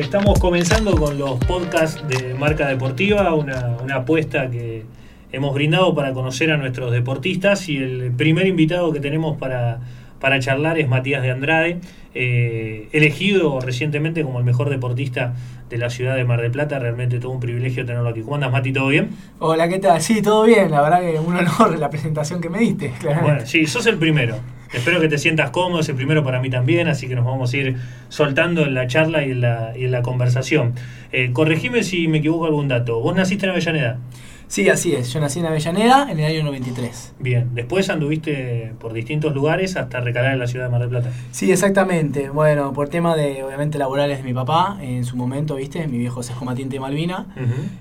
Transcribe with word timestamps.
Estamos 0.00 0.38
comenzando 0.38 0.96
con 0.96 1.18
los 1.18 1.38
podcasts 1.44 2.02
de 2.08 2.32
Marca 2.32 2.66
Deportiva, 2.66 3.34
una, 3.34 3.76
una, 3.82 3.96
apuesta 3.96 4.50
que 4.50 4.84
hemos 5.30 5.54
brindado 5.54 5.94
para 5.94 6.14
conocer 6.14 6.50
a 6.50 6.56
nuestros 6.56 6.90
deportistas 6.90 7.68
y 7.68 7.76
el 7.76 8.10
primer 8.10 8.46
invitado 8.46 8.92
que 8.92 9.00
tenemos 9.00 9.36
para, 9.36 9.80
para 10.18 10.40
charlar 10.40 10.78
es 10.78 10.88
Matías 10.88 11.22
de 11.22 11.30
Andrade, 11.30 11.80
eh, 12.14 12.88
elegido 12.92 13.60
recientemente 13.60 14.22
como 14.22 14.38
el 14.38 14.44
mejor 14.44 14.70
deportista 14.70 15.34
de 15.68 15.76
la 15.76 15.90
ciudad 15.90 16.16
de 16.16 16.24
Mar 16.24 16.40
del 16.40 16.50
Plata, 16.50 16.78
realmente 16.78 17.20
todo 17.20 17.32
un 17.32 17.40
privilegio 17.40 17.84
tenerlo 17.84 18.08
aquí. 18.08 18.22
¿Cómo 18.22 18.36
andas 18.36 18.50
Mati? 18.50 18.72
¿Todo 18.72 18.88
bien? 18.88 19.10
Hola, 19.38 19.68
¿qué 19.68 19.80
tal? 19.80 20.00
Sí, 20.00 20.22
todo 20.22 20.44
bien, 20.44 20.70
la 20.70 20.80
verdad 20.80 21.02
que 21.02 21.18
un 21.20 21.36
honor 21.36 21.78
la 21.78 21.90
presentación 21.90 22.40
que 22.40 22.48
me 22.48 22.60
diste. 22.60 22.90
Bueno, 23.22 23.44
sí, 23.44 23.66
sos 23.66 23.84
el 23.86 23.98
primero. 23.98 24.36
Espero 24.72 25.00
que 25.00 25.08
te 25.08 25.18
sientas 25.18 25.50
cómodo, 25.50 25.80
es 25.80 25.88
el 25.88 25.96
primero 25.96 26.22
para 26.22 26.40
mí 26.40 26.48
también, 26.48 26.86
así 26.86 27.08
que 27.08 27.16
nos 27.16 27.24
vamos 27.24 27.52
a 27.52 27.56
ir 27.56 27.76
soltando 28.08 28.62
en 28.62 28.74
la 28.74 28.86
charla 28.86 29.26
y 29.26 29.32
en 29.32 29.40
la, 29.40 29.72
y 29.76 29.84
en 29.84 29.90
la 29.90 30.02
conversación. 30.02 30.74
Eh, 31.10 31.32
corregime 31.32 31.82
si 31.82 32.06
me 32.06 32.18
equivoco 32.18 32.46
algún 32.46 32.68
dato. 32.68 33.00
¿Vos 33.00 33.16
naciste 33.16 33.46
en 33.46 33.50
Avellaneda? 33.50 33.98
Sí, 34.46 34.68
así 34.68 34.94
es. 34.94 35.12
Yo 35.12 35.20
nací 35.20 35.38
en 35.38 35.46
Avellaneda 35.46 36.10
en 36.10 36.18
el 36.18 36.24
año 36.24 36.42
93. 36.44 37.14
Bien, 37.20 37.50
después 37.54 37.88
anduviste 37.88 38.72
por 38.80 38.92
distintos 38.92 39.32
lugares 39.32 39.76
hasta 39.76 40.00
recalar 40.00 40.32
en 40.32 40.40
la 40.40 40.46
ciudad 40.48 40.66
de 40.66 40.70
Mar 40.72 40.80
del 40.80 40.90
Plata. 40.90 41.10
Sí, 41.30 41.52
exactamente. 41.52 42.30
Bueno, 42.30 42.72
por 42.72 42.88
tema 42.88 43.16
de, 43.16 43.44
obviamente, 43.44 43.78
laborales 43.78 44.18
de 44.18 44.24
mi 44.24 44.34
papá, 44.34 44.78
en 44.80 45.04
su 45.04 45.16
momento, 45.16 45.54
viste, 45.54 45.86
mi 45.86 45.98
viejo 45.98 46.20
es 46.20 46.30
combatiente 46.30 46.74
de 46.74 46.80
Malvina, 46.80 47.26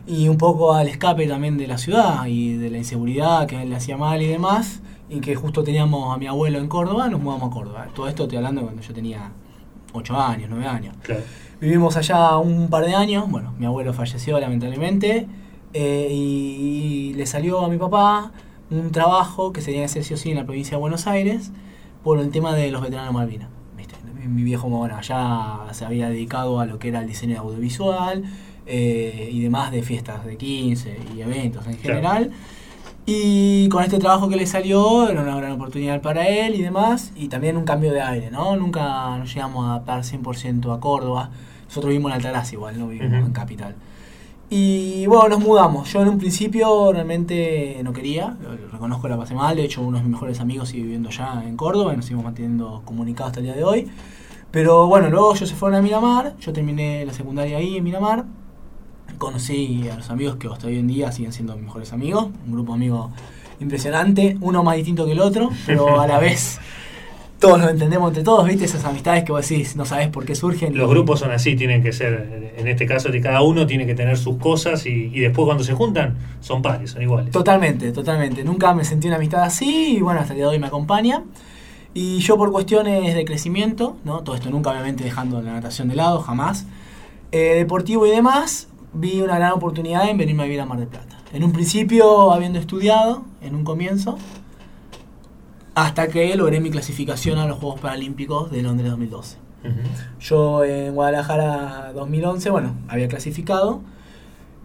y 0.06 0.28
un 0.28 0.38
poco 0.38 0.76
al 0.76 0.88
escape 0.88 1.28
también 1.28 1.58
de 1.58 1.66
la 1.66 1.80
ciudad 1.80 2.26
y 2.28 2.58
de 2.58 2.70
la 2.70 2.78
inseguridad 2.78 3.48
que 3.48 3.62
él 3.62 3.70
le 3.70 3.76
hacía 3.76 3.98
mal 3.98 4.22
y 4.22 4.28
demás 4.28 4.82
y 5.10 5.20
que 5.22 5.36
justo 5.36 5.64
teníamos 5.64 6.14
a 6.14 6.18
mi 6.18 6.28
abuelo 6.28 6.60
en 6.60 6.68
Córdoba, 6.68 7.10
nos 7.10 7.22
mudamos 7.22 7.50
a 7.50 7.54
Córdoba. 7.54 7.88
Todo 7.94 8.08
esto 8.08 8.24
estoy 8.24 8.38
hablando 8.38 8.62
cuando 8.62 8.82
yo 8.82 8.94
tenía 8.94 9.32
8 9.94 10.22
años, 10.22 10.50
9 10.50 10.66
años. 10.66 10.96
Vivimos 11.60 11.98
allá 11.98 12.38
un 12.38 12.70
par 12.70 12.86
de 12.86 12.94
años, 12.94 13.30
bueno, 13.30 13.54
mi 13.58 13.66
abuelo 13.66 13.94
falleció 13.94 14.40
lamentablemente, 14.40 15.28
eh, 15.74 16.08
y, 16.12 17.14
le 17.16 17.26
salió 17.26 17.66
a 17.66 17.70
mi 17.70 17.78
papá 17.78 18.32
un 18.72 18.92
trabajo 18.92 19.52
que 19.52 19.62
se 19.62 19.68
tenía 19.68 19.82
que 19.82 19.86
hacer 19.86 20.04
sí 20.04 20.14
o 20.14 20.18
sí 20.18 20.32
en 20.32 20.38
la 20.38 20.46
provincia 20.46 20.78
de 20.78 20.82
Buenos 20.82 21.06
Aires 21.06 21.52
por 22.04 22.20
el 22.20 22.32
tema 22.32 22.54
de 22.54 22.72
los 22.72 22.82
veteranos 22.82 23.14
Malvinas. 23.14 23.50
Mi 24.26 24.44
viejo 24.44 24.70
bueno, 24.70 25.00
ya 25.02 25.66
se 25.72 25.86
había 25.86 26.10
dedicado 26.10 26.60
a 26.60 26.66
lo 26.66 26.78
que 26.78 26.90
era 26.90 27.00
el 27.02 27.08
diseño 27.08 27.40
audiovisual 27.40 28.24
eh, 28.68 29.30
y 29.32 29.42
demás 29.42 29.72
de 29.72 29.82
fiestas 29.82 30.24
de 30.26 30.38
15 30.38 31.00
y 31.16 31.22
eventos 31.22 31.66
en 31.66 31.78
general. 31.80 32.32
Y 33.06 33.70
con 33.70 33.84
este 33.84 33.98
trabajo 33.98 34.30
que 34.30 34.36
le 34.36 34.46
salió, 34.46 35.08
era 35.10 35.22
una 35.22 35.36
gran 35.36 35.54
oportunidad 35.54 36.02
para 36.02 36.28
él 36.28 36.56
y 36.56 36.62
demás, 36.62 37.12
y 37.16 37.28
también 37.28 37.58
un 37.58 37.66
cambio 37.66 37.92
de 37.92 38.02
aire, 38.02 38.30
¿no? 38.30 38.56
Nunca 38.56 39.18
nos 39.18 39.34
llegamos 39.34 39.66
a 39.66 39.72
adaptar 39.72 40.04
100% 40.04 40.76
a 40.76 40.80
Córdoba. 40.80 41.32
Nosotros 41.66 41.90
vivimos 41.90 42.12
en 42.12 42.18
Altaraz 42.18 42.54
igual, 42.54 42.78
no 42.78 42.88
vivimos 42.88 43.26
en 43.26 43.32
Capital. 43.32 43.76
Y 44.52 45.06
bueno, 45.06 45.30
nos 45.30 45.40
mudamos. 45.40 45.92
Yo 45.94 46.02
en 46.02 46.10
un 46.10 46.18
principio 46.18 46.92
realmente 46.92 47.80
no 47.84 47.94
quería, 47.94 48.36
lo, 48.42 48.56
reconozco 48.72 49.08
la 49.08 49.16
pasé 49.16 49.36
mal, 49.36 49.56
de 49.56 49.64
hecho 49.64 49.82
uno 49.84 49.98
de 49.98 50.04
mis 50.04 50.12
mejores 50.14 50.40
amigos 50.40 50.70
sigue 50.70 50.84
viviendo 50.84 51.12
ya 51.12 51.44
en 51.46 51.56
Córdoba 51.56 51.94
y 51.94 51.98
nos 51.98 52.06
seguimos 52.06 52.26
manteniendo 52.26 52.82
comunicados 52.84 53.30
hasta 53.30 53.42
el 53.42 53.46
día 53.46 53.56
de 53.56 53.64
hoy. 53.64 53.88
Pero 54.50 54.88
bueno, 54.88 55.12
luego 55.12 55.36
ellos 55.36 55.48
se 55.48 55.56
fueron 55.56 55.78
a 55.78 55.82
Miramar, 55.84 56.36
yo 56.40 56.52
terminé 56.52 57.06
la 57.06 57.14
secundaria 57.14 57.58
ahí 57.58 57.78
en 57.78 57.84
Miramar, 57.84 58.26
conocí 59.20 59.88
a 59.90 59.98
los 59.98 60.10
amigos 60.10 60.38
que 60.38 60.48
hasta 60.48 60.66
hoy 60.66 60.80
en 60.80 60.88
día 60.88 61.12
siguen 61.12 61.32
siendo 61.32 61.56
mis 61.56 61.66
mejores 61.66 61.94
amigos, 61.94 62.30
un 62.48 62.54
grupo 62.54 62.72
de 62.72 62.78
amigos 62.78 63.12
impresionante, 63.60 64.38
uno 64.42 64.64
más 64.64 64.78
distinto 64.78 65.06
que 65.06 65.12
el 65.12 65.20
otro, 65.20 65.50
pero 65.68 66.02
a 66.02 66.08
la 66.08 66.18
vez 66.20 66.60
todos 67.40 67.58
nos 67.58 67.72
entendemos 67.72 68.10
entre 68.10 68.24
todos, 68.24 68.46
¿viste? 68.46 68.66
Esas 68.66 68.84
amistades 68.84 69.24
que 69.24 69.32
vos 69.32 69.48
decís, 69.48 69.76
no 69.76 69.86
sabes 69.86 70.10
por 70.10 70.26
qué 70.26 70.36
surgen. 70.36 70.78
Los 70.78 70.90
grupos 70.90 71.22
son 71.22 71.32
así, 71.32 71.56
tienen 71.56 71.82
que 71.82 71.94
ser, 71.94 72.54
en 72.58 72.68
este 72.68 72.86
caso, 72.86 73.10
de 73.10 73.22
cada 73.22 73.42
uno 73.42 73.66
tiene 73.66 73.86
que 73.86 73.96
tener 73.96 74.18
sus 74.18 74.38
cosas 74.38 74.86
y, 74.86 75.10
después 75.10 75.46
cuando 75.46 75.64
se 75.64 75.74
juntan 75.74 76.18
son 76.42 76.62
pares, 76.62 76.92
son 76.92 77.02
iguales. 77.02 77.32
Totalmente, 77.32 77.92
totalmente. 77.92 78.44
Nunca 78.44 78.74
me 78.74 78.84
sentí 78.84 79.08
una 79.08 79.16
amistad 79.16 79.44
así 79.44 79.98
y 79.98 80.02
bueno, 80.02 80.20
hasta 80.20 80.34
el 80.34 80.38
día 80.38 80.46
de 80.48 80.52
hoy 80.52 80.60
me 80.60 80.68
acompaña. 80.68 81.24
Y 81.94 82.20
yo 82.20 82.38
por 82.38 82.52
cuestiones 82.52 83.16
de 83.16 83.26
crecimiento, 83.26 83.98
¿no? 84.04 84.20
Todo 84.20 84.36
esto 84.36 84.50
nunca 84.50 84.70
obviamente 84.72 85.04
dejando 85.04 85.42
la 85.42 85.54
natación 85.54 85.88
de 85.88 85.96
lado, 85.96 86.20
jamás. 86.20 86.66
Eh, 87.32 87.56
deportivo 87.56 88.06
y 88.06 88.12
demás, 88.12 88.68
vi 88.94 89.22
una 89.22 89.36
gran 89.36 89.54
oportunidad 89.54 90.10
en 90.10 90.18
venirme 90.18 90.44
a 90.44 90.46
vivir 90.46 90.62
a 90.62 90.66
Mar 90.66 90.80
del 90.80 90.88
Plata. 90.88 91.18
En 91.34 91.44
un 91.44 91.52
principio, 91.52 92.32
habiendo 92.32 92.60
estudiado, 92.60 93.24
en 93.42 93.56
un 93.56 93.64
comienzo, 93.64 94.18
hasta 95.76 96.08
que 96.08 96.36
logré 96.36 96.60
mi 96.60 96.72
clasificación 96.72 97.38
a 97.38 97.46
los 97.46 97.60
Juegos 97.60 97.80
Paralímpicos 97.80 98.52
de 98.52 98.64
Londres 98.64 98.90
2012. 98.90 99.38
Yo 100.20 100.64
en 100.64 100.96
Guadalajara 100.96 101.92
2011, 101.94 102.50
bueno, 102.50 102.76
había 102.88 103.08
clasificado. 103.08 103.82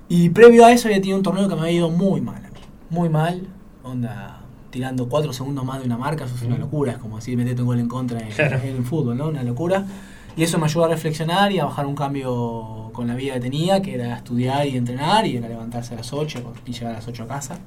Y 0.08 0.30
previo 0.30 0.64
a 0.64 0.72
eso 0.72 0.88
había 0.88 1.00
tenido 1.00 1.16
un 1.16 1.22
torneo 1.22 1.48
que 1.48 1.54
me 1.54 1.62
había 1.62 1.72
ido 1.72 1.90
muy 1.90 2.20
mal 2.20 2.36
a 2.36 2.48
mí. 2.48 2.60
Muy 2.90 3.08
mal. 3.08 3.48
Onda, 3.82 4.40
tirando 4.70 5.08
4 5.08 5.32
segundos 5.32 5.64
más 5.64 5.80
de 5.80 5.86
una 5.86 5.98
marca, 5.98 6.24
eso 6.24 6.34
es 6.34 6.42
una 6.42 6.58
locura. 6.58 6.92
Es 6.92 6.98
como 6.98 7.16
decir, 7.16 7.36
metete 7.36 7.62
un 7.62 7.66
gol 7.68 7.80
en 7.80 7.88
contra 7.88 8.20
en, 8.20 8.28
en 8.38 8.76
el 8.76 8.84
fútbol, 8.84 9.16
¿no? 9.16 9.28
Una 9.28 9.42
locura. 9.42 9.84
Y 10.36 10.42
eso 10.42 10.58
me 10.58 10.64
ayudó 10.64 10.86
a 10.86 10.88
reflexionar 10.88 11.52
y 11.52 11.60
a 11.60 11.64
bajar 11.64 11.86
un 11.86 11.94
cambio 11.94 12.90
con 12.92 13.06
la 13.06 13.14
vida 13.14 13.34
que 13.34 13.40
tenía, 13.40 13.80
que 13.82 13.94
era 13.94 14.16
estudiar 14.16 14.66
y 14.66 14.76
entrenar, 14.76 15.26
y 15.26 15.36
era 15.36 15.48
levantarse 15.48 15.94
a 15.94 15.98
las 15.98 16.12
8 16.12 16.54
y 16.66 16.72
llegar 16.72 16.92
a 16.92 16.96
las 16.96 17.06
8 17.06 17.22
a 17.22 17.26
casa. 17.28 17.58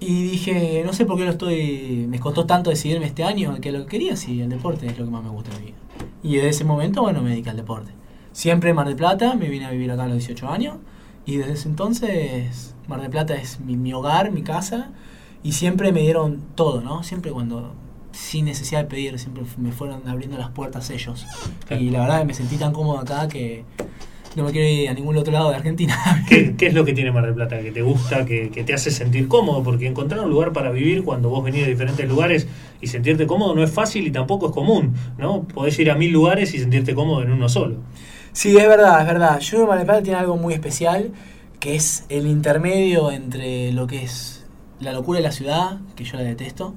Y 0.00 0.24
dije, 0.24 0.82
no 0.84 0.92
sé 0.92 1.06
por 1.06 1.16
qué 1.16 1.24
lo 1.24 1.30
estoy. 1.30 2.06
Me 2.08 2.20
costó 2.20 2.44
tanto 2.44 2.68
decidirme 2.68 3.06
este 3.06 3.24
año 3.24 3.58
que 3.60 3.72
lo 3.72 3.80
que 3.80 3.86
quería, 3.86 4.16
si 4.16 4.40
el 4.42 4.50
deporte 4.50 4.86
es 4.86 4.98
lo 4.98 5.06
que 5.06 5.10
más 5.10 5.22
me 5.22 5.30
gusta 5.30 5.52
en 5.52 5.60
mi 5.60 5.66
vida. 5.68 5.78
Y 6.22 6.36
desde 6.36 6.48
ese 6.48 6.64
momento, 6.64 7.02
bueno, 7.02 7.22
me 7.22 7.30
dediqué 7.30 7.50
al 7.50 7.56
deporte. 7.56 7.92
Siempre 8.32 8.70
en 8.70 8.76
Mar 8.76 8.86
del 8.86 8.96
Plata, 8.96 9.34
me 9.34 9.48
vine 9.48 9.64
a 9.64 9.70
vivir 9.70 9.90
acá 9.90 10.04
a 10.04 10.08
los 10.08 10.18
18 10.18 10.48
años. 10.48 10.76
Y 11.24 11.36
desde 11.36 11.52
ese 11.52 11.68
entonces, 11.68 12.74
Mar 12.88 13.00
del 13.00 13.10
Plata 13.10 13.34
es 13.34 13.60
mi, 13.60 13.76
mi 13.76 13.94
hogar, 13.94 14.32
mi 14.32 14.42
casa. 14.42 14.90
Y 15.42 15.52
siempre 15.52 15.92
me 15.92 16.00
dieron 16.00 16.42
todo, 16.54 16.82
¿no? 16.82 17.02
Siempre 17.02 17.30
cuando 17.30 17.74
sin 18.14 18.44
necesidad 18.44 18.82
de 18.82 18.86
pedir, 18.86 19.18
siempre 19.18 19.42
me 19.58 19.72
fueron 19.72 20.08
abriendo 20.08 20.38
las 20.38 20.50
puertas 20.50 20.88
ellos. 20.90 21.26
Y 21.70 21.90
la 21.90 22.00
verdad 22.00 22.24
me 22.24 22.32
sentí 22.32 22.56
tan 22.56 22.72
cómodo 22.72 22.98
acá 22.98 23.28
que 23.28 23.64
no 24.36 24.44
me 24.44 24.52
quiero 24.52 24.68
ir 24.68 24.88
a 24.88 24.94
ningún 24.94 25.16
otro 25.16 25.32
lado 25.32 25.50
de 25.50 25.56
Argentina. 25.56 26.24
¿Qué, 26.28 26.54
es 26.58 26.74
lo 26.74 26.84
que 26.84 26.92
tiene 26.92 27.10
Mar 27.10 27.24
del 27.24 27.34
Plata 27.34 27.58
que 27.60 27.72
te 27.72 27.82
gusta, 27.82 28.24
que, 28.24 28.48
te 28.48 28.72
hace 28.72 28.90
sentir 28.90 29.26
cómodo? 29.28 29.62
Porque 29.62 29.86
encontrar 29.86 30.20
un 30.20 30.30
lugar 30.30 30.52
para 30.52 30.70
vivir 30.70 31.04
cuando 31.04 31.28
vos 31.28 31.44
venís 31.44 31.62
de 31.62 31.70
diferentes 31.70 32.08
lugares 32.08 32.46
y 32.80 32.86
sentirte 32.86 33.26
cómodo 33.26 33.54
no 33.54 33.62
es 33.62 33.70
fácil 33.70 34.06
y 34.06 34.10
tampoco 34.10 34.46
es 34.46 34.52
común, 34.52 34.94
¿no? 35.18 35.42
Podés 35.42 35.78
ir 35.78 35.90
a 35.90 35.96
mil 35.96 36.12
lugares 36.12 36.54
y 36.54 36.58
sentirte 36.58 36.94
cómodo 36.94 37.22
en 37.22 37.32
uno 37.32 37.48
solo. 37.48 37.76
Sí, 38.32 38.56
es 38.56 38.68
verdad, 38.68 39.00
es 39.00 39.06
verdad. 39.06 39.40
Yo 39.40 39.66
Mar 39.66 39.78
del 39.78 39.86
Plata 39.86 40.02
tiene 40.02 40.18
algo 40.18 40.36
muy 40.36 40.54
especial, 40.54 41.12
que 41.58 41.74
es 41.74 42.04
el 42.08 42.26
intermedio 42.26 43.10
entre 43.10 43.72
lo 43.72 43.86
que 43.86 44.02
es 44.02 44.46
la 44.80 44.92
locura 44.92 45.18
de 45.18 45.24
la 45.24 45.32
ciudad, 45.32 45.78
que 45.94 46.04
yo 46.04 46.16
la 46.16 46.24
detesto, 46.24 46.74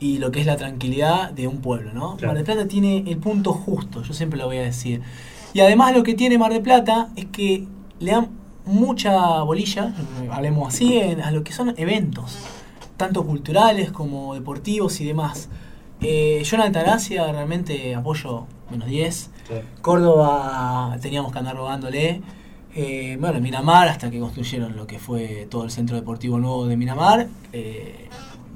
y 0.00 0.18
lo 0.18 0.30
que 0.30 0.40
es 0.40 0.46
la 0.46 0.56
tranquilidad 0.56 1.30
de 1.30 1.48
un 1.48 1.58
pueblo, 1.58 1.92
¿no? 1.92 2.16
Mar 2.22 2.34
del 2.34 2.44
Plata 2.44 2.68
tiene 2.68 3.04
el 3.06 3.18
punto 3.18 3.52
justo, 3.52 4.02
yo 4.02 4.14
siempre 4.14 4.38
lo 4.38 4.46
voy 4.46 4.58
a 4.58 4.62
decir. 4.62 5.02
Y 5.52 5.60
además 5.60 5.94
lo 5.94 6.02
que 6.02 6.14
tiene 6.14 6.38
Mar 6.38 6.52
del 6.52 6.62
Plata 6.62 7.08
es 7.16 7.26
que 7.26 7.66
le 8.00 8.12
dan 8.12 8.28
mucha 8.64 9.42
bolilla, 9.42 9.94
hablemos 10.30 10.74
así, 10.74 11.00
a 11.00 11.30
lo 11.30 11.42
que 11.42 11.52
son 11.52 11.74
eventos, 11.76 12.38
tanto 12.96 13.24
culturales 13.24 13.90
como 13.90 14.34
deportivos 14.34 15.00
y 15.00 15.06
demás. 15.06 15.48
Eh, 16.00 16.42
yo 16.44 16.56
en 16.56 16.62
Altagracia 16.62 17.30
realmente 17.32 17.94
apoyo 17.94 18.46
menos 18.70 18.88
10. 18.88 19.30
Córdoba 19.80 20.96
teníamos 21.00 21.32
que 21.32 21.38
andar 21.38 21.56
rogándole. 21.56 22.20
Eh, 22.74 23.16
bueno, 23.18 23.40
Miramar, 23.40 23.88
hasta 23.88 24.10
que 24.10 24.20
construyeron 24.20 24.76
lo 24.76 24.86
que 24.86 24.98
fue 24.98 25.48
todo 25.50 25.64
el 25.64 25.70
centro 25.70 25.96
deportivo 25.96 26.38
nuevo 26.38 26.66
de 26.66 26.76
Miramar. 26.76 27.26
Eh, 27.52 28.08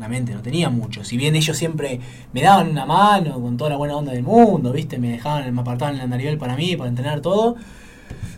no 0.09 0.43
tenía 0.43 0.71
mucho. 0.71 1.05
Si 1.05 1.17
bien 1.17 1.37
ellos 1.37 1.57
siempre 1.57 2.01
me 2.33 2.43
daban 2.43 2.71
una 2.71 2.87
mano 2.87 3.41
con 3.41 3.57
toda 3.57 3.71
la 3.71 3.77
buena 3.77 3.97
onda 3.97 4.13
del 4.13 4.23
mundo, 4.23 4.73
¿viste? 4.73 4.99
Me 4.99 5.11
dejaban, 5.11 5.55
me 5.55 5.61
apartaban 5.61 5.95
el 5.95 6.01
andarivel 6.01 6.39
para 6.39 6.57
mí, 6.57 6.77
para 6.77 6.89
entrenar 6.89 7.21
todo, 7.21 7.57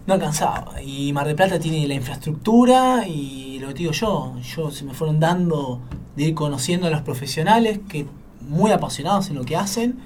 no 0.07 0.15
alcanzaba. 0.15 0.83
Y 0.83 1.13
Mar 1.13 1.27
del 1.27 1.37
Plata 1.37 1.59
tiene 1.59 1.87
la 1.87 1.95
infraestructura 1.95 3.07
y 3.07 3.59
lo 3.61 3.69
que 3.69 3.75
digo 3.75 3.93
yo, 3.93 4.35
yo 4.41 4.71
se 4.71 4.85
me 4.85 4.95
fueron 4.95 5.21
dando 5.21 5.81
de 6.17 6.25
ir 6.25 6.35
conociendo 6.35 6.87
a 6.87 6.91
los 6.91 7.03
profesionales 7.03 7.81
que 7.89 8.07
muy 8.41 8.71
apasionados 8.71 9.29
en 9.31 9.37
lo 9.37 9.45
que 9.45 9.57
hacen. 9.57 9.99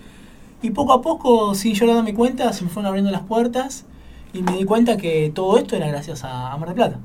Y 0.62 0.70
poco 0.70 0.92
a 0.92 1.02
poco, 1.02 1.54
sin 1.54 1.74
yo 1.74 1.92
darme 1.92 2.14
cuenta, 2.14 2.52
se 2.52 2.64
me 2.64 2.70
fueron 2.70 2.86
abriendo 2.88 3.10
las 3.10 3.22
puertas 3.22 3.84
y 4.32 4.42
me 4.42 4.52
di 4.52 4.64
cuenta 4.64 4.96
que 4.96 5.30
todo 5.34 5.58
esto 5.58 5.76
era 5.76 5.88
gracias 5.88 6.24
a, 6.24 6.56
Mar 6.56 6.68
del 6.68 6.74
Plata. 6.74 6.98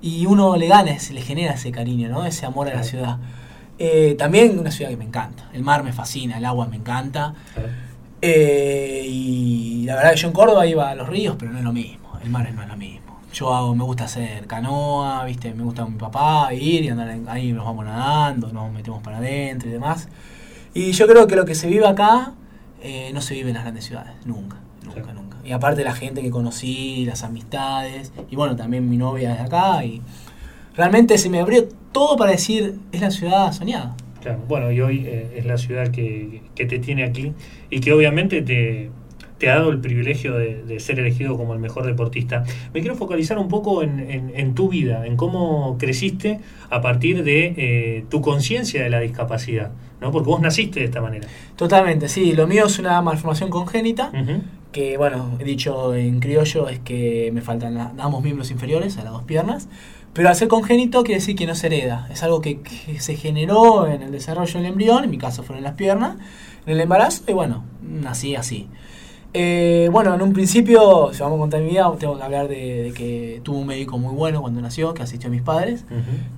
Y 0.00 0.26
uno 0.26 0.56
le 0.56 0.68
gana, 0.68 0.98
se 0.98 1.14
le 1.14 1.22
genera 1.22 1.54
ese 1.54 1.70
cariño, 1.72 2.08
¿no? 2.08 2.24
Ese 2.26 2.46
amor 2.46 2.68
a 2.68 2.74
la 2.74 2.82
ciudad. 2.82 3.18
Eh, 3.78 4.14
también 4.18 4.58
una 4.58 4.70
ciudad 4.70 4.90
que 4.90 4.96
me 4.96 5.04
encanta. 5.04 5.48
El 5.52 5.62
mar 5.62 5.82
me 5.82 5.92
fascina, 5.92 6.38
el 6.38 6.44
agua 6.44 6.66
me 6.66 6.76
encanta. 6.76 7.34
Eh, 8.22 9.04
y 9.06 9.84
la 9.84 9.96
verdad 9.96 10.10
que 10.12 10.16
yo 10.16 10.28
en 10.28 10.34
Córdoba 10.34 10.66
iba 10.66 10.88
a 10.90 10.94
los 10.94 11.08
ríos, 11.08 11.36
pero 11.38 11.52
no 11.52 11.58
es 11.58 11.64
lo 11.64 11.72
mismo. 11.72 12.08
El 12.22 12.30
mar 12.30 12.50
no 12.54 12.62
es 12.62 12.68
lo 12.68 12.76
mismo. 12.76 13.20
Yo 13.32 13.52
hago, 13.52 13.74
me 13.74 13.82
gusta 13.84 14.04
hacer 14.04 14.46
canoa, 14.46 15.24
viste, 15.24 15.52
me 15.54 15.64
gusta 15.64 15.82
con 15.82 15.94
mi 15.94 15.98
papá, 15.98 16.54
ir 16.54 16.84
y 16.84 16.88
andar 16.88 17.12
ahí, 17.28 17.52
nos 17.52 17.64
vamos 17.64 17.84
nadando, 17.84 18.52
nos 18.52 18.70
metemos 18.72 19.02
para 19.02 19.18
adentro 19.18 19.68
y 19.68 19.72
demás. 19.72 20.08
Y 20.72 20.92
yo 20.92 21.06
creo 21.08 21.26
que 21.26 21.34
lo 21.36 21.44
que 21.44 21.54
se 21.56 21.66
vive 21.66 21.86
acá 21.86 22.32
eh, 22.80 23.10
no 23.12 23.20
se 23.20 23.34
vive 23.34 23.48
en 23.48 23.54
las 23.54 23.64
grandes 23.64 23.84
ciudades, 23.84 24.12
nunca, 24.24 24.56
nunca, 24.84 25.00
Sí. 25.02 25.10
nunca. 25.14 25.36
Y 25.44 25.50
aparte 25.52 25.82
la 25.84 25.94
gente 25.94 26.22
que 26.22 26.30
conocí, 26.30 27.04
las 27.06 27.24
amistades, 27.24 28.12
y 28.30 28.36
bueno, 28.36 28.54
también 28.56 28.88
mi 28.88 28.96
novia 28.96 29.32
es 29.32 29.38
de 29.38 29.44
acá, 29.44 29.84
y 29.84 30.00
realmente 30.76 31.18
se 31.18 31.30
me 31.30 31.40
abrió 31.40 31.68
todo 31.92 32.16
para 32.16 32.32
decir, 32.32 32.74
es 32.92 33.00
la 33.00 33.10
ciudad 33.10 33.52
soñada. 33.52 33.96
Claro, 34.20 34.40
bueno, 34.48 34.72
y 34.72 34.80
hoy 34.80 35.04
eh, 35.06 35.34
es 35.36 35.44
la 35.46 35.58
ciudad 35.58 35.88
que, 35.88 36.42
que 36.54 36.64
te 36.66 36.78
tiene 36.78 37.04
aquí 37.04 37.32
y 37.70 37.80
que 37.80 37.92
obviamente 37.92 38.40
te, 38.40 38.90
te 39.38 39.50
ha 39.50 39.56
dado 39.56 39.70
el 39.70 39.80
privilegio 39.80 40.32
de, 40.34 40.62
de 40.62 40.80
ser 40.80 40.98
elegido 40.98 41.36
como 41.36 41.52
el 41.52 41.60
mejor 41.60 41.84
deportista. 41.84 42.42
Me 42.72 42.80
quiero 42.80 42.96
focalizar 42.96 43.38
un 43.38 43.48
poco 43.48 43.82
en, 43.82 44.00
en- 44.10 44.32
en 44.34 44.54
tu 44.54 44.68
vida, 44.70 45.06
en 45.06 45.16
cómo 45.16 45.76
creciste 45.78 46.40
a 46.70 46.80
partir 46.80 47.22
de 47.22 47.54
eh, 47.56 48.04
tu 48.08 48.22
conciencia 48.22 48.82
de 48.82 48.88
la 48.90 49.00
discapacidad, 49.00 49.72
¿no? 50.00 50.10
Porque 50.10 50.30
vos 50.30 50.40
naciste 50.40 50.80
de 50.80 50.86
esta 50.86 51.02
manera. 51.02 51.28
Totalmente, 51.56 52.08
sí, 52.08 52.32
lo 52.32 52.46
mío 52.46 52.64
es 52.66 52.78
una 52.78 53.00
malformación 53.02 53.50
congénita, 53.50 54.08
Ujú. 54.08 54.40
que 54.72 54.96
bueno, 54.96 55.36
he 55.38 55.44
dicho 55.44 55.94
en 55.94 56.18
criollo 56.20 56.68
es 56.70 56.78
que 56.80 57.30
me 57.34 57.42
faltan 57.42 57.74
la- 57.74 57.92
ambos 57.98 58.22
miembros 58.24 58.50
inferiores, 58.50 58.96
a 58.96 59.04
las 59.04 59.12
dos 59.12 59.24
piernas, 59.24 59.68
pero 60.14 60.28
al 60.30 60.36
ser 60.36 60.48
congénito 60.48 61.02
quiere 61.04 61.20
decir 61.20 61.36
que 61.36 61.46
no 61.46 61.54
se 61.54 61.66
hereda, 61.66 62.08
es 62.10 62.22
algo 62.22 62.40
que, 62.40 62.60
que 62.62 62.98
se 63.00 63.16
generó 63.16 63.86
en 63.86 64.00
el 64.02 64.10
desarrollo 64.12 64.54
del 64.54 64.66
embrión, 64.66 65.04
en 65.04 65.10
mi 65.10 65.18
caso 65.18 65.42
fueron 65.42 65.62
las 65.64 65.74
piernas, 65.74 66.16
en 66.66 66.72
el 66.72 66.80
embarazo, 66.80 67.22
y 67.28 67.32
bueno, 67.34 67.64
nací 67.82 68.34
así. 68.36 68.68
Eh, 69.36 69.88
bueno, 69.90 70.14
en 70.14 70.22
un 70.22 70.32
principio, 70.32 71.10
si 71.12 71.20
vamos 71.20 71.36
a 71.38 71.40
contar 71.40 71.60
mi 71.60 71.70
vida, 71.70 71.92
tengo 71.98 72.16
que 72.16 72.22
hablar 72.22 72.46
de, 72.46 72.84
de 72.84 72.92
que 72.92 73.40
tuvo 73.42 73.58
un 73.58 73.66
médico 73.66 73.98
muy 73.98 74.14
bueno 74.14 74.40
cuando 74.40 74.60
nació, 74.60 74.94
que 74.94 75.02
asistió 75.02 75.28
a 75.28 75.32
mis 75.32 75.42
padres, 75.42 75.84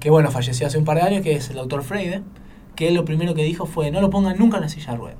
que 0.00 0.08
bueno, 0.08 0.30
falleció 0.30 0.66
hace 0.66 0.78
un 0.78 0.84
par 0.86 0.96
de 0.96 1.02
años, 1.02 1.22
que 1.22 1.32
es 1.34 1.50
el 1.50 1.56
doctor 1.56 1.82
Freide, 1.82 2.22
que 2.74 2.88
él 2.88 2.94
lo 2.94 3.04
primero 3.04 3.34
que 3.34 3.42
dijo 3.42 3.66
fue, 3.66 3.90
no 3.90 4.00
lo 4.00 4.08
pongan 4.08 4.38
nunca 4.38 4.56
en 4.56 4.62
una 4.62 4.68
silla 4.70 4.92
de 4.92 4.96
ruedas. 4.98 5.18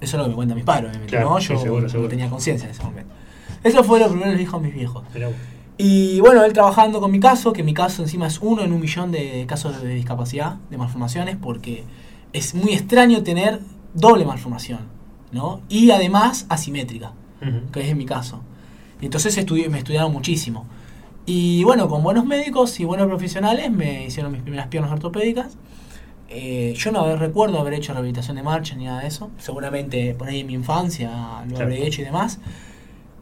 Eso 0.00 0.16
es 0.16 0.18
lo 0.18 0.22
que 0.24 0.28
me 0.30 0.34
cuentan 0.36 0.56
mis 0.56 0.64
padres, 0.64 0.90
obviamente, 0.90 1.10
Claro, 1.10 1.30
¿no? 1.30 1.40
sí, 1.40 1.48
Yo 1.52 1.58
seguro, 1.60 1.82
no 1.82 1.88
seguro. 1.88 2.08
tenía 2.08 2.30
conciencia 2.30 2.66
en 2.66 2.70
ese 2.70 2.82
momento. 2.84 3.12
Eso 3.64 3.82
fue 3.84 3.98
lo 4.00 4.08
primero 4.08 4.30
que 4.30 4.38
dijo 4.38 4.56
a 4.56 4.60
mis 4.60 4.72
viejos. 4.72 5.02
Vos. 5.12 5.32
Y 5.82 6.20
bueno, 6.20 6.44
él 6.44 6.52
trabajando 6.52 7.00
con 7.00 7.10
mi 7.10 7.20
caso, 7.20 7.52
que 7.52 7.62
mi 7.62 7.72
caso 7.74 8.02
encima 8.02 8.26
es 8.26 8.38
uno 8.42 8.62
en 8.62 8.72
un 8.72 8.80
millón 8.80 9.10
de 9.12 9.44
casos 9.48 9.80
de 9.82 9.94
discapacidad, 9.94 10.56
de 10.70 10.76
malformaciones, 10.76 11.36
porque 11.36 11.84
es 12.32 12.54
muy 12.54 12.72
extraño 12.72 13.22
tener 13.22 13.60
doble 13.94 14.24
malformación, 14.24 14.80
¿no? 15.32 15.62
Y 15.68 15.90
además 15.90 16.46
asimétrica, 16.48 17.12
que 17.72 17.80
es 17.80 17.88
en 17.88 17.98
mi 17.98 18.04
caso. 18.06 18.42
Y 19.00 19.06
entonces 19.06 19.36
estudié, 19.38 19.68
me 19.70 19.78
estudiaron 19.78 20.12
muchísimo. 20.12 20.66
Y 21.24 21.64
bueno, 21.64 21.88
con 21.88 22.02
buenos 22.02 22.26
médicos 22.26 22.78
y 22.80 22.84
buenos 22.84 23.06
profesionales 23.06 23.70
me 23.70 24.04
hicieron 24.06 24.32
mis 24.32 24.42
primeras 24.42 24.66
piernas 24.68 24.92
ortopédicas. 24.92 25.56
Eh, 26.28 26.74
yo 26.76 26.92
no 26.92 27.16
recuerdo 27.16 27.58
haber 27.58 27.74
hecho 27.74 27.92
rehabilitación 27.92 28.36
de 28.36 28.42
marcha 28.42 28.74
ni 28.76 28.84
nada 28.84 29.00
de 29.00 29.08
eso. 29.08 29.30
Seguramente 29.38 30.14
por 30.14 30.28
ahí 30.28 30.40
en 30.40 30.46
mi 30.46 30.54
infancia 30.54 31.10
lo 31.44 31.50
Claro. 31.56 31.64
habré 31.64 31.86
hecho 31.86 32.02
y 32.02 32.04
demás. 32.04 32.38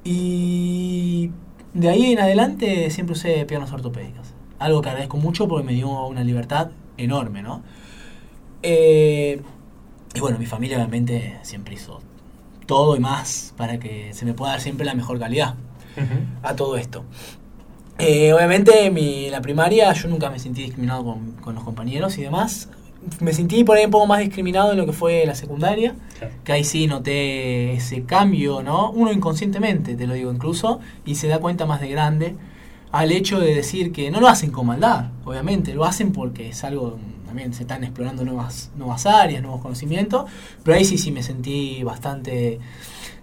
Y 0.04 1.30
de 1.78 1.88
ahí 1.88 2.12
en 2.12 2.18
adelante 2.18 2.90
siempre 2.90 3.12
usé 3.12 3.44
piernas 3.46 3.72
ortopédicas. 3.72 4.34
Algo 4.58 4.82
que 4.82 4.88
agradezco 4.88 5.16
mucho 5.16 5.46
porque 5.46 5.64
me 5.64 5.72
dio 5.72 6.06
una 6.06 6.24
libertad 6.24 6.70
enorme, 6.96 7.42
¿no? 7.42 7.62
Eh, 8.62 9.40
y 10.14 10.20
bueno, 10.20 10.38
mi 10.38 10.46
familia 10.46 10.78
obviamente 10.78 11.38
siempre 11.42 11.74
hizo 11.74 12.00
todo 12.66 12.96
y 12.96 13.00
más 13.00 13.54
para 13.56 13.78
que 13.78 14.12
se 14.12 14.24
me 14.24 14.34
pueda 14.34 14.52
dar 14.52 14.60
siempre 14.60 14.84
la 14.84 14.94
mejor 14.94 15.18
calidad 15.18 15.54
a 16.42 16.56
todo 16.56 16.76
esto. 16.76 17.04
Eh, 17.98 18.32
obviamente 18.32 18.90
mi, 18.90 19.30
la 19.30 19.40
primaria 19.40 19.92
yo 19.92 20.08
nunca 20.08 20.30
me 20.30 20.38
sentí 20.38 20.62
discriminado 20.62 21.04
con, 21.04 21.32
con 21.40 21.54
los 21.54 21.64
compañeros 21.64 22.18
y 22.18 22.22
demás. 22.22 22.68
Me 23.20 23.32
sentí 23.32 23.64
por 23.64 23.76
ahí 23.76 23.84
un 23.84 23.90
poco 23.90 24.06
más 24.06 24.20
discriminado 24.20 24.72
en 24.72 24.78
lo 24.78 24.86
que 24.86 24.92
fue 24.92 25.24
la 25.26 25.34
secundaria, 25.34 25.94
Claro. 26.18 26.34
que 26.44 26.52
ahí 26.52 26.64
sí 26.64 26.86
noté 26.86 27.72
ese 27.74 28.02
cambio, 28.04 28.62
¿no? 28.62 28.90
Uno 28.90 29.12
inconscientemente, 29.12 29.94
te 29.94 30.06
lo 30.06 30.14
digo 30.14 30.32
incluso, 30.32 30.80
y 31.04 31.14
se 31.16 31.28
da 31.28 31.38
cuenta 31.38 31.66
más 31.66 31.80
de 31.80 31.88
grande 31.88 32.36
al 32.90 33.12
hecho 33.12 33.38
de 33.38 33.54
decir 33.54 33.92
que 33.92 34.10
no 34.10 34.20
lo 34.20 34.28
hacen 34.28 34.50
con 34.50 34.66
maldad, 34.66 35.10
obviamente, 35.24 35.74
lo 35.74 35.84
hacen 35.84 36.10
porque 36.12 36.48
es 36.48 36.64
algo, 36.64 36.96
también 37.26 37.52
se 37.52 37.62
están 37.64 37.84
explorando 37.84 38.24
nuevas, 38.24 38.70
nuevas 38.78 39.04
áreas, 39.04 39.42
nuevos 39.42 39.60
conocimientos, 39.60 40.24
pero 40.64 40.76
ahí 40.78 40.84
sí, 40.86 40.96
sí 40.96 41.10
me 41.12 41.22
sentí 41.22 41.82
bastante, 41.82 42.58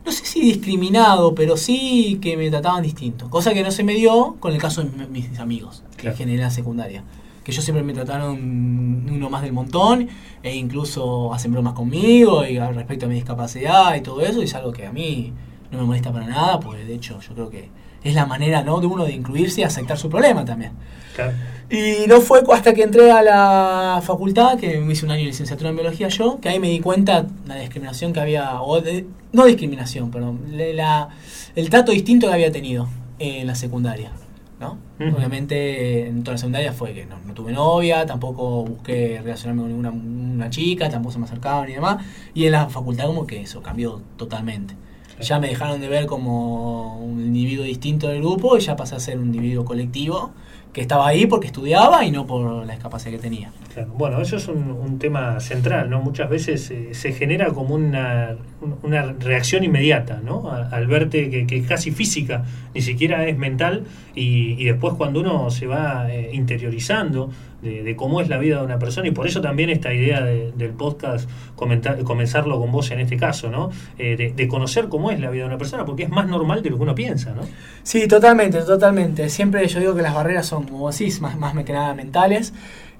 no 0.06 0.12
sé 0.12 0.24
si 0.24 0.42
discriminado, 0.42 1.34
pero 1.34 1.58
sí 1.58 2.20
que 2.22 2.38
me 2.38 2.50
trataban 2.52 2.84
distinto, 2.84 3.28
cosa 3.32 3.54
que 3.56 3.64
no 3.64 3.72
se 3.72 3.84
me 3.84 3.96
dio 3.96 4.36
con 4.40 4.54
el 4.54 4.60
caso 4.62 4.84
de 4.84 4.90
mi- 5.08 5.22
mis 5.28 5.40
amigos, 5.40 5.82
que 5.98 6.12
generé 6.12 6.38
en 6.38 6.44
la 6.44 6.52
secundaria. 6.52 7.04
Que 7.46 7.52
ellos 7.52 7.64
siempre 7.64 7.84
me 7.84 7.94
trataron 7.94 9.08
uno 9.10 9.30
más 9.30 9.44
del 9.44 9.54
montón 9.54 10.10
e 10.44 10.56
incluso 10.56 11.34
hacen 11.34 11.54
bromas 11.54 11.74
conmigo 11.74 12.44
y 12.46 12.58
al 12.58 12.76
respecto 12.76 13.06
a 13.06 13.10
mi 13.10 13.16
discapacidad 13.16 13.96
y 13.96 14.02
todo 14.02 14.20
eso, 14.22 14.42
y 14.42 14.46
es 14.46 14.56
algo 14.56 14.72
que 14.74 14.86
a 14.88 14.92
mí 14.92 15.32
no 15.72 15.78
me 15.78 15.86
molesta 15.86 16.12
para 16.12 16.28
nada, 16.28 16.60
porque 16.60 16.84
de 16.84 16.96
hecho 16.96 17.20
yo 17.22 17.34
creo 17.36 17.50
que 17.52 17.70
es 18.04 18.14
la 18.16 18.26
manera 18.26 18.64
¿no? 18.64 18.80
de 18.82 18.88
uno 18.88 19.06
de 19.06 19.14
incluirse 19.14 19.62
y 19.62 19.64
aceptar 19.64 19.98
su 19.98 20.10
problema 20.10 20.44
también. 20.44 20.72
Claro. 21.16 21.34
Y 21.70 22.08
no 22.08 22.20
fue 22.20 22.42
hasta 22.54 22.74
que 22.74 22.84
entré 22.84 23.12
a 23.12 23.22
la 23.24 24.02
facultad, 24.04 24.58
que 24.60 24.80
me 24.80 24.94
hice 24.94 25.06
un 25.06 25.12
año 25.12 25.22
de 25.22 25.28
licenciatura 25.28 25.70
en 25.70 25.76
biología 25.76 26.08
yo, 26.10 26.40
que 26.42 26.50
ahí 26.50 26.60
me 26.60 26.70
di 26.70 26.80
cuenta 26.80 27.26
la 27.48 27.56
discriminación 27.58 28.12
que 28.12 28.20
había, 28.20 28.60
o 28.62 28.82
de- 28.82 29.06
no 29.34 29.46
discriminación, 29.46 30.10
perdón, 30.12 30.40
la- 30.52 31.10
el 31.56 31.70
trato 31.70 31.92
distinto 31.92 32.28
que 32.28 32.34
había 32.34 32.52
tenido 32.52 32.88
en 33.20 33.48
la 33.48 33.56
secundaria. 33.56 34.12
¿No? 34.60 34.78
Obviamente 35.00 36.08
en 36.08 36.24
toda 36.24 36.34
la 36.34 36.38
secundaria 36.38 36.72
fue 36.72 36.94
que 36.94 37.06
no, 37.06 37.20
no 37.26 37.34
tuve 37.34 37.52
novia, 37.52 38.06
tampoco 38.06 38.64
busqué 38.64 39.20
relacionarme 39.22 39.64
con 39.64 39.70
ninguna 39.70 39.92
una 39.92 40.50
chica, 40.50 40.90
tampoco 40.90 41.14
se 41.14 41.20
me 41.20 41.26
acercaban 41.26 41.70
y 41.70 41.74
demás. 41.74 42.04
Y 42.34 42.46
en 42.46 42.54
la 42.54 42.70
facultad 42.70 43.08
como 43.08 43.28
que 43.28 43.42
eso 43.42 43.62
cambió 43.62 44.02
totalmente. 44.18 44.76
Ya 45.22 45.40
me 45.40 45.48
dejaron 45.48 45.80
de 45.80 45.88
ver 45.88 46.08
como 46.08 46.98
un 47.00 47.22
individuo 47.22 47.64
distinto 47.64 48.10
del 48.10 48.20
grupo 48.20 48.58
y 48.58 48.60
ya 48.60 48.76
pasé 48.76 48.96
a 48.96 49.00
ser 49.00 49.18
un 49.18 49.28
individuo 49.28 49.64
colectivo 49.64 50.32
que 50.76 50.82
estaba 50.82 51.08
ahí 51.08 51.26
porque 51.26 51.48
estudiaba 51.48 52.04
y 52.04 52.12
no 52.12 52.28
por 52.28 52.66
la 52.66 52.74
discapacidad 52.74 53.12
que 53.14 53.20
tenía. 53.20 53.50
Claro. 53.74 53.94
Bueno, 53.98 54.20
eso 54.20 54.36
es 54.36 54.50
un, 54.50 55.00
tema 55.00 55.40
central, 55.40 55.90
¿no? 55.90 56.02
Muchas 56.02 56.30
veces 56.30 56.70
eh, 56.70 56.90
se 56.94 57.14
genera 57.14 57.48
como 57.54 57.76
una, 57.76 58.36
un- 58.60 58.76
una 58.84 59.04
reacción 59.04 59.64
inmediata, 59.64 60.20
¿no? 60.22 60.52
Al 60.52 60.88
verte 60.88 61.30
que, 61.48 61.58
es 61.58 61.66
casi 61.66 61.92
física, 61.92 62.44
ni 62.74 62.82
siquiera 62.82 63.26
es 63.26 63.38
mental, 63.38 63.86
y, 64.16 64.62
y 64.62 64.66
después 64.66 64.96
cuando 64.96 65.22
uno 65.22 65.50
se 65.50 65.66
va 65.66 66.12
eh, 66.12 66.32
interiorizando 66.34 67.30
de, 67.66 67.96
cómo 67.96 68.22
es 68.22 68.30
la 68.30 68.38
vida 68.38 68.60
de 68.60 68.66
una 68.66 68.80
persona, 68.80 69.08
y 69.08 69.12
por 69.12 69.28
eso 69.28 69.42
también 69.42 69.70
esta 69.70 69.94
idea 69.94 70.22
de- 70.22 70.52
del 70.54 70.72
podcast, 70.72 71.30
comentar, 71.56 72.02
comenzarlo 72.04 72.60
con 72.60 72.72
vos 72.72 72.92
en 72.92 73.00
este 73.00 73.18
caso, 73.18 73.50
¿no? 73.50 73.72
Eh, 73.98 74.34
de, 74.36 74.48
conocer 74.48 74.88
cómo 74.88 75.12
es 75.12 75.20
la 75.20 75.30
vida 75.30 75.44
de 75.44 75.48
una 75.50 75.58
persona, 75.58 75.86
porque 75.86 76.04
es 76.04 76.10
más 76.10 76.28
normal 76.28 76.62
de 76.62 76.70
lo 76.70 76.78
que 76.78 76.84
uno 76.84 76.96
piensa, 76.96 77.34
¿no? 77.34 77.42
Sí, 77.84 78.08
totalmente, 78.08 78.62
totalmente. 78.62 79.30
Siempre 79.30 79.68
yo 79.68 79.80
digo 79.80 79.96
que 79.96 80.02
las 80.02 80.14
barreras 80.14 80.46
son, 80.46 80.64
como 80.66 80.90
decís, 80.92 81.20
más, 81.20 81.38
más 81.38 81.54
que 81.64 81.74
nada 81.74 81.94
mentales. 81.94 82.54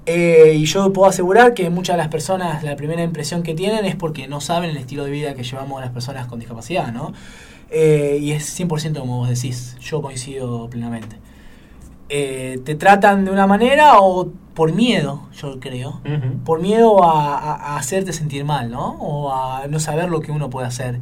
Eh, 0.08 0.54
y 0.56 0.66
yo 0.66 0.94
puedo 0.94 1.10
asegurar 1.10 1.54
que 1.56 1.70
muchas 1.72 1.96
de 1.96 2.04
las 2.04 2.10
personas 2.10 2.64
la 2.64 2.76
primera 2.76 3.04
impresión 3.04 3.42
que 3.42 3.56
tienen 3.56 3.86
es 3.86 3.96
porque 3.96 4.28
no 4.28 4.40
saben 4.40 4.70
el 4.70 4.78
estilo 4.78 5.04
de 5.04 5.12
vida 5.12 5.34
que 5.34 5.44
llevamos 5.44 5.82
las 5.82 5.90
personas 5.92 6.28
con 6.28 6.40
discapacidad, 6.40 6.92
¿no? 6.94 7.14
Eh, 7.72 8.20
y 8.22 8.32
es 8.32 8.46
100% 8.60 9.00
como 9.00 9.18
vos 9.18 9.30
decís, 9.30 9.76
yo 9.82 10.02
coincido 10.02 10.70
plenamente. 10.70 11.18
Eh, 12.10 12.60
te 12.64 12.76
tratan 12.76 13.26
de 13.26 13.32
una 13.32 13.48
manera 13.48 14.00
o 14.00 14.30
por 14.54 14.72
miedo, 14.74 15.28
yo 15.34 15.60
creo. 15.60 16.02
Por 16.46 16.62
miedo 16.62 17.04
a, 17.04 17.38
a- 17.38 17.56
a 17.74 17.78
hacerte 17.78 18.14
sentir 18.14 18.46
mal, 18.46 18.70
¿no? 18.72 18.92
O 19.00 19.34
a 19.34 19.68
no 19.68 19.80
saber 19.80 20.10
lo 20.10 20.22
que 20.22 20.32
uno 20.32 20.50
puede 20.50 20.68
hacer. 20.68 21.00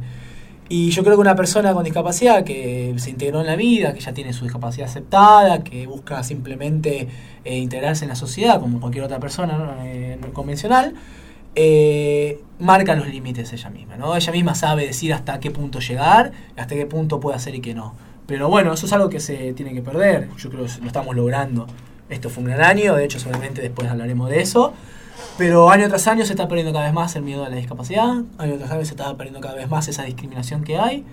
Y 0.70 0.90
yo 0.90 1.04
creo 1.04 1.16
que 1.16 1.20
una 1.20 1.36
persona 1.36 1.74
con 1.74 1.84
discapacidad 1.84 2.42
que 2.42 2.94
se 2.96 3.10
integró 3.10 3.40
en 3.42 3.46
la 3.46 3.54
vida, 3.54 3.92
que 3.92 4.00
ya 4.00 4.14
tiene 4.14 4.32
su 4.32 4.44
discapacidad 4.44 4.88
aceptada, 4.88 5.62
que 5.62 5.86
busca 5.86 6.22
simplemente 6.22 7.06
eh, 7.44 7.58
integrarse 7.58 8.06
en 8.06 8.08
la 8.08 8.14
sociedad 8.16 8.58
como 8.60 8.80
cualquier 8.80 9.04
otra 9.04 9.20
persona 9.20 9.58
¿no? 9.58 9.74
Eh, 9.84 10.18
convencional, 10.32 10.94
eh, 11.54 12.40
marca 12.58 12.94
los 12.96 13.06
límites 13.08 13.52
ella 13.52 13.70
misma, 13.70 13.96
¿no? 13.96 14.16
Ella 14.16 14.32
misma 14.32 14.54
sabe 14.54 14.86
decir 14.86 15.12
hasta 15.12 15.38
qué 15.38 15.50
punto 15.50 15.80
llegar, 15.80 16.32
hasta 16.56 16.74
qué 16.74 16.86
punto 16.86 17.20
puede 17.20 17.36
hacer 17.36 17.54
y 17.54 17.60
qué 17.60 17.74
no. 17.74 17.94
Pero 18.26 18.48
bueno, 18.48 18.72
eso 18.72 18.86
es 18.86 18.92
algo 18.92 19.08
que 19.08 19.20
se 19.20 19.52
tiene 19.52 19.74
que 19.74 19.82
perder. 19.82 20.28
Yo 20.36 20.50
creo 20.50 20.64
que 20.64 20.80
lo 20.80 20.86
estamos 20.86 21.14
logrando. 21.14 21.66
Esto 22.08 22.30
fue 22.30 22.42
un 22.42 22.50
gran 22.50 22.62
año, 22.62 22.94
de 22.94 23.04
hecho 23.04 23.18
seguramente 23.18 23.62
después 23.62 23.88
hablaremos 23.88 24.30
de 24.30 24.40
eso. 24.40 24.72
Pero 25.36 25.70
año 25.70 25.88
tras 25.88 26.06
año 26.06 26.24
se 26.24 26.32
está 26.32 26.48
perdiendo 26.48 26.72
cada 26.72 26.84
vez 26.84 26.94
más 26.94 27.16
el 27.16 27.22
miedo 27.22 27.44
a 27.44 27.48
la 27.48 27.56
discapacidad, 27.56 28.22
año 28.38 28.56
tras 28.56 28.70
año 28.70 28.84
se 28.84 28.92
está 28.92 29.16
perdiendo 29.16 29.40
cada 29.40 29.54
vez 29.54 29.68
más 29.68 29.88
esa 29.88 30.04
discriminación 30.04 30.64
que 30.64 30.78
hay. 30.78 31.04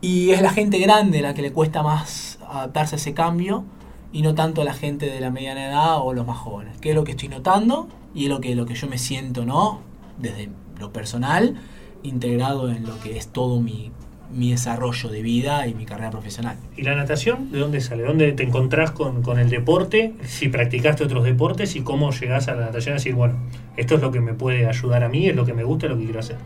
Y 0.00 0.30
es 0.30 0.42
la 0.42 0.50
gente 0.50 0.78
grande 0.78 1.22
la 1.22 1.32
que 1.32 1.42
le 1.42 1.52
cuesta 1.52 1.82
más 1.82 2.38
adaptarse 2.48 2.96
a 2.96 2.98
ese 2.98 3.14
cambio 3.14 3.64
y 4.12 4.22
no 4.22 4.34
tanto 4.34 4.64
la 4.64 4.74
gente 4.74 5.06
de 5.06 5.20
la 5.20 5.30
mediana 5.30 5.68
edad 5.68 5.98
o 6.00 6.12
los 6.12 6.26
más 6.26 6.38
jóvenes. 6.38 6.76
Que 6.80 6.90
es 6.90 6.94
lo 6.94 7.04
que 7.04 7.12
estoy 7.12 7.28
notando 7.28 7.88
y 8.14 8.24
es 8.24 8.28
lo 8.28 8.40
que, 8.40 8.54
lo 8.54 8.66
que 8.66 8.74
yo 8.74 8.88
me 8.88 8.98
siento, 8.98 9.44
¿no? 9.44 9.80
Desde 10.18 10.50
lo 10.78 10.92
personal, 10.92 11.56
integrado 12.02 12.68
en 12.68 12.84
lo 12.84 12.98
que 13.00 13.16
es 13.16 13.28
todo 13.28 13.60
mi, 13.60 13.92
mi 14.32 14.50
desarrollo 14.50 15.08
de 15.08 15.22
vida 15.22 15.66
y 15.66 15.74
mi 15.74 15.84
carrera 15.84 16.10
profesional. 16.10 16.56
¿Y 16.76 16.82
la 16.82 16.94
natación 16.94 17.52
de 17.52 17.58
dónde 17.58 17.80
sale? 17.80 18.02
¿Dónde 18.02 18.32
te 18.32 18.42
encontrás 18.42 18.90
con, 18.90 19.22
con 19.22 19.38
el 19.38 19.50
deporte? 19.50 20.14
Si 20.24 20.48
practicaste 20.48 21.04
otros 21.04 21.24
deportes 21.24 21.76
y 21.76 21.82
cómo 21.82 22.10
llegás 22.12 22.48
a 22.48 22.54
la 22.54 22.66
natación 22.66 22.94
a 22.94 22.96
decir, 22.96 23.14
bueno, 23.14 23.34
esto 23.76 23.96
es 23.96 24.00
lo 24.00 24.10
que 24.10 24.20
me 24.20 24.34
puede 24.34 24.66
ayudar 24.66 25.04
a 25.04 25.08
mí, 25.08 25.28
es 25.28 25.36
lo 25.36 25.44
que 25.44 25.54
me 25.54 25.64
gusta, 25.64 25.86
es 25.86 25.92
lo 25.92 25.98
que 25.98 26.04
quiero 26.04 26.20
hacer. 26.20 26.36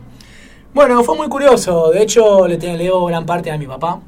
Bueno, 0.73 1.03
fue 1.03 1.15
muy 1.15 1.27
curioso. 1.27 1.91
De 1.91 2.03
hecho, 2.03 2.47
le, 2.47 2.57
le 2.57 2.77
debo 2.77 3.05
gran 3.05 3.25
parte 3.25 3.51
a 3.51 3.57
mi 3.57 3.65
papá, 3.65 3.99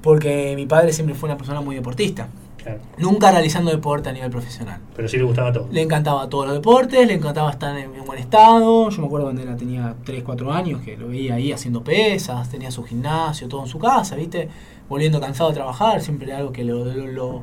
porque 0.00 0.54
mi 0.56 0.66
padre 0.66 0.92
siempre 0.92 1.14
fue 1.14 1.28
una 1.28 1.36
persona 1.36 1.60
muy 1.60 1.74
deportista. 1.74 2.28
Claro. 2.56 2.80
Nunca 2.98 3.30
realizando 3.30 3.70
deporte 3.70 4.08
a 4.08 4.12
nivel 4.12 4.30
profesional. 4.30 4.80
Pero 4.96 5.06
sí 5.08 5.16
le 5.18 5.24
gustaba 5.24 5.52
todo. 5.52 5.68
Le 5.70 5.82
encantaba 5.82 6.28
todos 6.28 6.46
los 6.46 6.54
deportes, 6.54 7.06
le 7.06 7.14
encantaba 7.14 7.50
estar 7.50 7.76
en, 7.76 7.94
en 7.94 8.04
buen 8.06 8.18
estado. 8.18 8.88
Yo 8.88 9.00
me 9.02 9.06
acuerdo 9.06 9.26
cuando 9.26 9.42
era, 9.42 9.54
tenía 9.56 9.94
3, 10.04 10.22
4 10.22 10.50
años 10.52 10.80
que 10.82 10.96
lo 10.96 11.08
veía 11.08 11.34
ahí 11.34 11.52
haciendo 11.52 11.84
pesas, 11.84 12.48
tenía 12.48 12.70
su 12.70 12.82
gimnasio, 12.84 13.48
todo 13.48 13.60
en 13.62 13.66
su 13.68 13.78
casa, 13.78 14.16
¿viste? 14.16 14.48
Volviendo 14.88 15.20
cansado 15.20 15.50
de 15.50 15.56
trabajar, 15.56 16.00
siempre 16.00 16.28
era 16.28 16.38
algo 16.38 16.52
que 16.52 16.64
lo, 16.64 16.84
lo, 16.84 17.06
lo- 17.06 17.42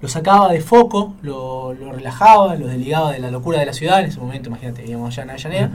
lo 0.00 0.08
sacaba 0.08 0.50
de 0.52 0.60
foco, 0.60 1.14
lo, 1.22 1.74
lo 1.74 1.92
relajaba, 1.92 2.56
lo 2.56 2.66
desligaba 2.66 3.12
de 3.12 3.20
la 3.20 3.30
locura 3.30 3.60
de 3.60 3.66
la 3.66 3.72
ciudad. 3.72 4.00
En 4.00 4.06
ese 4.06 4.18
momento, 4.18 4.48
imagínate, 4.48 4.82
vivíamos 4.82 5.10
allá 5.16 5.22
en 5.22 5.30
Avellaneda. 5.30 5.70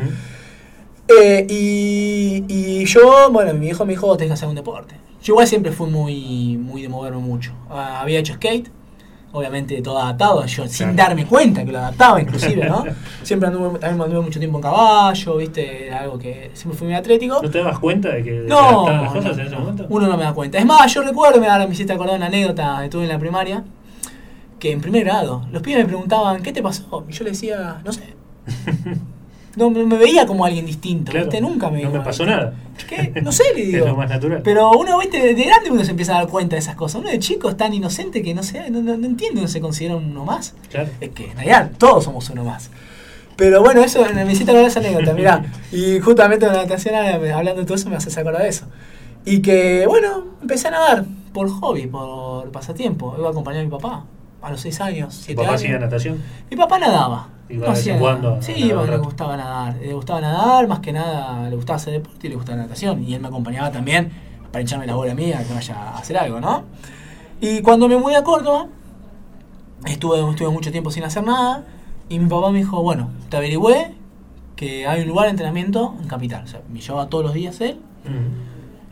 Eh, 1.07 1.47
y, 1.49 2.43
y 2.49 2.85
yo, 2.85 3.29
bueno, 3.31 3.53
mi 3.53 3.67
hijo 3.67 3.85
me 3.85 3.93
dijo, 3.93 4.07
"Vos 4.07 4.17
tenés 4.17 4.31
que 4.31 4.33
hacer 4.33 4.49
un 4.49 4.55
deporte. 4.55 4.95
Yo 5.23 5.33
igual 5.33 5.47
siempre 5.47 5.71
fui 5.71 5.89
muy, 5.89 6.57
muy 6.57 6.81
de 6.81 6.89
moverme 6.89 7.19
mucho. 7.19 7.53
Ah, 7.69 8.01
había 8.01 8.19
hecho 8.19 8.33
skate, 8.33 8.69
obviamente 9.37 9.81
todo 9.81 9.99
adaptado, 9.99 10.45
yo 10.45 10.67
sin 10.67 10.95
darme 10.95 11.25
cuenta 11.25 11.63
que 11.65 11.71
lo 11.71 11.79
adaptaba 11.79 12.21
inclusive, 12.21 12.67
¿no? 12.67 12.85
Siempre 13.23 13.47
anduve, 13.47 13.79
también 13.79 14.01
anduve 14.01 14.21
mucho 14.21 14.39
tiempo 14.39 14.57
en 14.57 14.61
caballo, 14.63 15.37
viste, 15.37 15.87
era 15.87 15.99
algo 16.01 16.17
que 16.17 16.51
siempre 16.53 16.77
fui 16.77 16.87
muy 16.87 16.95
atlético. 16.95 17.39
¿No 17.41 17.49
te 17.49 17.57
dabas 17.57 17.79
cuenta 17.79 18.09
de 18.09 18.23
que 18.23 18.31
No, 18.47 18.57
adaptaban 18.87 19.01
las 19.03 19.13
cosas 19.13 19.35
no, 19.37 19.41
en 19.41 19.47
ese 19.47 19.55
momento? 19.57 19.85
uno 19.89 20.07
no 20.07 20.17
me 20.17 20.23
da 20.23 20.33
cuenta. 20.33 20.57
Es 20.57 20.65
más, 20.65 20.93
yo 20.93 21.01
recuerdo, 21.01 21.39
me, 21.39 21.47
ahora 21.47 21.67
me 21.67 21.73
hiciste 21.73 21.93
acordar 21.93 22.15
una 22.15 22.27
anécdota 22.27 22.79
que 22.83 22.89
tuve 22.89 23.03
en 23.03 23.09
la 23.09 23.19
primaria, 23.19 23.63
que 24.59 24.71
en 24.71 24.81
primer 24.81 25.03
grado, 25.03 25.45
los 25.51 25.61
pibes 25.61 25.79
me 25.83 25.85
preguntaban, 25.87 26.41
¿qué 26.41 26.51
te 26.51 26.61
pasó? 26.63 27.05
Y 27.07 27.11
yo 27.13 27.23
le 27.23 27.31
decía, 27.31 27.81
no 27.85 27.91
sé. 27.91 28.13
No, 29.57 29.69
me, 29.71 29.83
veía 29.97 30.25
como 30.25 30.45
alguien 30.45 30.65
distinto, 30.65 31.11
Claro, 31.11 31.25
¿viste? 31.25 31.41
Nunca 31.41 31.69
me 31.69 31.81
no 31.83 31.89
me 31.91 31.99
pasó 31.99 32.23
alguien- 32.23 32.39
nada. 32.39 32.53
¿Qué? 32.87 33.21
No 33.21 33.31
sé, 33.31 33.43
le 33.55 33.61
Es 33.63 33.67
digo. 33.73 33.87
lo 33.87 33.95
más 33.95 34.09
natural. 34.09 34.41
Pero 34.43 34.71
uno, 34.71 34.99
viste, 34.99 35.33
de 35.33 35.43
grande 35.43 35.71
uno 35.71 35.83
se 35.83 35.91
empieza 35.91 36.15
a 36.15 36.21
dar 36.21 36.27
cuenta 36.29 36.55
de 36.55 36.59
esas 36.59 36.75
cosas. 36.75 37.01
Uno 37.01 37.09
de 37.09 37.19
chico 37.19 37.49
es 37.49 37.57
tan 37.57 37.73
inocente 37.73 38.21
que 38.21 38.33
no 38.33 38.43
sé, 38.43 38.69
no, 38.69 38.81
no, 38.81 38.95
no 38.95 39.05
entiende, 39.07 39.41
no 39.41 39.47
se 39.47 39.59
considera 39.59 39.95
uno 39.95 40.23
más. 40.23 40.53
Claro. 40.69 40.89
Es 41.01 41.09
que 41.09 41.25
en 41.31 41.35
realidad 41.35 41.71
todos 41.77 42.03
somos 42.03 42.29
uno 42.29 42.43
más. 42.43 42.69
Pero 43.35 43.61
bueno, 43.61 43.83
eso 43.83 44.03
me 44.13 44.31
hiciste 44.31 44.51
acordar 44.51 44.69
esa 44.69 44.79
anécdota, 44.79 45.13
mirá. 45.13 45.43
Y 45.71 45.99
justamente 45.99 46.45
en 46.45 46.53
la 46.53 46.61
natación, 46.63 46.95
ahora, 46.95 47.37
hablando 47.37 47.61
de 47.61 47.65
todo 47.65 47.75
eso, 47.75 47.89
me 47.89 47.95
haces 47.95 48.17
acordar 48.17 48.43
de 48.43 48.49
eso. 48.49 48.65
Y 49.25 49.41
que, 49.41 49.85
bueno, 49.87 50.23
empecé 50.41 50.69
a 50.69 50.71
nadar 50.71 51.05
por 51.33 51.49
hobby, 51.49 51.87
por 51.87 52.51
pasatiempo. 52.51 53.15
Iba 53.17 53.27
a 53.27 53.31
acompañar 53.31 53.61
a 53.61 53.65
mi 53.65 53.69
papá 53.71 54.05
a 54.47 54.51
los 54.51 54.61
6 54.61 54.81
años, 54.81 55.15
¿Tu 55.17 55.23
7 55.25 55.35
papá 55.35 55.49
años. 55.49 55.61
hacía 55.61 55.79
natación? 55.79 56.21
Mi 56.49 56.57
papá 56.57 56.79
nadaba. 56.79 57.27
Iba 57.49 57.67
de 57.67 57.73
vez 57.73 57.87
nada. 57.87 57.99
cuando 57.99 58.41
Sí, 58.41 58.53
iba, 58.57 58.85
le 58.85 58.97
gustaba 58.97 59.37
nadar. 59.37 59.75
Le 59.77 59.93
gustaba 59.93 60.19
nadar, 60.21 60.67
más 60.67 60.79
que 60.79 60.91
nada 60.91 61.49
le 61.49 61.55
gustaba 61.55 61.77
hacer 61.77 61.93
deporte 61.93 62.27
y 62.27 62.29
le 62.31 62.35
gustaba 62.35 62.57
natación. 62.57 63.03
Y 63.07 63.13
él 63.13 63.21
me 63.21 63.27
acompañaba 63.29 63.71
también 63.71 64.11
para 64.51 64.61
hincharme 64.61 64.85
la 64.85 64.95
bola 64.95 65.13
mía, 65.15 65.43
que 65.47 65.53
vaya 65.53 65.75
a 65.75 65.97
hacer 65.97 66.17
algo, 66.17 66.39
¿no? 66.41 66.63
Y 67.39 67.61
cuando 67.61 67.87
me 67.87 67.95
mudé 67.97 68.15
a 68.17 68.23
Córdoba, 68.23 68.67
estuve, 69.85 70.29
estuve 70.29 70.49
mucho 70.49 70.71
tiempo 70.71 70.91
sin 70.91 71.03
hacer 71.03 71.23
nada. 71.23 71.63
Y 72.09 72.19
mi 72.19 72.27
papá 72.29 72.51
me 72.51 72.59
dijo, 72.59 72.81
bueno, 72.81 73.09
te 73.29 73.37
averigüé 73.37 73.93
que 74.55 74.87
hay 74.87 75.01
un 75.01 75.07
lugar 75.07 75.25
de 75.25 75.31
entrenamiento 75.31 75.95
en 76.01 76.07
Capital. 76.07 76.43
O 76.43 76.47
sea, 76.47 76.61
me 76.71 76.79
llevaba 76.81 77.07
todos 77.07 77.23
los 77.25 77.33
días 77.33 77.59
él 77.61 77.79
Ujú. 78.05 78.13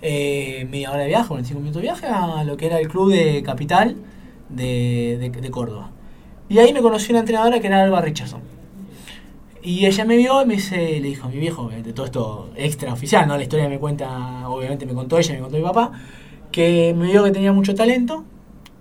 eh, 0.02 0.68
media 0.70 0.92
hora 0.92 1.02
de 1.02 1.08
viaje, 1.08 1.28
45 1.28 1.60
minutos 1.60 1.82
de 1.82 1.88
viaje, 1.88 2.08
a 2.08 2.44
lo 2.44 2.56
que 2.58 2.68
era 2.68 2.80
el 2.80 2.88
club 2.88 3.12
de 3.12 3.42
capital 3.44 3.96
de, 4.50 5.18
de- 5.20 5.30
de 5.42 5.52
Córdoba. 5.52 5.92
Y 6.50 6.60
ahí 6.60 6.74
me 6.74 6.82
conoció 6.82 7.12
una 7.14 7.20
entrenadora 7.22 7.60
que 7.60 7.68
era 7.68 7.82
Alba 7.84 8.02
Richardson. 8.02 8.42
Y 9.64 9.86
ella 9.88 10.06
me 10.06 10.16
vio 10.16 10.44
y 10.44 10.46
me 10.46 10.54
dice, 10.56 10.76
le 10.78 11.08
dijo 11.08 11.26
a 11.28 11.30
mi 11.32 11.38
viejo, 11.38 11.70
de 11.70 11.92
todo 11.92 12.06
esto 12.06 12.50
extra 12.56 12.94
oficial, 12.94 13.28
¿no? 13.28 13.36
La 13.36 13.42
historia 13.44 13.68
me 13.68 13.80
cuenta, 13.80 14.48
obviamente 14.48 14.86
me 14.86 14.94
contó 14.94 15.18
ella, 15.18 15.34
me 15.34 15.40
contó 15.40 15.58
mi 15.58 15.64
papá, 15.64 15.92
que 16.52 16.94
me 16.96 17.08
vio 17.08 17.24
que 17.24 17.32
tenía 17.32 17.52
mucho 17.52 17.74
talento 17.74 18.24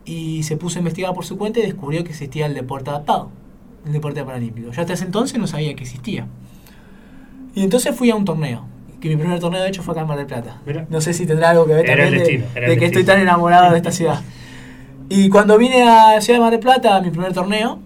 y 0.04 0.42
se 0.42 0.58
puso 0.58 0.78
a 0.78 0.80
investigar 0.80 1.14
por 1.14 1.24
su 1.24 1.38
cuenta 1.38 1.58
y 1.60 1.62
descubrió 1.62 2.04
que 2.04 2.10
existía 2.10 2.44
el 2.44 2.52
deporte 2.52 2.90
adaptado, 2.90 3.30
el 3.86 3.92
deporte 3.94 4.22
paralímpico. 4.24 4.70
Yo 4.72 4.80
hasta 4.82 4.92
ese 4.92 5.06
entonces 5.06 5.38
no 5.38 5.46
sabía 5.46 5.74
que 5.74 5.84
existía. 5.84 6.26
Y 7.54 7.62
entonces 7.62 7.96
fui 7.96 8.10
a 8.10 8.14
un 8.16 8.26
torneo, 8.26 8.66
que 9.00 9.08
mi 9.08 9.16
primer 9.16 9.38
torneo 9.40 9.62
de 9.62 9.68
hecho 9.68 9.82
fue 9.82 9.92
acá 9.92 10.02
en 10.02 10.08
Mar 10.08 10.18
del 10.18 10.26
Plata. 10.26 10.60
Mira. 10.66 10.86
No 10.90 11.00
sé 11.00 11.14
si 11.14 11.24
tendrá 11.24 11.48
algo 11.50 11.64
que 11.66 11.72
ver 11.72 11.86
también 12.02 12.10
de- 12.18 12.24
de, 12.68 12.78
que 12.78 12.84
estoy 12.86 13.04
tan 13.04 13.20
enamorado 13.20 13.70
de 13.70 13.78
esta 13.78 13.90
ciudad. 13.90 14.20
Y 15.16 15.28
cuando 15.28 15.56
vine 15.58 15.84
a 15.84 16.20
Ciudad 16.20 16.40
de 16.40 16.42
Mar 16.42 16.50
del 16.50 16.58
Plata, 16.58 16.96
a 16.96 17.00
mi 17.00 17.10
primer 17.10 17.32
torneo, 17.32 17.78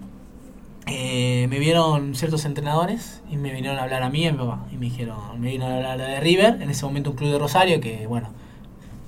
eh, 0.87 1.45
me 1.47 1.59
vieron 1.59 2.15
ciertos 2.15 2.43
entrenadores 2.43 3.21
y 3.29 3.37
me 3.37 3.53
vinieron 3.53 3.77
a 3.77 3.83
hablar 3.83 4.01
a 4.01 4.09
mí 4.09 4.25
y 4.25 4.31
mi 4.31 4.37
papá. 4.39 4.65
Y 4.71 4.77
me 4.77 4.87
dijeron, 4.87 5.39
me 5.39 5.51
vino 5.51 5.67
a 5.67 5.75
hablar 5.75 5.99
de 5.99 6.19
River, 6.21 6.59
en 6.59 6.71
ese 6.71 6.83
momento 6.87 7.11
un 7.11 7.15
club 7.15 7.31
de 7.31 7.37
Rosario 7.37 7.79
que, 7.79 8.07
bueno, 8.07 8.29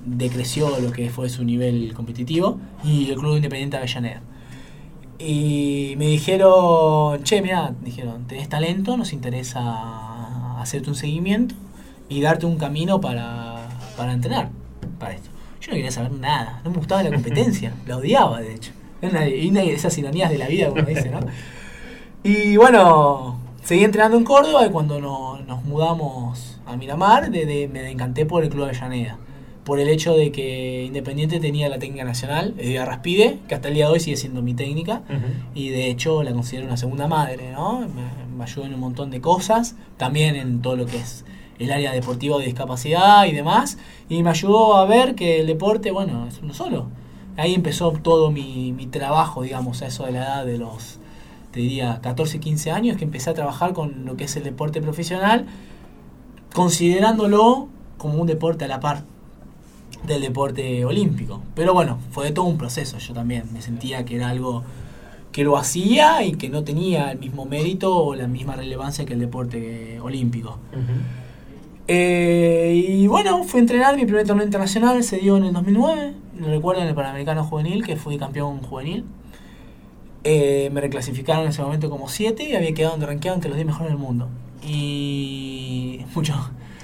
decreció 0.06 0.78
lo 0.78 0.92
que 0.92 1.10
fue 1.10 1.28
su 1.30 1.42
nivel 1.42 1.94
competitivo, 1.94 2.60
y 2.84 3.10
el 3.10 3.18
club 3.18 3.34
independiente 3.34 3.76
de 3.76 3.82
Avellaneda. 3.82 4.22
Y 5.18 5.94
me 5.98 6.06
dijeron, 6.06 7.24
che, 7.24 7.42
mira, 7.42 7.74
dijeron, 7.82 8.28
tenés 8.28 8.48
talento, 8.48 8.96
nos 8.96 9.12
interesa 9.12 10.60
hacerte 10.60 10.90
un 10.90 10.94
seguimiento 10.94 11.56
y 12.08 12.20
darte 12.20 12.46
un 12.46 12.56
camino 12.56 13.00
para, 13.00 13.66
para 13.96 14.12
entrenar 14.12 14.50
para 15.00 15.14
esto. 15.14 15.31
Yo 15.62 15.70
no 15.70 15.76
quería 15.76 15.90
saber 15.90 16.12
nada, 16.12 16.60
no 16.64 16.70
me 16.70 16.76
gustaba 16.76 17.02
la 17.02 17.10
competencia, 17.10 17.72
la 17.86 17.96
odiaba 17.96 18.40
de 18.40 18.54
hecho. 18.54 18.72
Es 19.00 19.10
una, 19.10 19.20
de 19.62 19.72
esas 19.72 19.96
ironías 19.98 20.30
de 20.30 20.38
la 20.38 20.46
vida, 20.48 20.68
como 20.68 20.82
dice, 20.82 21.08
¿no? 21.10 21.20
Y 22.24 22.56
bueno, 22.56 23.36
seguí 23.64 23.82
entrenando 23.84 24.16
en 24.16 24.24
Córdoba 24.24 24.64
y 24.66 24.70
cuando 24.70 25.00
no- 25.00 25.38
nos 25.40 25.64
mudamos 25.64 26.58
a 26.66 26.76
Miramar, 26.76 27.30
de, 27.30 27.46
de- 27.46 27.68
me 27.68 27.90
encanté 27.90 28.26
por 28.26 28.44
el 28.44 28.48
Club 28.50 28.64
Avellaneda. 28.64 29.18
Por 29.64 29.78
el 29.80 29.88
hecho 29.88 30.14
de 30.16 30.32
que 30.32 30.84
Independiente 30.86 31.38
tenía 31.40 31.68
la 31.68 31.78
técnica 31.78 32.04
nacional, 32.04 32.54
Edgar 32.58 32.88
Raspide, 32.88 33.38
que 33.48 33.54
hasta 33.54 33.68
el 33.68 33.74
día 33.74 33.86
de 33.86 33.92
hoy 33.92 34.00
sigue 34.00 34.16
siendo 34.16 34.42
mi 34.42 34.54
técnica. 34.54 35.02
Y 35.54 35.68
de 35.70 35.88
hecho 35.88 36.22
la 36.24 36.32
considero 36.32 36.66
una 36.66 36.76
segunda 36.76 37.06
madre, 37.08 37.50
¿no? 37.52 37.80
Me, 37.80 38.36
me 38.36 38.44
ayudó 38.44 38.66
en 38.66 38.74
un 38.74 38.80
montón 38.80 39.10
de 39.10 39.20
cosas, 39.20 39.76
también 39.96 40.34
en 40.36 40.62
todo 40.62 40.74
lo 40.76 40.86
que 40.86 40.96
es 40.98 41.24
el 41.64 41.72
área 41.72 41.92
deportiva 41.92 42.38
de 42.38 42.46
discapacidad 42.46 43.24
y 43.26 43.32
demás. 43.32 43.78
Y 44.08 44.22
me 44.22 44.30
ayudó 44.30 44.76
a 44.76 44.86
ver 44.86 45.14
que 45.14 45.40
el 45.40 45.46
deporte, 45.46 45.90
bueno, 45.90 46.26
es 46.26 46.40
uno 46.42 46.54
solo. 46.54 46.86
Ahí 47.36 47.54
empezó 47.54 47.92
todo 47.92 48.30
mi, 48.30 48.72
mi 48.72 48.86
trabajo, 48.86 49.42
digamos, 49.42 49.82
a 49.82 49.86
eso 49.86 50.04
de 50.04 50.12
la 50.12 50.18
edad 50.18 50.46
de 50.46 50.58
los, 50.58 50.98
te 51.50 51.60
diría, 51.60 52.00
14, 52.02 52.40
15 52.40 52.70
años, 52.70 52.96
que 52.96 53.04
empecé 53.04 53.30
a 53.30 53.34
trabajar 53.34 53.72
con 53.72 54.04
lo 54.04 54.16
que 54.16 54.24
es 54.24 54.36
el 54.36 54.44
deporte 54.44 54.82
profesional, 54.82 55.46
considerándolo 56.54 57.68
como 57.96 58.18
un 58.18 58.26
deporte 58.26 58.64
a 58.64 58.68
la 58.68 58.80
par 58.80 59.04
del 60.06 60.20
deporte 60.20 60.84
olímpico. 60.84 61.40
Pero 61.54 61.72
bueno, 61.72 61.98
fue 62.10 62.32
todo 62.32 62.44
un 62.46 62.58
proceso. 62.58 62.98
Yo 62.98 63.14
también 63.14 63.44
me 63.52 63.62
sentía 63.62 64.04
que 64.04 64.16
era 64.16 64.28
algo 64.28 64.64
que 65.32 65.44
lo 65.44 65.56
hacía 65.56 66.22
y 66.24 66.32
que 66.32 66.50
no 66.50 66.62
tenía 66.62 67.10
el 67.12 67.18
mismo 67.18 67.46
mérito 67.46 67.96
o 67.96 68.14
la 68.14 68.26
misma 68.26 68.54
relevancia 68.54 69.06
que 69.06 69.14
el 69.14 69.20
deporte 69.20 69.98
olímpico. 70.00 70.58
Ujú. 70.72 71.21
Eh, 71.88 72.84
y 72.88 73.06
bueno, 73.06 73.42
fui 73.44 73.58
a 73.58 73.62
entrenar, 73.62 73.96
mi 73.96 74.04
primer 74.04 74.26
torneo 74.26 74.44
internacional 74.44 75.02
se 75.02 75.18
dio 75.18 75.36
en 75.36 75.44
el 75.44 75.52
2009, 75.52 76.14
lo 76.38 76.46
recuerdo 76.48 76.82
en 76.82 76.88
el 76.88 76.94
Panamericano 76.94 77.44
Juvenil, 77.44 77.84
que 77.84 77.96
fui 77.96 78.18
campeón 78.18 78.60
juvenil. 78.62 79.04
Eh, 80.24 80.70
me 80.72 80.80
reclasificaron 80.80 81.42
en 81.44 81.50
ese 81.50 81.62
momento 81.62 81.90
como 81.90 82.08
7 82.08 82.44
y 82.44 82.54
había 82.54 82.72
quedado 82.74 83.04
rankeado 83.04 83.34
entre 83.34 83.48
los 83.48 83.56
10 83.56 83.66
mejores 83.66 83.88
del 83.90 83.98
mundo. 83.98 84.28
Y 84.64 86.04
mucho, 86.14 86.34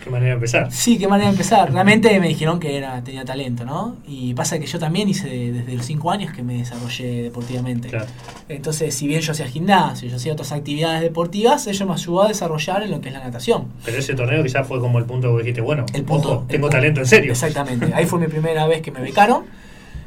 Qué 0.03 0.11
manera 0.11 0.29
de 0.31 0.35
empezar. 0.35 0.73
Sí, 0.73 0.97
qué 0.99 1.09
manera 1.09 1.29
de 1.29 1.33
empezar. 1.35 1.73
Realmente 1.73 2.19
me 2.21 2.29
dijeron 2.29 2.61
que 2.61 2.77
era, 2.77 3.03
tenía 3.05 3.25
talento, 3.25 3.65
¿no? 3.65 3.97
Y 4.07 4.33
pasa 4.35 4.59
que 4.59 4.67
yo 4.67 4.79
también 4.79 5.09
hice 5.09 5.29
desde 5.53 5.75
los 5.75 5.85
5 5.87 6.11
años 6.11 6.33
que 6.33 6.43
me 6.43 6.59
desarrollé 6.59 7.23
deportivamente. 7.25 7.89
Claro. 7.89 8.07
Entonces, 8.49 8.95
si 8.95 9.07
bien 9.07 9.21
yo 9.21 9.33
hacía 9.33 9.47
gimnasio, 9.47 10.09
yo 10.09 10.17
hacía 10.17 10.33
otras 10.33 10.53
actividades 10.53 11.03
deportivas, 11.03 11.67
ello 11.67 11.87
me 11.87 11.93
ayudó 11.95 12.23
a 12.23 12.29
desarrollar 12.29 12.83
en 12.83 12.91
lo 12.91 13.01
que 13.01 13.09
es 13.09 13.15
la 13.15 13.21
natación. 13.25 13.67
Pero 13.85 13.99
ese 13.99 14.15
torneo 14.15 14.43
quizás 14.43 14.67
fue 14.67 14.81
como 14.81 14.99
el 14.99 15.05
punto 15.05 15.33
que 15.37 15.43
dijiste, 15.43 15.61
bueno, 15.61 15.85
El 15.93 16.05
punto, 16.05 16.29
ojo, 16.33 16.41
el 16.43 16.47
tengo 16.49 16.67
punto. 16.69 16.77
talento 16.77 17.01
en 17.01 17.07
serio. 17.07 17.33
Exactamente. 17.33 17.93
Ahí 17.95 18.07
fue 18.07 18.19
mi 18.19 18.29
primera 18.29 18.67
vez 18.67 18.81
que 18.83 18.91
me 18.93 19.01
becaron 19.01 19.45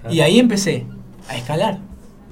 y 0.09 0.21
ahí 0.21 0.39
empecé 0.39 0.85
a 1.29 1.37
escalar 1.37 1.77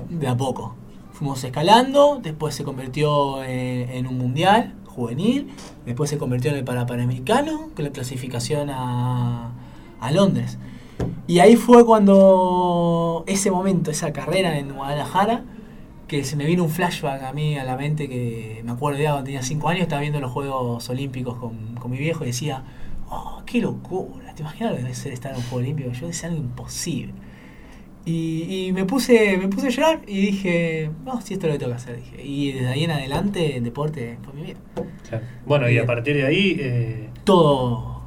de 0.09 0.27
a 0.27 0.35
poco. 0.35 0.75
Fuimos 1.13 1.43
escalando, 1.43 2.19
después 2.23 2.55
se 2.55 2.63
convirtió 2.63 3.43
en, 3.43 3.89
en 3.89 4.07
un 4.07 4.17
mundial 4.17 4.73
juvenil, 4.99 5.47
después 5.85 6.09
se 6.09 6.17
convirtió 6.17 6.51
en 6.51 6.57
el 6.57 6.63
Parapanamericano, 6.63 7.69
con 7.75 7.85
la 7.85 7.91
clasificación 7.91 8.69
a, 8.69 9.51
Londres. 10.11 10.57
Y 11.27 11.39
ahí 11.39 11.55
fue 11.55 11.85
cuando 11.85 13.23
ese 13.27 13.51
momento, 13.51 13.91
esa 13.91 14.11
carrera 14.11 14.57
en 14.57 14.73
Guadalajara, 14.73 15.43
que 16.07 16.23
se 16.23 16.35
me 16.35 16.45
vino 16.45 16.63
un 16.63 16.69
flashback 16.69 17.23
a 17.23 17.33
mí 17.33 17.57
a 17.57 17.63
la 17.63 17.77
mente 17.77 18.09
que 18.09 18.61
me 18.65 18.71
acuerdo 18.71 18.99
ya 18.99 19.11
cuando 19.11 19.25
tenía 19.25 19.43
5 19.43 19.69
años, 19.69 19.83
estaba 19.83 20.01
viendo 20.01 20.19
los 20.19 20.31
Juegos 20.31 20.89
Olímpicos 20.89 21.37
con, 21.37 21.75
con 21.75 21.91
mi 21.91 21.97
viejo 21.97 22.23
y 22.23 22.27
decía, 22.27 22.63
oh, 23.09 23.43
qué 23.45 23.61
locura, 23.61 24.33
¿te 24.33 24.41
imaginas 24.41 24.71
lo 24.71 24.77
que 24.77 24.83
debe 24.83 24.95
ser 24.95 25.13
estar 25.13 25.31
en 25.31 25.37
un 25.37 25.43
Juego 25.43 25.57
Olímpico? 25.57 25.91
Yo 25.91 26.07
decía 26.07 26.29
algo 26.29 26.41
imposible. 26.41 27.13
Y, 28.05 28.67
y 28.67 28.73
me 28.73 28.85
puse 28.85 29.37
me 29.37 29.49
puse 29.49 29.67
a 29.67 29.69
llorar 29.69 30.01
y 30.07 30.21
dije, 30.21 30.89
no, 31.05 31.21
si 31.21 31.33
esto 31.33 31.47
es 31.47 31.53
lo 31.53 31.59
que 31.59 31.59
tengo 31.59 31.71
que 31.71 31.77
hacer. 31.77 31.95
Dije. 31.97 32.25
Y 32.25 32.51
desde 32.53 32.67
ahí 32.67 32.83
en 32.85 32.91
adelante 32.91 33.57
el 33.57 33.63
deporte 33.63 34.17
fue 34.23 34.33
mi 34.33 34.41
vida. 34.43 34.59
Claro. 35.07 35.25
Bueno, 35.45 35.69
y 35.69 35.77
a 35.77 35.85
partir 35.85 36.15
de 36.15 36.25
ahí, 36.25 36.57
eh, 36.59 37.09
Todo, 37.23 37.99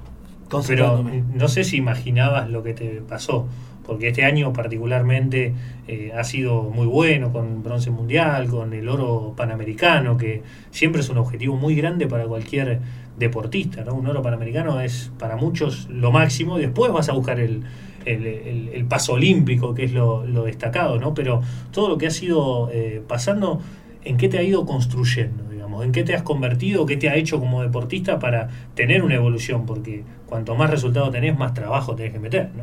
pero 0.66 1.02
no 1.34 1.48
sé 1.48 1.64
si 1.64 1.76
imaginabas 1.76 2.50
lo 2.50 2.62
que 2.62 2.74
te 2.74 3.00
pasó, 3.00 3.46
porque 3.86 4.08
este 4.08 4.24
año 4.24 4.52
particularmente 4.52 5.54
eh, 5.88 6.12
ha 6.16 6.24
sido 6.24 6.64
muy 6.64 6.86
bueno 6.86 7.32
con 7.32 7.62
bronce 7.62 7.90
mundial, 7.90 8.48
con 8.48 8.72
el 8.74 8.88
oro 8.88 9.34
panamericano, 9.36 10.16
que 10.16 10.42
siempre 10.70 11.00
es 11.00 11.08
un 11.08 11.18
objetivo 11.18 11.56
muy 11.56 11.74
grande 11.74 12.06
para 12.06 12.26
cualquier 12.26 12.80
deportista. 13.18 13.84
¿no? 13.84 13.94
Un 13.94 14.06
oro 14.06 14.22
panamericano 14.22 14.80
es 14.80 15.10
para 15.18 15.36
muchos 15.36 15.88
lo 15.88 16.12
máximo, 16.12 16.58
y 16.58 16.62
después 16.62 16.92
vas 16.92 17.08
a 17.08 17.12
buscar 17.12 17.40
el, 17.40 17.62
el, 18.06 18.84
paso 18.88 19.14
olímpico, 19.14 19.74
que 19.74 19.84
es 19.84 19.92
lo, 19.92 20.24
destacado, 20.44 20.98
¿no? 20.98 21.14
pero 21.14 21.40
todo 21.70 21.88
lo 21.88 21.98
que 21.98 22.06
ha 22.06 22.10
sido 22.10 22.70
eh, 22.72 23.02
pasando, 23.06 23.60
¿en 24.04 24.16
qué 24.16 24.28
te 24.28 24.38
ha 24.38 24.42
ido 24.42 24.66
construyendo? 24.66 25.44
Digamos? 25.50 25.84
¿En 25.84 25.92
qué 25.92 26.04
te 26.04 26.14
has 26.14 26.22
convertido? 26.22 26.84
¿Qué 26.86 26.96
te 26.96 27.08
ha 27.08 27.16
hecho 27.16 27.38
como 27.38 27.62
deportista 27.62 28.18
para 28.18 28.48
tener 28.74 29.02
una 29.02 29.14
evolución? 29.14 29.66
Porque 29.66 30.04
cuanto 30.26 30.54
más 30.54 30.70
resultados 30.70 31.10
tenés, 31.12 31.38
más 31.38 31.54
trabajo 31.54 31.94
tenés 31.94 32.12
que 32.12 32.18
meter. 32.18 32.50
¿no? 32.56 32.62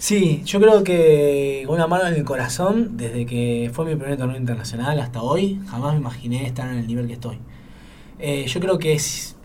Sí, 0.00 0.40
yo 0.46 0.62
creo 0.62 0.82
que 0.82 1.66
una 1.68 1.86
mano 1.86 2.08
en 2.08 2.14
el 2.14 2.24
corazón, 2.24 2.96
desde 2.96 3.26
que 3.26 3.70
fue 3.70 3.84
mi 3.84 3.96
primer 3.96 4.16
torneo 4.16 4.38
internacional 4.38 4.98
hasta 4.98 5.20
hoy, 5.20 5.60
jamás 5.68 5.92
me 5.92 6.00
imaginé 6.00 6.46
estar 6.46 6.70
en 6.70 6.78
el 6.78 6.86
nivel 6.86 7.06
que 7.06 7.12
estoy. 7.12 7.36
Eh, 8.18 8.46
yo 8.46 8.60
creo 8.60 8.78
que 8.78 8.94
es, 8.94 9.36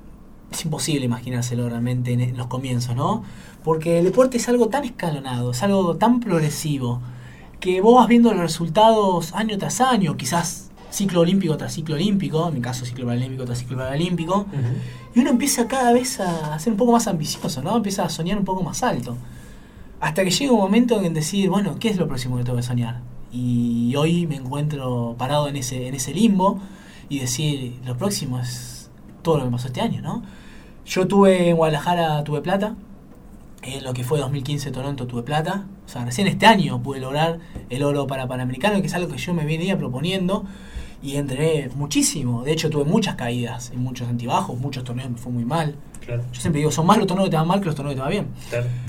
es, 0.55 0.65
imposible 0.65 1.05
imaginárselo 1.05 1.69
realmente 1.69 2.13
en 2.13 2.37
los 2.37 2.47
comienzos, 2.47 2.95
¿no? 2.95 3.23
Porque 3.63 3.99
el 3.99 4.05
deporte 4.05 4.37
es 4.37 4.47
algo 4.49 4.69
tan 4.69 4.83
escalonado, 4.83 5.51
es 5.51 5.63
algo 5.63 5.95
tan 5.97 6.19
progresivo, 6.19 7.01
que 7.59 7.81
vos 7.81 7.95
vas 7.95 8.07
viendo 8.07 8.31
los 8.31 8.41
resultados 8.41 9.33
año 9.33 9.57
tras 9.57 9.81
año, 9.81 10.17
quizás 10.17 10.69
ciclo 10.91 11.21
olímpico 11.21 11.57
tras 11.57 11.73
ciclo 11.73 11.95
olímpico, 11.95 12.47
en 12.47 12.53
mi 12.53 12.61
caso 12.61 12.85
ciclo 12.85 13.05
paralímpico 13.05 13.45
tras 13.45 13.59
ciclo 13.59 13.77
paralímpico, 13.77 14.45
y 15.13 15.19
uno 15.19 15.31
empieza 15.31 15.67
cada 15.67 15.91
vez 15.91 16.19
a 16.19 16.57
ser 16.59 16.73
un 16.73 16.77
poco 16.77 16.91
más 16.91 17.07
ambicioso, 17.07 17.61
¿no? 17.61 17.75
Empieza 17.75 18.05
a 18.05 18.09
soñar 18.09 18.37
un 18.37 18.45
poco 18.45 18.63
más 18.63 18.83
alto. 18.83 19.17
Hasta 19.99 20.23
que 20.23 20.29
llega 20.29 20.51
un 20.51 20.59
momento 20.59 21.01
en 21.01 21.13
decir, 21.13 21.49
bueno, 21.49 21.77
¿qué 21.79 21.89
es 21.89 21.97
lo 21.97 22.07
próximo 22.07 22.37
que 22.37 22.43
tengo 22.43 22.57
que 22.57 22.63
soñar? 22.63 23.01
Y 23.31 23.95
hoy 23.97 24.27
me 24.27 24.35
encuentro 24.35 25.15
parado 25.17 25.47
en 25.47 25.57
ese, 25.57 25.87
en 25.87 25.95
ese 25.95 26.13
limbo 26.13 26.59
y 27.09 27.19
decir, 27.19 27.79
lo 27.85 27.97
próximo 27.97 28.39
es 28.39 28.89
todo 29.21 29.39
lo 29.39 29.45
que 29.45 29.51
pasó 29.51 29.67
este 29.67 29.81
año, 29.81 30.01
¿no? 30.01 30.21
Yo 30.85 31.07
tuve 31.07 31.49
en 31.49 31.55
Guadalajara, 31.57 32.23
tuve 32.23 32.41
plata, 32.41 32.75
en 33.63 33.83
lo 33.83 33.93
que 33.93 34.03
fue 34.03 34.19
2015 34.19 34.71
Toronto 34.71 35.07
tuve 35.07 35.23
plata, 35.23 35.65
o 35.85 35.89
sea, 35.89 36.05
recién 36.05 36.27
este 36.27 36.45
año 36.45 36.81
pude 36.81 36.99
lograr 36.99 37.39
el 37.69 37.83
oro 37.83 38.05
para 38.05 38.27
Panamericano, 38.27 38.79
que 38.81 38.87
es 38.87 38.93
algo 38.93 39.11
que 39.11 39.17
yo 39.17 39.33
me 39.33 39.45
venía 39.45 39.77
proponiendo 39.77 40.45
y 41.01 41.15
entrené 41.15 41.69
muchísimo. 41.75 42.43
De 42.43 42.51
hecho, 42.51 42.69
tuve 42.69 42.83
muchas 42.83 43.15
caídas 43.15 43.71
en 43.71 43.79
muchos 43.81 44.07
antibajos, 44.07 44.59
muchos 44.59 44.83
torneos 44.83 45.09
me 45.09 45.17
fue 45.17 45.31
muy 45.31 45.45
mal. 45.45 45.75
Yo 46.07 46.39
siempre 46.39 46.59
digo, 46.59 46.69
son 46.69 46.85
más 46.85 46.97
los 46.97 47.07
torneos 47.07 47.27
que 47.27 47.31
te 47.31 47.37
van 47.37 47.47
mal 47.47 47.59
que 47.59 47.65
los 47.65 47.75
torneos 47.75 47.95
que 47.95 47.97
te 47.97 48.01
van 48.01 48.11
bien. 48.11 48.27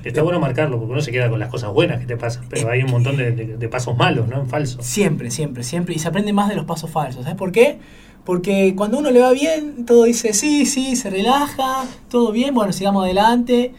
Está 0.04 0.22
bueno 0.22 0.38
marcarlo, 0.38 0.78
porque 0.78 0.92
uno 0.92 1.00
se 1.00 1.10
queda 1.10 1.30
con 1.30 1.38
las 1.38 1.48
cosas 1.48 1.72
buenas 1.72 1.98
que 1.98 2.06
te 2.06 2.16
pasan, 2.18 2.44
pero 2.50 2.70
hay 2.70 2.82
un 2.82 2.90
montón 2.90 3.16
de, 3.16 3.68
pasos 3.70 3.96
malos, 3.96 4.28
¿no? 4.28 4.40
En 4.40 4.48
falso. 4.48 4.82
Siempre, 4.82 5.30
siempre, 5.30 5.62
siempre. 5.62 5.94
Y 5.94 5.98
se 5.98 6.08
aprende 6.08 6.34
más 6.34 6.50
de 6.50 6.56
los 6.56 6.66
pasos 6.66 6.90
falsos. 6.90 7.22
¿Sabes 7.22 7.38
por 7.38 7.52
qué? 7.52 7.78
Porque 8.26 8.74
cuando 8.76 8.98
uno 8.98 9.12
le 9.12 9.20
va 9.20 9.30
bien, 9.30 9.86
todo 9.86 10.02
dice 10.02 10.32
sí, 10.32 10.66
sí, 10.66 10.96
se 10.96 11.08
relaja, 11.10 11.84
todo 12.10 12.32
bien, 12.32 12.52
bueno, 12.54 12.72
sigamos 12.72 13.04
adelante. 13.04 13.72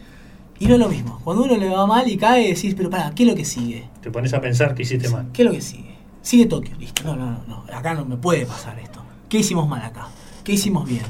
Y 0.58 0.66
no 0.66 0.74
es 0.74 0.80
lo 0.80 0.88
mismo. 0.88 1.20
Cuando 1.22 1.44
uno 1.44 1.54
le 1.54 1.68
va 1.68 1.86
mal 1.86 2.10
y 2.10 2.16
cae, 2.16 2.48
decís, 2.48 2.74
pero 2.74 2.88
para, 2.88 3.10
¿qué 3.10 3.24
es 3.24 3.28
lo 3.28 3.36
que 3.36 3.44
sigue? 3.44 3.88
Te 4.00 4.10
pones 4.10 4.32
a 4.32 4.40
pensar 4.40 4.74
que 4.74 4.82
hiciste 4.82 5.10
mal. 5.10 5.28
¿Qué 5.34 5.42
es 5.42 5.46
lo 5.46 5.52
que 5.52 5.60
sigue? 5.60 5.94
Sigue 6.22 6.46
Tokio, 6.46 6.74
listo. 6.78 7.04
No, 7.04 7.14
no, 7.14 7.44
no, 7.46 7.64
acá 7.70 7.92
no 7.92 8.06
me 8.06 8.16
puede 8.16 8.46
pasar 8.46 8.78
esto. 8.78 9.02
¿Qué 9.28 9.38
hicimos 9.38 9.68
mal 9.68 9.82
acá? 9.82 10.08
¿Qué 10.42 10.52
hicimos 10.52 10.88
bien? 10.88 11.04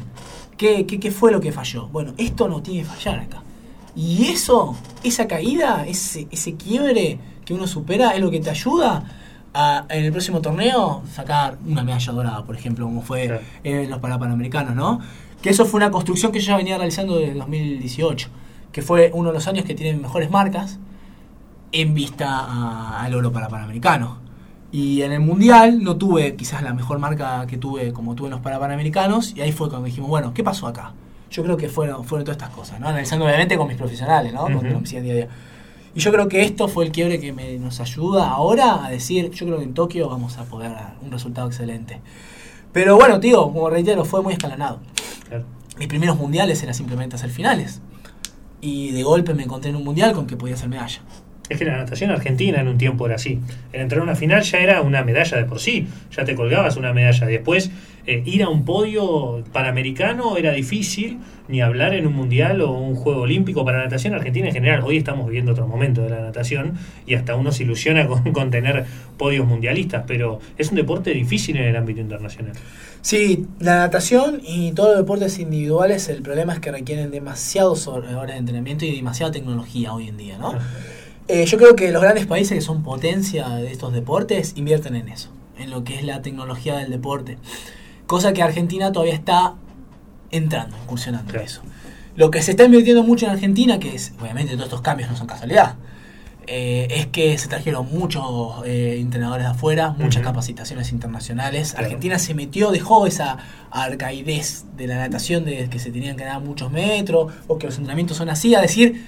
¿Qué, 0.57 0.85
qué, 0.85 1.11
fue 1.13 1.31
lo 1.31 1.41
que 1.41 1.53
falló? 1.53 1.87
Bueno, 1.87 2.15
esto 2.19 2.49
no 2.49 2.61
tiene 2.61 2.81
que 2.81 2.87
fallar 2.87 3.21
acá. 3.21 3.45
Y 3.95 4.27
eso, 4.33 4.77
esa 5.05 5.29
caída, 5.29 5.87
ese, 5.87 6.27
ese 6.33 6.57
quiebre 6.57 7.21
que 7.45 7.55
uno 7.55 7.69
supera, 7.69 8.11
es 8.17 8.21
lo 8.21 8.33
que 8.33 8.41
te 8.41 8.51
ayuda 8.51 9.05
a, 9.55 9.87
en 9.89 10.05
el 10.05 10.13
próximo 10.13 10.41
torneo, 10.41 11.03
sacar 11.13 11.59
una 11.67 11.83
medalla 11.83 12.13
dorada, 12.13 12.45
por 12.45 12.57
ejemplo, 12.57 12.85
como 12.85 13.03
fue 13.03 13.41
en 13.65 13.91
los 13.91 13.99
Parapanamericanos, 13.99 14.75
¿no? 14.75 15.01
Que 15.43 15.51
eso 15.51 15.65
fue 15.65 15.79
una 15.79 15.91
construcción 15.91 16.33
que 16.33 16.41
yo 16.41 16.49
ya 16.49 16.57
venía 16.57 16.77
realizando 16.77 17.17
desde 17.17 17.35
2018, 17.35 18.29
que 18.73 18.83
fue 18.83 19.11
uno 19.15 19.29
de 19.29 19.35
los 19.35 19.47
años 19.49 19.65
que 19.65 19.75
tienen 19.75 20.03
mejores 20.03 20.31
marcas 20.31 20.79
en 21.73 21.95
vista 21.95 22.99
al 23.01 23.15
oro 23.15 23.33
para 23.33 23.49
Panamericano. 23.49 24.19
Y 24.71 25.03
en 25.03 25.13
el 25.13 25.21
Mundial 25.21 25.83
no 25.83 25.97
tuve 25.97 26.37
quizás 26.37 26.63
la 26.63 26.75
mejor 26.75 26.99
marca 26.99 27.47
que 27.47 27.57
tuve 27.57 27.93
como 27.93 28.15
tuve 28.15 28.27
en 28.27 28.33
los 28.33 28.41
Parapanamericanos 28.41 29.35
y 29.35 29.41
ahí 29.41 29.53
fue 29.53 29.69
cuando 29.71 29.87
dijimos, 29.87 30.11
bueno, 30.11 30.35
¿qué 30.35 30.45
pasó 30.45 30.67
acá? 30.67 30.93
Yo 31.31 31.43
creo 31.43 31.57
que 31.57 31.69
fueron, 31.69 32.05
fueron 32.05 32.25
todas 32.25 32.37
estas 32.37 32.55
cosas, 32.55 32.81
¿no? 32.81 32.89
Analizando 32.89 33.25
obviamente 33.25 33.57
con 33.57 33.69
mis 33.69 33.77
profesionales, 33.77 34.33
¿no? 34.33 34.47
día 34.47 34.99
a 34.99 35.03
día. 35.03 35.29
Y 35.95 36.01
yo 36.01 36.13
creo 36.13 36.29
que 36.29 36.43
esto 36.43 36.69
fue 36.69 36.85
el 36.85 36.93
quiebre 36.93 37.21
que 37.21 37.33
me, 37.33 37.59
nos 37.59 37.81
ayuda 37.81 38.29
ahora 38.29 38.85
a 38.85 38.91
decir, 38.91 39.31
yo 39.31 39.47
creo 39.47 39.59
que 39.59 39.65
en 39.65 39.75
Tokio 39.75 40.09
vamos 40.09 40.39
a 40.39 40.45
poder 40.45 40.73
dar 40.73 40.97
un 41.03 41.11
resultado 41.11 41.49
excelente. 41.49 42.01
Pero 42.73 42.97
bueno, 42.97 43.19
tío, 43.21 43.43
como 43.53 43.71
reitero, 43.71 44.05
fue 44.05 44.23
muy 44.23 44.35
escalonado. 44.35 44.81
Mis 45.79 45.89
primeros 45.89 46.17
mundiales 46.17 46.63
eran 46.63 46.75
simplemente 46.75 47.17
hacer 47.17 47.31
finales. 47.31 47.81
Y 48.61 48.91
de 48.91 49.03
golpe 49.03 49.35
me 49.35 49.45
encontré 49.45 49.71
en 49.71 49.77
un 49.77 49.85
mundial 49.85 50.13
con 50.13 50.27
que 50.27 50.37
podía 50.37 50.55
hacer 50.55 50.69
medalla. 50.69 51.01
Es 51.49 51.59
que 51.59 51.65
la 51.65 51.77
natación 51.77 52.11
argentina 52.11 52.61
en 52.61 52.69
un 52.69 52.79
tiempo 52.79 53.07
era 53.07 53.17
así. 53.17 53.41
El 53.73 53.83
entrar 53.83 54.01
a 54.01 54.05
una 54.05 54.15
final 54.15 54.43
ya 54.43 54.59
era 54.59 54.83
una 54.83 55.03
medalla 55.03 55.37
de 55.37 55.45
por 55.45 55.61
sí, 55.61 55.87
ya 56.15 56.25
te 56.25 56.35
colgabas 56.35 56.77
una 56.77 56.93
medalla. 56.93 57.27
Después, 57.27 57.71
eh, 58.07 58.23
ir 58.25 58.43
a 58.43 58.49
un 58.49 58.65
podio 58.65 59.45
panamericano 59.53 60.37
era 60.37 60.53
difícil, 60.53 61.19
ni 61.49 61.61
hablar 61.61 61.95
en 61.95 62.07
un 62.07 62.15
mundial 62.15 62.61
o 62.61 62.73
un 62.73 62.95
juego 62.95 63.23
olímpico 63.23 63.65
para 63.65 63.79
la 63.79 63.85
natación 63.85 64.15
argentina 64.15 64.49
en 64.49 64.55
general. 64.55 64.83
Hoy 64.85 64.99
estamos 64.99 65.27
viviendo 65.27 65.53
otro 65.53 65.67
momento 65.67 66.03
de 66.03 66.11
la 66.11 66.21
natación 66.21 66.75
y 67.07 67.15
hasta 67.15 67.35
uno 67.35 67.53
se 67.53 67.65
ilusiona 67.65 68.07
con, 68.07 68.23
con 68.33 68.51
tener 68.51 68.85
podios 69.17 69.47
mundialistas, 69.47 70.05
pero 70.07 70.41
es 70.57 70.71
un 70.71 70.77
deporte 70.77 71.11
difícil 71.13 71.57
en 71.57 71.65
el 71.65 71.77
ámbito 71.77 72.01
internacional. 72.01 72.53
Sí, 73.01 73.47
la 73.61 73.77
natación 73.77 74.41
y 74.43 74.73
todos 74.73 74.91
los 74.91 74.99
deportes 74.99 75.39
individuales, 75.39 76.09
el 76.09 76.23
problema 76.23 76.53
es 76.53 76.61
que 76.61 76.71
requieren 76.73 77.11
demasiados 77.11 77.87
horas 77.87 78.27
de 78.27 78.37
entrenamiento 78.37 78.85
y 78.85 78.97
demasiada 78.97 79.33
tecnología 79.33 79.93
hoy 79.93 80.09
en 80.09 80.17
día, 80.17 80.39
¿no? 80.39 80.55
Eh, 81.29 81.45
yo 81.45 81.59
creo 81.59 81.77
que 81.77 81.91
los 81.93 82.01
grandes 82.01 82.27
países 82.27 82.57
que 82.57 82.63
son 82.63 82.83
potencia 82.83 83.49
de 83.51 83.71
estos 83.71 83.93
deportes 83.93 84.55
invierten 84.57 84.97
en 84.97 85.09
eso, 85.09 85.29
en 85.59 85.71
lo 85.71 85.85
que 85.85 85.95
es 85.95 86.03
la 86.03 86.23
tecnología 86.23 86.79
del 86.79 86.91
deporte. 86.91 87.37
Cosa 88.07 88.33
que 88.33 88.43
Argentina 88.43 88.93
todavía 88.93 89.13
está 89.13 89.55
entrando, 90.31 90.75
incursionando 90.83 91.35
en 91.35 91.41
eso. 91.41 91.61
Lo 92.17 92.31
que 92.31 92.41
se 92.41 92.53
está 92.53 92.65
invirtiendo 92.65 93.03
mucho 93.03 93.27
en 93.27 93.33
Argentina, 93.33 93.79
que 93.79 93.95
es, 93.95 94.15
obviamente 94.19 94.55
todos 94.55 94.65
estos 94.65 94.81
cambios 94.81 95.11
no 95.11 95.17
son 95.17 95.27
casualidad, 95.27 95.77
eh, 96.47 96.89
es 96.91 97.07
que 97.09 97.37
se 97.37 97.47
trajeron 97.47 97.87
muchos 97.93 98.65
eh, 98.65 98.97
entrenadores 98.99 99.45
de 99.45 99.51
afuera, 99.51 99.91
muchas 99.99 100.23
capacitaciones 100.23 100.93
internacionales. 100.93 101.75
Argentina 101.77 102.19
se 102.19 102.35
metió, 102.35 102.71
dejó 102.71 103.07
esa 103.07 103.37
arcaidez 103.71 104.65
de 104.79 104.87
la 104.87 104.97
natación 104.97 105.45
de 105.45 105.69
que 105.69 105.79
se 105.79 105.91
tenían 105.91 106.17
que 106.17 106.25
dar 106.25 106.41
muchos 106.41 106.73
metros 106.73 107.35
o 107.49 107.59
que 107.59 107.67
los 107.67 107.77
entrenamientos 107.77 108.17
son 108.17 108.31
así, 108.31 108.55
a 108.55 108.63
decir, 108.63 109.05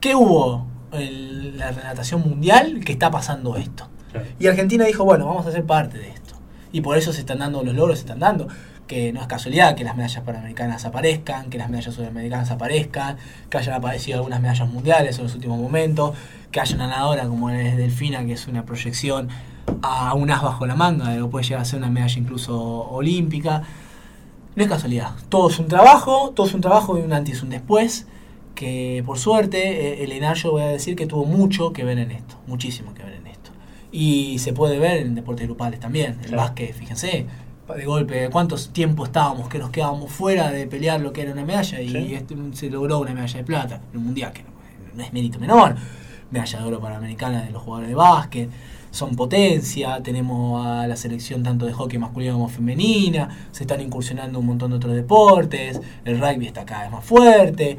¿qué 0.00 0.14
hubo? 0.14 0.77
La 0.92 1.72
natación 1.72 2.22
mundial 2.22 2.80
que 2.84 2.92
está 2.92 3.10
pasando 3.10 3.56
esto. 3.56 3.88
Y 4.38 4.46
Argentina 4.46 4.84
dijo, 4.84 5.04
bueno, 5.04 5.26
vamos 5.26 5.46
a 5.46 5.52
ser 5.52 5.64
parte 5.64 5.98
de 5.98 6.08
esto. 6.08 6.34
Y 6.72 6.80
por 6.80 6.96
eso 6.96 7.12
se 7.12 7.20
están 7.20 7.38
dando 7.38 7.62
los 7.62 7.74
logros, 7.74 7.98
se 7.98 8.04
están 8.04 8.18
dando. 8.18 8.48
Que 8.86 9.12
no 9.12 9.20
es 9.20 9.26
casualidad 9.26 9.74
que 9.74 9.84
las 9.84 9.96
medallas 9.96 10.24
panamericanas 10.24 10.86
aparezcan, 10.86 11.50
que 11.50 11.58
las 11.58 11.68
medallas 11.68 11.94
sudamericanas 11.94 12.50
aparezcan, 12.50 13.18
que 13.50 13.58
hayan 13.58 13.74
aparecido 13.74 14.18
algunas 14.18 14.40
medallas 14.40 14.68
mundiales 14.68 15.18
en 15.18 15.24
los 15.24 15.34
últimos 15.34 15.58
momentos, 15.58 16.16
que 16.50 16.60
haya 16.60 16.74
una 16.74 16.86
nadadora 16.86 17.26
como 17.26 17.50
es 17.50 17.76
Delfina, 17.76 18.24
que 18.24 18.32
es 18.32 18.48
una 18.48 18.64
proyección 18.64 19.28
a 19.82 20.14
un 20.14 20.30
as 20.30 20.42
bajo 20.42 20.66
la 20.66 20.74
manga, 20.74 21.14
que 21.14 21.24
puede 21.24 21.44
llegar 21.44 21.60
a 21.60 21.64
ser 21.66 21.80
una 21.80 21.90
medalla 21.90 22.18
incluso 22.18 22.58
olímpica. 22.58 23.62
No 24.56 24.62
es 24.62 24.68
casualidad. 24.70 25.10
Todo 25.28 25.50
es 25.50 25.58
un 25.58 25.68
trabajo, 25.68 26.32
todo 26.34 26.46
es 26.46 26.54
un 26.54 26.62
trabajo 26.62 26.98
y 26.98 27.02
un 27.02 27.12
antes 27.12 27.40
y 27.40 27.44
un 27.44 27.50
después 27.50 28.06
que 28.54 29.02
por 29.06 29.18
suerte 29.18 29.58
eh, 29.58 30.04
el 30.04 30.12
Enayo 30.12 30.52
voy 30.52 30.62
a 30.62 30.68
decir 30.68 30.96
que 30.96 31.06
tuvo 31.06 31.24
mucho 31.24 31.72
que 31.72 31.84
ver 31.84 31.98
en 31.98 32.10
esto, 32.10 32.36
muchísimo 32.46 32.94
que 32.94 33.02
ver 33.02 33.14
en 33.14 33.26
esto. 33.26 33.50
Y 33.90 34.38
se 34.38 34.52
puede 34.52 34.78
ver 34.78 34.98
en 34.98 35.14
deportes 35.14 35.46
grupales 35.46 35.80
también, 35.80 36.18
el 36.24 36.34
básquet, 36.34 36.74
fíjense, 36.74 37.26
de 37.74 37.84
golpe, 37.84 38.28
cuántos 38.30 38.70
tiempo 38.72 39.04
estábamos 39.04 39.48
que 39.48 39.58
nos 39.58 39.70
quedábamos 39.70 40.10
fuera 40.10 40.50
de 40.50 40.66
pelear 40.66 41.00
lo 41.00 41.12
que 41.12 41.22
era 41.22 41.32
una 41.32 41.44
medalla 41.44 41.80
y 41.80 42.14
este, 42.14 42.34
se 42.52 42.70
logró 42.70 42.98
una 42.98 43.12
medalla 43.12 43.38
de 43.38 43.44
plata 43.44 43.80
en 43.92 43.98
un 43.98 44.06
mundial, 44.06 44.32
que 44.32 44.42
no, 44.94 45.02
es 45.02 45.12
mérito 45.12 45.38
menor, 45.38 45.76
medalla 46.30 46.58
de 46.58 46.64
oro 46.64 46.80
para 46.80 46.96
americana 46.96 47.42
de 47.42 47.50
los 47.50 47.62
jugadores 47.62 47.90
de 47.90 47.94
básquet. 47.94 48.50
Son 48.90 49.14
potencia, 49.14 50.02
tenemos 50.02 50.66
a 50.66 50.86
la 50.86 50.96
selección 50.96 51.42
tanto 51.42 51.66
de 51.66 51.74
hockey 51.74 51.98
masculina 51.98 52.32
como 52.32 52.48
femenina, 52.48 53.28
se 53.52 53.64
están 53.64 53.82
incursionando 53.82 54.38
un 54.38 54.46
montón 54.46 54.70
de 54.70 54.78
otros 54.78 54.94
deportes, 54.94 55.78
el 56.06 56.18
rugby 56.18 56.46
está 56.46 56.64
cada 56.64 56.84
vez 56.84 56.92
más 56.92 57.04
fuerte, 57.04 57.76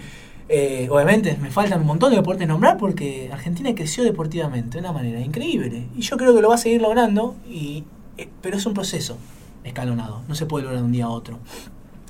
eh, 0.49 0.87
obviamente 0.89 1.37
me 1.39 1.51
faltan 1.51 1.81
un 1.81 1.87
montón 1.87 2.09
de 2.09 2.17
deportes 2.17 2.47
nombrar 2.47 2.77
porque 2.77 3.29
Argentina 3.31 3.73
creció 3.75 4.03
deportivamente 4.03 4.77
de 4.77 4.79
una 4.79 4.91
manera 4.91 5.19
increíble. 5.21 5.87
Y 5.95 6.01
yo 6.01 6.17
creo 6.17 6.35
que 6.35 6.41
lo 6.41 6.49
va 6.49 6.55
a 6.55 6.57
seguir 6.57 6.81
logrando, 6.81 7.35
y, 7.49 7.83
eh, 8.17 8.27
pero 8.41 8.57
es 8.57 8.65
un 8.65 8.73
proceso 8.73 9.17
escalonado, 9.63 10.23
no 10.27 10.35
se 10.35 10.45
puede 10.45 10.63
lograr 10.63 10.81
de 10.81 10.85
un 10.85 10.91
día 10.91 11.05
a 11.05 11.09
otro. 11.09 11.37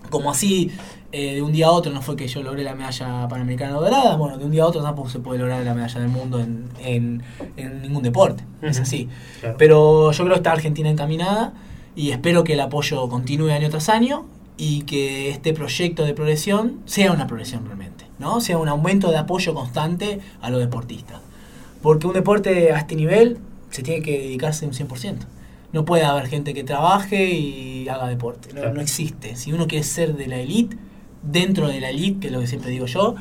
como 0.10 0.32
así 0.32 0.72
eh, 1.12 1.36
de 1.36 1.42
un 1.42 1.52
día 1.52 1.68
a 1.68 1.72
otro 1.72 1.92
no 1.92 2.02
fue 2.02 2.16
que 2.16 2.28
yo 2.28 2.44
logré 2.44 2.64
la 2.64 2.76
medalla 2.76 3.28
panamericana 3.28 3.74
dorada, 3.74 4.16
bueno, 4.16 4.38
de 4.38 4.46
un 4.46 4.52
día 4.52 4.64
a 4.64 4.68
otro 4.68 4.82
tampoco 4.82 5.10
se 5.10 5.20
puede 5.20 5.40
lograr 5.40 5.64
la 5.64 5.74
medalla 5.74 6.00
del 6.00 6.10
mundo 6.10 6.40
en, 6.40 6.70
en, 6.80 7.24
en 7.58 7.82
ningún 7.82 8.04
deporte, 8.04 8.44
es 8.62 8.80
así. 8.80 9.10
Claro. 9.40 9.56
Pero 9.58 10.12
yo 10.12 10.24
creo 10.24 10.36
que 10.36 10.40
está 10.40 10.52
Argentina 10.52 10.90
encaminada 10.90 11.54
y 11.96 12.12
espero 12.12 12.44
que 12.44 12.54
el 12.54 12.60
apoyo 12.60 13.10
continúe 13.10 13.50
año 13.50 13.70
tras 13.70 13.90
año 13.90 14.26
y 14.58 14.84
que 14.84 15.30
este 15.30 15.54
proyecto 15.54 16.06
de 16.06 16.14
progresión 16.14 16.80
sea 16.86 17.12
una 17.12 17.28
progresión 17.28 17.66
realmente, 17.66 18.06
¿no? 18.20 18.42
Sea 18.42 18.58
un 18.58 18.68
aumento 18.68 19.12
de 19.12 19.18
apoyo 19.18 19.54
constante 19.54 20.20
a 20.42 20.50
los 20.50 20.60
deportistas. 20.60 21.22
Porque 21.82 22.08
un 22.08 22.14
deporte 22.14 22.72
a 22.74 22.78
este 22.78 22.96
nivel 22.96 23.38
se 23.70 23.84
tiene 23.84 24.04
que 24.04 24.20
dedicarse 24.20 24.66
un 24.66 24.74
100%. 24.74 25.20
No 25.72 25.86
puede 25.86 26.04
haber 26.04 26.28
gente 26.28 26.54
que 26.54 26.64
trabaje 26.64 27.30
y 27.32 27.88
haga 27.88 28.08
deporte. 28.08 28.54
No 28.54 28.82
existe. 28.82 29.36
Si 29.36 29.54
uno 29.54 29.68
quiere 29.68 29.84
ser 29.84 30.16
de 30.16 30.28
la 30.28 30.38
elite, 30.38 30.78
dentro 31.22 31.68
de 31.68 31.80
la 31.80 31.90
elite, 31.90 32.20
que 32.20 32.28
es 32.28 32.34
lo 32.34 32.40
que 32.40 32.48
siempre 32.48 32.72
digo 32.72 32.88
yo, 32.88 33.16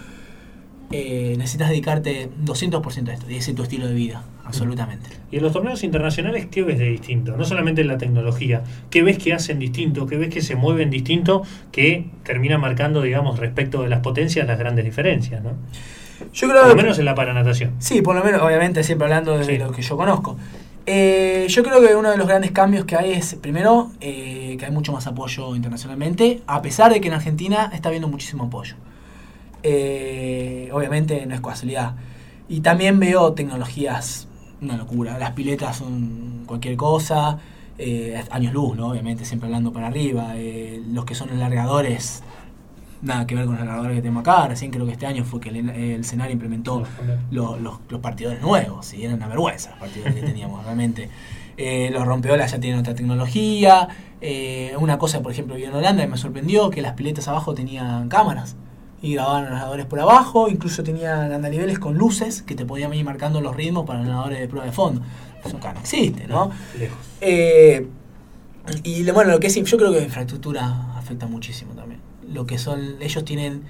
eh, 0.90 1.34
necesitas 1.36 1.68
dedicarte 1.68 2.30
200% 2.44 3.10
a 3.10 3.14
esto. 3.14 3.30
Y 3.30 3.36
ese 3.36 3.50
es 3.50 3.56
tu 3.56 3.62
estilo 3.62 3.86
de 3.86 3.94
vida, 3.94 4.24
absolutamente. 4.48 5.10
Y 5.30 5.36
en 5.36 5.42
los 5.42 5.52
torneos 5.52 5.84
internacionales, 5.84 6.46
¿qué 6.50 6.62
ves 6.62 6.78
de 6.78 6.86
distinto? 6.86 7.36
No 7.36 7.44
solamente 7.44 7.82
en 7.82 7.88
la 7.88 7.98
tecnología, 7.98 8.64
¿qué 8.90 9.02
ves 9.02 9.18
que 9.18 9.32
hacen 9.34 9.58
distinto? 9.58 10.06
¿Qué 10.06 10.16
ves 10.16 10.30
que 10.32 10.40
se 10.40 10.56
mueven 10.56 10.90
distinto? 10.90 11.42
Que 11.70 12.06
termina 12.24 12.58
marcando, 12.58 13.02
digamos, 13.02 13.38
respecto 13.38 13.82
de 13.82 13.88
las 13.90 14.00
potencias, 14.00 14.46
las 14.46 14.58
grandes 14.58 14.84
diferencias, 14.84 15.42
¿no? 15.44 15.50
Yo 16.32 16.48
Por 16.48 16.56
creo 16.56 16.62
lo 16.68 16.74
que 16.76 16.82
menos 16.82 16.98
en 16.98 17.04
la 17.04 17.14
paranatación. 17.14 17.74
Sí, 17.78 18.02
por 18.02 18.16
lo 18.16 18.24
menos, 18.24 18.42
obviamente, 18.42 18.82
siempre 18.82 19.04
hablando 19.04 19.38
de 19.38 19.44
Sí. 19.44 19.58
lo 19.58 19.70
que 19.70 19.82
yo 19.82 19.96
conozco. 19.96 20.36
Eh, 20.86 21.46
yo 21.50 21.62
creo 21.62 21.86
que 21.86 21.94
uno 21.94 22.10
de 22.10 22.16
los 22.16 22.26
grandes 22.26 22.50
cambios 22.50 22.86
que 22.86 22.96
hay 22.96 23.12
es, 23.12 23.34
primero, 23.34 23.90
eh, 24.00 24.56
que 24.58 24.64
hay 24.64 24.72
mucho 24.72 24.92
más 24.92 25.06
apoyo 25.06 25.54
internacionalmente, 25.54 26.40
a 26.46 26.62
pesar 26.62 26.90
de 26.92 27.00
que 27.02 27.08
en 27.08 27.14
Argentina 27.14 27.70
está 27.74 27.88
habiendo 27.90 28.08
muchísimo 28.08 28.44
apoyo. 28.44 28.74
Eh, 29.62 30.70
obviamente 30.72 31.26
no 31.26 31.34
es 31.34 31.40
casualidad. 31.40 31.94
Y 32.48 32.60
también 32.60 32.98
veo 32.98 33.32
tecnologías, 33.34 34.27
una 34.60 34.76
locura. 34.76 35.18
Las 35.18 35.32
piletas 35.32 35.76
son 35.76 36.44
cualquier 36.46 36.76
cosa, 36.76 37.38
eh, 37.78 38.22
años 38.30 38.52
luz, 38.52 38.76
¿no? 38.76 38.88
Obviamente, 38.88 39.24
siempre 39.24 39.46
hablando 39.46 39.72
para 39.72 39.86
arriba. 39.88 40.32
Eh, 40.36 40.82
los 40.92 41.04
que 41.04 41.14
son 41.14 41.30
alargadores, 41.30 42.22
nada 43.02 43.26
que 43.26 43.34
ver 43.34 43.44
con 43.46 43.54
los 43.54 43.62
alargadores 43.62 43.96
que 43.96 44.02
tenemos 44.02 44.22
acá. 44.22 44.48
Recién 44.48 44.70
creo 44.70 44.86
que 44.86 44.92
este 44.92 45.06
año 45.06 45.24
fue 45.24 45.40
que 45.40 45.50
el, 45.50 45.70
el 45.70 46.04
Senar 46.04 46.30
implementó 46.30 46.84
los, 47.30 47.60
los, 47.60 47.78
los 47.88 48.00
partidores 48.00 48.40
nuevos, 48.42 48.92
y 48.94 49.04
era 49.04 49.14
una 49.14 49.28
vergüenza 49.28 49.70
los 49.70 49.78
partidores 49.78 50.14
que 50.14 50.22
teníamos 50.22 50.64
realmente. 50.64 51.08
Eh, 51.56 51.90
los 51.92 52.06
rompeolas 52.06 52.52
ya 52.52 52.60
tienen 52.60 52.80
otra 52.80 52.94
tecnología. 52.94 53.88
Eh, 54.20 54.74
una 54.78 54.96
cosa, 54.98 55.22
por 55.22 55.32
ejemplo, 55.32 55.56
vi 55.56 55.64
en 55.64 55.74
Holanda 55.74 56.04
y 56.04 56.06
me 56.06 56.16
sorprendió 56.16 56.70
que 56.70 56.82
las 56.82 56.94
piletas 56.94 57.26
abajo 57.28 57.54
tenían 57.54 58.08
cámaras 58.08 58.56
y 59.00 59.14
grababan 59.14 59.44
los 59.44 59.52
nadadores 59.52 59.86
por 59.86 60.00
abajo, 60.00 60.48
incluso 60.48 60.82
tenían 60.82 61.32
andaniveles 61.32 61.78
con 61.78 61.96
luces 61.96 62.42
que 62.42 62.54
te 62.54 62.64
podían 62.64 62.92
ir 62.94 63.04
marcando 63.04 63.40
los 63.40 63.54
ritmos 63.54 63.86
para 63.86 64.00
los 64.00 64.08
nadadores 64.08 64.40
de 64.40 64.48
prueba 64.48 64.66
de 64.66 64.72
fondo. 64.72 65.02
Eso 65.44 65.56
acá 65.56 65.72
no 65.72 65.80
existe, 65.80 66.26
¿no? 66.26 66.50
Lejos. 66.78 66.98
Eh, 67.20 67.86
y 68.82 69.08
bueno, 69.10 69.30
lo 69.30 69.40
que 69.40 69.46
es, 69.46 69.54
yo 69.54 69.76
creo 69.76 69.92
que 69.92 69.98
la 69.98 70.04
infraestructura 70.04 70.96
afecta 70.96 71.26
muchísimo 71.26 71.72
también. 71.74 72.00
Lo 72.26 72.44
que 72.44 72.58
son, 72.58 72.96
ellos 73.00 73.24
tienen 73.24 73.62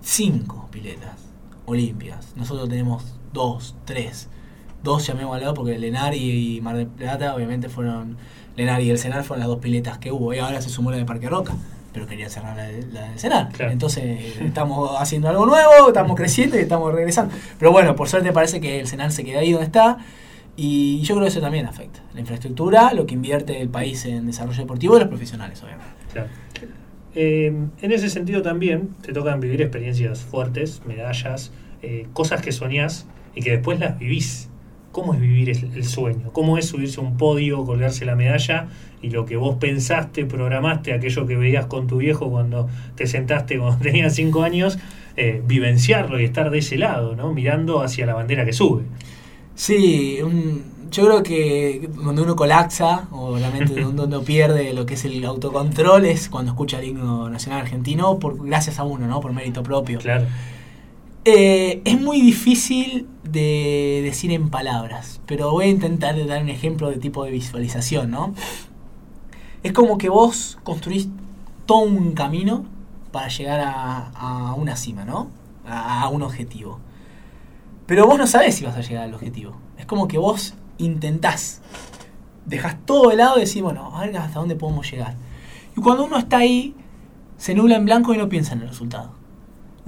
cinco 0.00 0.68
piletas 0.70 1.20
olímpicas. 1.64 2.32
Nosotros 2.36 2.68
tenemos 2.68 3.04
dos, 3.32 3.76
tres. 3.84 4.28
Dos 4.82 5.06
llamémoslo 5.06 5.54
porque 5.54 5.78
Lenar 5.78 6.14
y, 6.14 6.56
y 6.56 6.60
Mar 6.60 6.76
del 6.76 6.86
Plata 6.86 7.34
obviamente 7.34 7.68
fueron, 7.68 8.16
Lenar 8.56 8.82
y 8.82 8.90
el 8.90 8.98
Senar 8.98 9.24
fueron 9.24 9.40
las 9.40 9.48
dos 9.48 9.58
piletas 9.58 9.98
que 9.98 10.12
hubo. 10.12 10.34
Y 10.34 10.38
ahora 10.38 10.60
se 10.60 10.68
sumó 10.68 10.90
la 10.90 10.98
de 10.98 11.04
Parque 11.04 11.28
Roca, 11.28 11.54
pero 11.92 12.06
querían 12.06 12.30
cerrar 12.30 12.56
la, 12.56 12.64
de- 12.64 12.86
la 12.92 13.08
del 13.10 13.18
Senar. 13.18 13.48
Claro. 13.50 13.72
Entonces 13.72 14.36
estamos 14.40 14.90
haciendo 15.00 15.28
algo 15.28 15.46
nuevo, 15.46 15.88
estamos 15.88 16.16
creciendo 16.16 16.56
y 16.56 16.60
estamos 16.60 16.92
regresando. 16.92 17.34
Pero 17.58 17.72
bueno, 17.72 17.94
por 17.96 18.08
suerte 18.08 18.32
parece 18.32 18.60
que 18.60 18.80
el 18.80 18.86
Senar 18.86 19.10
se 19.12 19.24
queda 19.24 19.40
ahí 19.40 19.52
donde 19.52 19.66
está. 19.66 19.98
Y 20.60 21.00
yo 21.02 21.14
creo 21.14 21.24
que 21.24 21.28
eso 21.28 21.40
también 21.40 21.66
afecta. 21.66 22.00
La 22.14 22.20
infraestructura, 22.20 22.92
lo 22.92 23.06
que 23.06 23.14
invierte 23.14 23.60
el 23.60 23.68
país 23.68 24.04
en 24.06 24.26
desarrollo 24.26 24.58
deportivo 24.58 24.96
y 24.96 25.00
los 25.00 25.08
profesionales, 25.08 25.62
obviamente. 25.62 25.92
Claro. 26.12 26.28
Eh, 27.14 27.46
en 27.80 27.92
ese 27.92 28.10
sentido 28.10 28.42
también 28.42 28.90
te 29.02 29.12
tocan 29.12 29.40
vivir 29.40 29.62
experiencias 29.62 30.20
fuertes, 30.20 30.82
medallas, 30.86 31.52
eh, 31.82 32.06
cosas 32.12 32.42
que 32.42 32.52
soñás 32.52 33.06
y 33.34 33.40
que 33.42 33.52
después 33.52 33.78
las 33.78 33.98
vivís. 33.98 34.48
¿Cómo 35.00 35.14
es 35.14 35.20
vivir 35.20 35.50
el, 35.50 35.70
el 35.74 35.84
sueño? 35.84 36.30
¿Cómo 36.32 36.58
es 36.58 36.66
subirse 36.66 37.00
a 37.00 37.04
un 37.04 37.16
podio, 37.16 37.64
colgarse 37.64 38.04
la 38.04 38.16
medalla 38.16 38.66
y 39.00 39.10
lo 39.10 39.24
que 39.26 39.36
vos 39.36 39.56
pensaste, 39.60 40.24
programaste, 40.24 40.92
aquello 40.92 41.26
que 41.26 41.36
veías 41.36 41.66
con 41.66 41.86
tu 41.86 41.98
viejo 41.98 42.28
cuando 42.30 42.68
te 42.96 43.06
sentaste 43.06 43.58
cuando 43.58 43.78
tenías 43.82 44.14
cinco 44.14 44.42
años, 44.42 44.78
eh, 45.16 45.42
vivenciarlo 45.46 46.20
y 46.20 46.24
estar 46.24 46.50
de 46.50 46.58
ese 46.58 46.78
lado, 46.78 47.14
¿no? 47.16 47.32
mirando 47.32 47.80
hacia 47.82 48.06
la 48.06 48.14
bandera 48.14 48.44
que 48.44 48.52
sube? 48.52 48.82
Sí, 49.54 50.18
un- 50.22 50.62
yo 50.90 51.04
creo 51.04 51.22
que 51.22 51.88
cuando 52.02 52.22
uno 52.22 52.34
colapsa 52.34 53.08
o 53.12 53.36
realmente 53.36 53.80
donde 53.82 54.04
uno 54.04 54.22
pierde 54.22 54.72
lo 54.72 54.86
que 54.86 54.94
es 54.94 55.04
el 55.04 55.22
autocontrol 55.24 56.06
es 56.06 56.28
cuando 56.28 56.52
escucha 56.52 56.78
el 56.80 56.88
himno 56.88 57.28
nacional 57.28 57.60
argentino 57.60 58.18
por 58.18 58.44
gracias 58.46 58.78
a 58.78 58.84
uno, 58.84 59.06
¿no? 59.06 59.20
Por 59.20 59.32
mérito 59.32 59.62
propio. 59.62 59.98
Claro. 59.98 60.24
Eh, 61.30 61.82
es 61.84 62.00
muy 62.00 62.22
difícil 62.22 63.06
de 63.22 64.00
decir 64.02 64.32
en 64.32 64.48
palabras, 64.48 65.20
pero 65.26 65.50
voy 65.50 65.66
a 65.66 65.68
intentar 65.68 66.16
dar 66.26 66.42
un 66.42 66.48
ejemplo 66.48 66.88
de 66.88 66.96
tipo 66.96 67.22
de 67.22 67.30
visualización, 67.30 68.10
¿no? 68.10 68.32
Es 69.62 69.72
como 69.72 69.98
que 69.98 70.08
vos 70.08 70.58
construís 70.62 71.10
todo 71.66 71.80
un 71.80 72.12
camino 72.12 72.64
para 73.12 73.28
llegar 73.28 73.60
a, 73.62 74.54
una 74.56 74.74
cima, 74.76 75.04
¿no? 75.04 75.28
A, 75.66 76.08
un 76.08 76.22
objetivo. 76.22 76.80
Pero 77.84 78.06
vos 78.06 78.16
no 78.16 78.26
sabés 78.26 78.54
si 78.54 78.64
vas 78.64 78.78
a 78.78 78.80
llegar 78.80 79.04
al 79.04 79.12
objetivo. 79.12 79.54
Es 79.76 79.84
como 79.84 80.08
que 80.08 80.16
vos 80.16 80.54
intentás, 80.78 81.60
dejás 82.46 82.78
todo 82.86 83.10
de 83.10 83.16
lado 83.16 83.36
y 83.36 83.44
decís, 83.44 83.60
bueno, 83.60 83.94
a 83.94 84.00
ver 84.06 84.16
hasta 84.16 84.40
dónde 84.40 84.56
podemos 84.56 84.90
llegar. 84.90 85.14
Y 85.76 85.82
cuando 85.82 86.06
uno 86.06 86.16
está 86.16 86.38
ahí, 86.38 86.74
se 87.36 87.54
nubla 87.54 87.76
en 87.76 87.84
blanco 87.84 88.14
y 88.14 88.16
no 88.16 88.30
piensa 88.30 88.54
en 88.54 88.62
el 88.62 88.68
resultado 88.68 89.17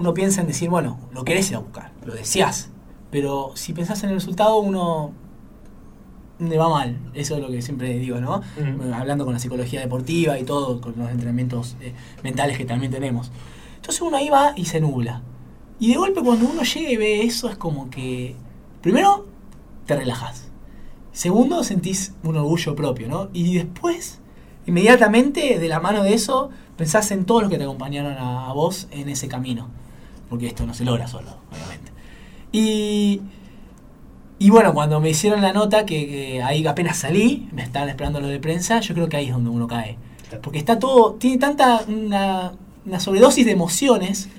uno 0.00 0.14
piensa 0.14 0.40
en 0.40 0.46
decir, 0.46 0.70
bueno, 0.70 0.98
lo 1.12 1.24
querés 1.24 1.50
ir 1.50 1.56
a 1.56 1.58
buscar, 1.58 1.92
lo 2.06 2.14
deseás. 2.14 2.70
Pero 3.10 3.52
si 3.54 3.74
pensás 3.74 4.02
en 4.02 4.08
el 4.08 4.14
resultado, 4.14 4.56
uno 4.58 5.12
le 6.38 6.56
va 6.56 6.70
mal. 6.70 6.98
Eso 7.12 7.36
es 7.36 7.42
lo 7.42 7.50
que 7.50 7.60
siempre 7.60 7.98
digo, 7.98 8.18
¿no? 8.18 8.40
Hablando 8.94 9.26
con 9.26 9.34
la 9.34 9.38
psicología 9.40 9.80
deportiva 9.80 10.38
y 10.38 10.44
todo, 10.44 10.80
con 10.80 10.94
los 10.96 11.10
entrenamientos 11.10 11.76
eh, 11.82 11.92
mentales 12.22 12.56
que 12.56 12.64
también 12.64 12.90
tenemos. 12.90 13.30
Entonces 13.76 14.00
uno 14.00 14.16
ahí 14.16 14.30
va 14.30 14.54
y 14.56 14.64
se 14.64 14.80
nubla. 14.80 15.20
Y 15.78 15.90
de 15.90 15.98
golpe 15.98 16.22
cuando 16.22 16.48
uno 16.48 16.62
llega 16.62 16.90
y 16.90 16.96
ve 16.96 17.22
eso 17.24 17.50
es 17.50 17.56
como 17.58 17.90
que, 17.90 18.36
primero, 18.80 19.26
te 19.84 19.96
relajas. 19.96 20.48
Segundo, 21.12 21.62
sentís 21.62 22.14
un 22.22 22.36
orgullo 22.36 22.74
propio, 22.74 23.06
¿no? 23.06 23.28
Y 23.34 23.52
después, 23.54 24.20
inmediatamente, 24.64 25.58
de 25.58 25.68
la 25.68 25.78
mano 25.78 26.02
de 26.02 26.14
eso, 26.14 26.48
pensás 26.78 27.10
en 27.10 27.26
todos 27.26 27.42
los 27.42 27.50
que 27.50 27.58
te 27.58 27.64
acompañaron 27.64 28.14
a, 28.14 28.48
a 28.48 28.52
vos 28.54 28.88
en 28.92 29.10
ese 29.10 29.28
camino. 29.28 29.68
Porque 30.30 30.46
esto 30.46 30.64
no 30.64 30.72
se 30.72 30.86
logra 30.86 31.06
solo, 31.06 31.36
obviamente. 31.52 31.92
Y, 32.52 33.20
y 34.38 34.48
bueno, 34.48 34.72
cuando 34.72 35.00
me 35.00 35.10
hicieron 35.10 35.42
la 35.42 35.52
nota, 35.52 35.84
que, 35.84 36.06
que 36.06 36.42
ahí 36.42 36.66
apenas 36.66 36.96
salí, 36.96 37.48
me 37.52 37.62
estaban 37.62 37.90
esperando 37.90 38.20
lo 38.20 38.28
de 38.28 38.38
prensa, 38.38 38.80
yo 38.80 38.94
creo 38.94 39.08
que 39.10 39.18
ahí 39.18 39.26
es 39.26 39.34
donde 39.34 39.50
uno 39.50 39.66
cae. 39.66 39.98
Porque 40.40 40.58
está 40.58 40.78
todo, 40.78 41.14
tiene 41.14 41.36
tanta 41.36 41.82
una, 41.86 42.52
una 42.86 43.00
sobredosis 43.00 43.44
de 43.44 43.52
emociones 43.52 44.30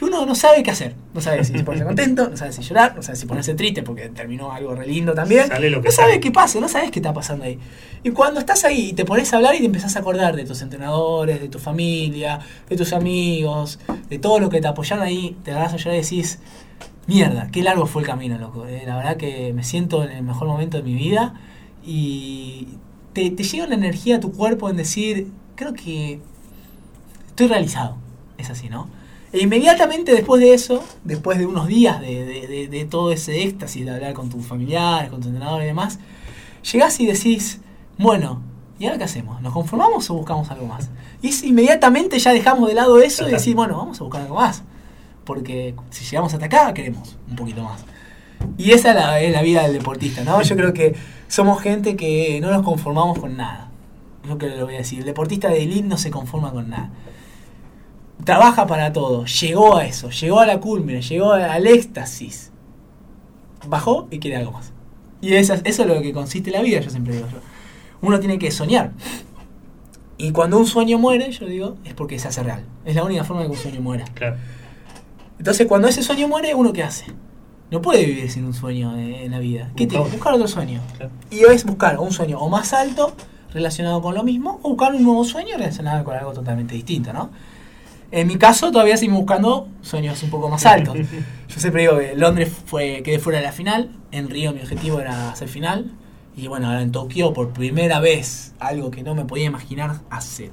que 0.00 0.06
uno 0.06 0.24
no 0.24 0.34
sabe 0.34 0.62
qué 0.62 0.70
hacer. 0.70 0.94
No 1.12 1.20
sabe 1.20 1.44
si 1.44 1.52
ponerse 1.62 1.84
contento, 1.92 2.30
no 2.30 2.34
sabe 2.34 2.52
si 2.52 2.62
llorar, 2.62 2.96
no 2.96 3.02
sabe 3.02 3.16
si 3.16 3.26
ponerse 3.26 3.54
triste 3.54 3.82
porque 3.82 4.08
terminó 4.08 4.50
algo 4.50 4.74
re 4.74 4.86
lindo 4.86 5.12
también. 5.12 5.46
Sale 5.48 5.68
lo 5.68 5.82
que 5.82 5.88
no 5.88 5.92
sabes 5.92 6.12
sale. 6.12 6.20
qué 6.20 6.30
pasa, 6.30 6.58
no 6.58 6.68
sabes 6.68 6.90
qué 6.90 7.00
está 7.00 7.12
pasando 7.12 7.44
ahí. 7.44 7.58
Y 8.02 8.10
cuando 8.10 8.40
estás 8.40 8.64
ahí 8.64 8.88
y 8.88 8.92
te 8.94 9.04
pones 9.04 9.30
a 9.34 9.36
hablar 9.36 9.54
y 9.56 9.58
te 9.58 9.66
empezás 9.66 9.96
a 9.96 9.98
acordar 9.98 10.34
de 10.36 10.46
tus 10.46 10.62
entrenadores, 10.62 11.42
de 11.42 11.48
tu 11.48 11.58
familia, 11.58 12.40
de 12.66 12.76
tus 12.78 12.94
amigos, 12.94 13.78
de 14.08 14.18
todo 14.18 14.40
lo 14.40 14.48
que 14.48 14.62
te 14.62 14.68
apoyaron 14.68 15.04
ahí, 15.04 15.36
te 15.44 15.50
agarras 15.50 15.74
a 15.74 15.76
llorar 15.76 15.98
y 15.98 16.00
decís, 16.00 16.38
mierda, 17.06 17.50
qué 17.52 17.62
largo 17.62 17.84
fue 17.84 18.00
el 18.00 18.08
camino, 18.08 18.38
loco. 18.38 18.66
Eh, 18.66 18.84
la 18.86 18.96
verdad 18.96 19.18
que 19.18 19.52
me 19.52 19.64
siento 19.64 20.02
en 20.02 20.12
el 20.12 20.22
mejor 20.22 20.48
momento 20.48 20.78
de 20.78 20.82
mi 20.82 20.94
vida 20.94 21.34
y 21.84 22.68
te, 23.12 23.30
te 23.30 23.42
llega 23.42 23.66
una 23.66 23.74
energía 23.74 24.16
a 24.16 24.20
tu 24.20 24.32
cuerpo 24.32 24.70
en 24.70 24.78
decir, 24.78 25.28
creo 25.56 25.74
que 25.74 26.20
estoy 27.28 27.48
realizado. 27.48 27.98
Es 28.38 28.48
así, 28.48 28.70
¿no? 28.70 28.88
E 29.32 29.40
inmediatamente 29.42 30.12
después 30.12 30.40
de 30.40 30.54
eso, 30.54 30.82
después 31.04 31.38
de 31.38 31.46
unos 31.46 31.68
días 31.68 32.00
de, 32.00 32.24
de- 32.24 32.46
de- 32.48 32.68
de 32.68 32.84
todo 32.84 33.12
ese 33.12 33.42
éxtasis 33.44 33.84
de 33.84 33.92
hablar 33.92 34.12
con 34.12 34.28
tus 34.28 34.44
familiares, 34.44 35.08
con 35.10 35.20
tu 35.20 35.28
entrenador 35.28 35.62
y 35.62 35.66
demás, 35.66 35.98
llegás 36.72 36.98
y 37.00 37.06
decís, 37.06 37.60
bueno, 37.96 38.42
¿y 38.78 38.86
ahora 38.86 38.98
qué 38.98 39.04
hacemos? 39.04 39.40
¿Nos 39.40 39.52
conformamos 39.52 40.10
o 40.10 40.14
buscamos 40.14 40.50
algo 40.50 40.66
más? 40.66 40.90
Y 41.22 41.28
es 41.28 41.42
inmediatamente 41.44 42.18
ya 42.18 42.32
dejamos 42.32 42.68
de 42.68 42.74
lado 42.74 43.00
eso 43.00 43.22
y 43.22 43.26
decís, 43.38 43.54
bueno, 43.54 43.76
vamos 43.76 44.00
a 44.00 44.04
buscar 44.04 44.22
algo 44.22 44.34
más. 44.36 44.62
Porque 45.24 45.74
si 45.90 46.04
llegamos 46.04 46.32
hasta 46.34 46.46
acá, 46.46 46.74
queremos 46.74 47.16
un 47.28 47.36
poquito 47.36 47.62
más. 47.62 47.84
Y 48.58 48.72
esa 48.72 48.88
es 48.90 48.94
la, 48.96 49.20
es 49.20 49.32
la 49.32 49.42
vida 49.42 49.62
del 49.62 49.74
deportista, 49.74 50.24
¿no? 50.24 50.40
Yo 50.42 50.56
creo 50.56 50.72
que 50.72 50.96
somos 51.28 51.60
gente 51.60 51.94
que 51.94 52.40
no 52.40 52.50
nos 52.50 52.62
conformamos 52.62 53.18
con 53.18 53.36
nada. 53.36 53.70
Yo 54.26 54.38
creo 54.38 54.52
que 54.54 54.58
lo 54.58 54.64
voy 54.64 54.74
a 54.74 54.78
decir. 54.78 55.00
El 55.00 55.04
deportista 55.04 55.48
de 55.48 55.62
elite 55.62 55.86
no 55.86 55.98
se 55.98 56.10
conforma 56.10 56.50
con 56.50 56.70
nada. 56.70 56.90
Trabaja 58.24 58.66
para 58.66 58.92
todo, 58.92 59.24
llegó 59.24 59.76
a 59.76 59.84
eso, 59.86 60.10
llegó 60.10 60.40
a 60.40 60.46
la 60.46 60.60
culmine, 60.60 61.02
llegó 61.02 61.32
al 61.32 61.66
éxtasis, 61.66 62.50
bajó 63.66 64.06
y 64.10 64.18
quiere 64.18 64.36
algo 64.36 64.52
más. 64.52 64.72
Y 65.20 65.34
eso, 65.34 65.54
eso 65.64 65.82
es 65.82 65.88
lo 65.88 66.00
que 66.00 66.12
consiste 66.12 66.50
la 66.50 66.62
vida, 66.62 66.80
yo 66.80 66.90
siempre 66.90 67.14
digo 67.14 67.26
yo. 67.30 67.38
Uno 68.02 68.18
tiene 68.20 68.38
que 68.38 68.50
soñar. 68.50 68.92
Y 70.16 70.32
cuando 70.32 70.58
un 70.58 70.66
sueño 70.66 70.98
muere, 70.98 71.30
yo 71.32 71.46
digo, 71.46 71.76
es 71.84 71.94
porque 71.94 72.18
se 72.18 72.28
hace 72.28 72.42
real. 72.42 72.64
Es 72.84 72.94
la 72.94 73.04
única 73.04 73.24
forma 73.24 73.42
de 73.42 73.48
que 73.48 73.52
un 73.54 73.58
sueño 73.58 73.80
muera. 73.80 74.04
Claro. 74.14 74.36
Entonces, 75.38 75.66
cuando 75.66 75.88
ese 75.88 76.02
sueño 76.02 76.28
muere, 76.28 76.54
¿uno 76.54 76.72
qué 76.72 76.82
hace? 76.82 77.06
No 77.70 77.80
puede 77.80 78.04
vivir 78.04 78.30
sin 78.30 78.44
un 78.44 78.52
sueño 78.52 78.96
eh, 78.96 79.24
en 79.24 79.30
la 79.30 79.38
vida. 79.38 79.70
¿Qué 79.76 79.86
tiene? 79.86 80.04
Buscar- 80.04 80.16
Buscar 80.18 80.34
otro 80.34 80.48
sueño. 80.48 80.80
Claro. 80.96 81.12
Y 81.30 81.40
es 81.44 81.64
buscar 81.64 81.98
un 81.98 82.12
sueño 82.12 82.38
o 82.38 82.48
más 82.48 82.72
alto, 82.74 83.14
relacionado 83.52 84.02
con 84.02 84.14
lo 84.14 84.22
mismo, 84.22 84.58
o 84.62 84.70
buscar 84.70 84.94
un 84.94 85.02
nuevo 85.04 85.24
sueño 85.24 85.56
relacionado 85.56 86.04
con 86.04 86.16
algo 86.16 86.32
totalmente 86.32 86.74
distinto, 86.74 87.12
¿no? 87.12 87.30
En 88.12 88.26
mi 88.26 88.36
caso, 88.36 88.72
todavía 88.72 88.96
sigo 88.96 89.16
buscando 89.16 89.68
sueños 89.82 90.22
un 90.22 90.30
poco 90.30 90.48
más 90.48 90.66
altos. 90.66 90.96
Yo 90.96 91.60
siempre 91.60 91.82
digo 91.82 91.98
que 91.98 92.14
Londres 92.16 92.50
fue, 92.66 93.02
quedé 93.04 93.18
fuera 93.18 93.38
de 93.38 93.44
la 93.44 93.52
final, 93.52 93.90
en 94.10 94.28
Río 94.28 94.52
mi 94.52 94.60
objetivo 94.60 95.00
era 95.00 95.30
hacer 95.30 95.48
final, 95.48 95.92
y 96.36 96.48
bueno, 96.48 96.66
ahora 96.66 96.82
en 96.82 96.90
Tokio 96.90 97.32
por 97.32 97.50
primera 97.52 98.00
vez, 98.00 98.54
algo 98.58 98.90
que 98.90 99.02
no 99.02 99.14
me 99.14 99.24
podía 99.24 99.44
imaginar 99.44 100.00
hace 100.10 100.50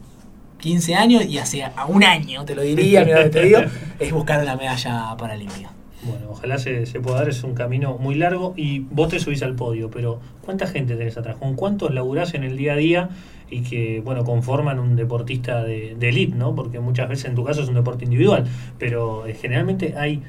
15 0.59 0.95
años 0.95 1.25
y 1.25 1.39
hace 1.39 1.63
a 1.63 1.85
un 1.87 2.03
año, 2.03 2.45
te 2.45 2.55
lo 2.55 2.61
diría, 2.61 3.03
mira 3.03 3.19
lo 3.19 3.23
que 3.25 3.29
te 3.29 3.43
digo, 3.43 3.59
es 3.99 4.11
buscar 4.11 4.43
la 4.43 4.55
medalla 4.55 5.15
paralímpica. 5.17 5.71
Bueno, 6.03 6.27
ojalá 6.29 6.59
se, 6.59 6.85
se 6.85 6.99
pueda 6.99 7.17
dar, 7.17 7.29
es 7.29 7.43
un 7.43 7.55
camino 7.55 7.97
muy 7.97 8.15
largo 8.15 8.53
y 8.55 8.79
vos 8.79 9.09
te 9.09 9.19
subís 9.19 9.41
al 9.41 9.55
podio, 9.55 9.89
pero 9.89 10.19
¿cuánta 10.41 10.67
gente 10.67 10.95
tenés 10.95 11.17
atrás? 11.17 11.37
¿Con 11.37 11.55
cuántos 11.55 11.93
laburás 11.93 12.35
en 12.35 12.43
el 12.43 12.55
día 12.55 12.73
a 12.73 12.77
día 12.77 13.09
y 13.49 13.61
que, 13.61 14.01
bueno, 14.03 14.23
conforman 14.23 14.79
un 14.79 14.95
deportista 14.95 15.63
de, 15.63 15.95
de 15.97 16.09
elite, 16.09 16.35
¿no? 16.35 16.55
Porque 16.55 16.79
muchas 16.79 17.09
veces 17.09 17.25
en 17.25 17.35
tu 17.35 17.43
caso 17.43 17.61
es 17.63 17.69
un 17.69 17.75
deporte 17.75 18.05
individual, 18.05 18.45
pero 18.77 19.25
eh, 19.25 19.33
generalmente 19.33 19.95
hay 19.97 20.21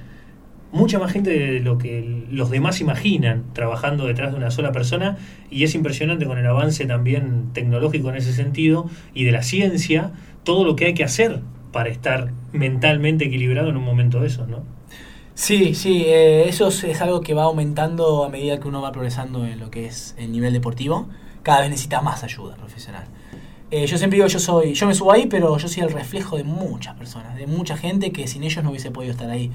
mucha 0.73 0.99
más 0.99 1.13
gente 1.13 1.31
de 1.31 1.61
lo 1.61 1.79
que 1.79 2.25
los 2.31 2.51
demás 2.51 2.81
imaginan 2.81 3.45
trabajando 3.55 4.07
detrás 4.07 4.33
de 4.33 4.39
una 4.39 4.51
sola 4.51 4.73
persona 4.73 5.17
y 5.51 5.65
es 5.65 5.75
impresionante 5.75 6.27
con 6.27 6.39
el 6.39 6.47
avance 6.47 6.85
también 6.87 7.53
tecnológico 7.53 8.11
en 8.11 8.17
ese 8.17 8.33
sentido 8.33 8.89
y 9.15 9.25
de 9.25 9.33
la 9.33 9.43
ciencia, 9.43 10.13
todo 10.45 10.65
lo 10.65 10.77
que 10.77 10.87
hay 10.87 10.95
que 10.95 11.05
hacer 11.05 11.41
para 11.73 11.89
estar 11.89 12.33
mentalmente 12.53 13.27
equilibrado 13.27 13.71
en 13.71 13.77
un 13.77 13.85
momento 13.85 14.21
de 14.21 14.27
esos, 14.29 14.49
¿no? 14.49 14.63
Sí, 15.35 15.75
sí, 15.75 16.03
eh, 16.07 16.49
eso 16.49 16.69
es, 16.69 16.83
es 16.83 17.01
algo 17.01 17.21
que 17.21 17.33
va 17.33 17.45
aumentando 17.45 18.25
a 18.25 18.29
medida 18.29 18.59
que 18.59 18.67
uno 18.67 18.83
va 18.83 18.91
progresando 18.91 19.47
en 19.47 19.61
lo 19.61 19.71
que 19.71 19.87
es 19.87 20.17
el 20.19 20.33
nivel 20.33 20.53
deportivo. 20.53 21.09
Cada 21.49 21.63
vez 21.63 21.71
necesita 21.71 22.03
más 22.03 22.23
ayuda 22.25 22.57
profesional. 22.57 23.05
Eh, 23.71 23.87
yo 23.87 23.97
siempre 23.97 24.19
digo, 24.19 24.29
yo 24.29 24.39
soy, 24.39 24.75
yo 24.75 24.87
me 24.87 24.95
subo 24.95 25.13
ahí, 25.13 25.29
pero 25.29 25.57
yo 25.57 25.67
soy 25.67 25.83
el 25.83 25.91
reflejo 25.91 26.37
de 26.37 26.45
muchas 26.45 26.95
personas, 26.97 27.37
de 27.37 27.47
mucha 27.47 27.75
gente 27.75 28.13
que 28.13 28.29
sin 28.29 28.43
ellos 28.43 28.63
no 28.63 28.69
hubiese 28.69 28.91
podido 28.91 29.13
estar 29.13 29.31
ahí. 29.31 29.51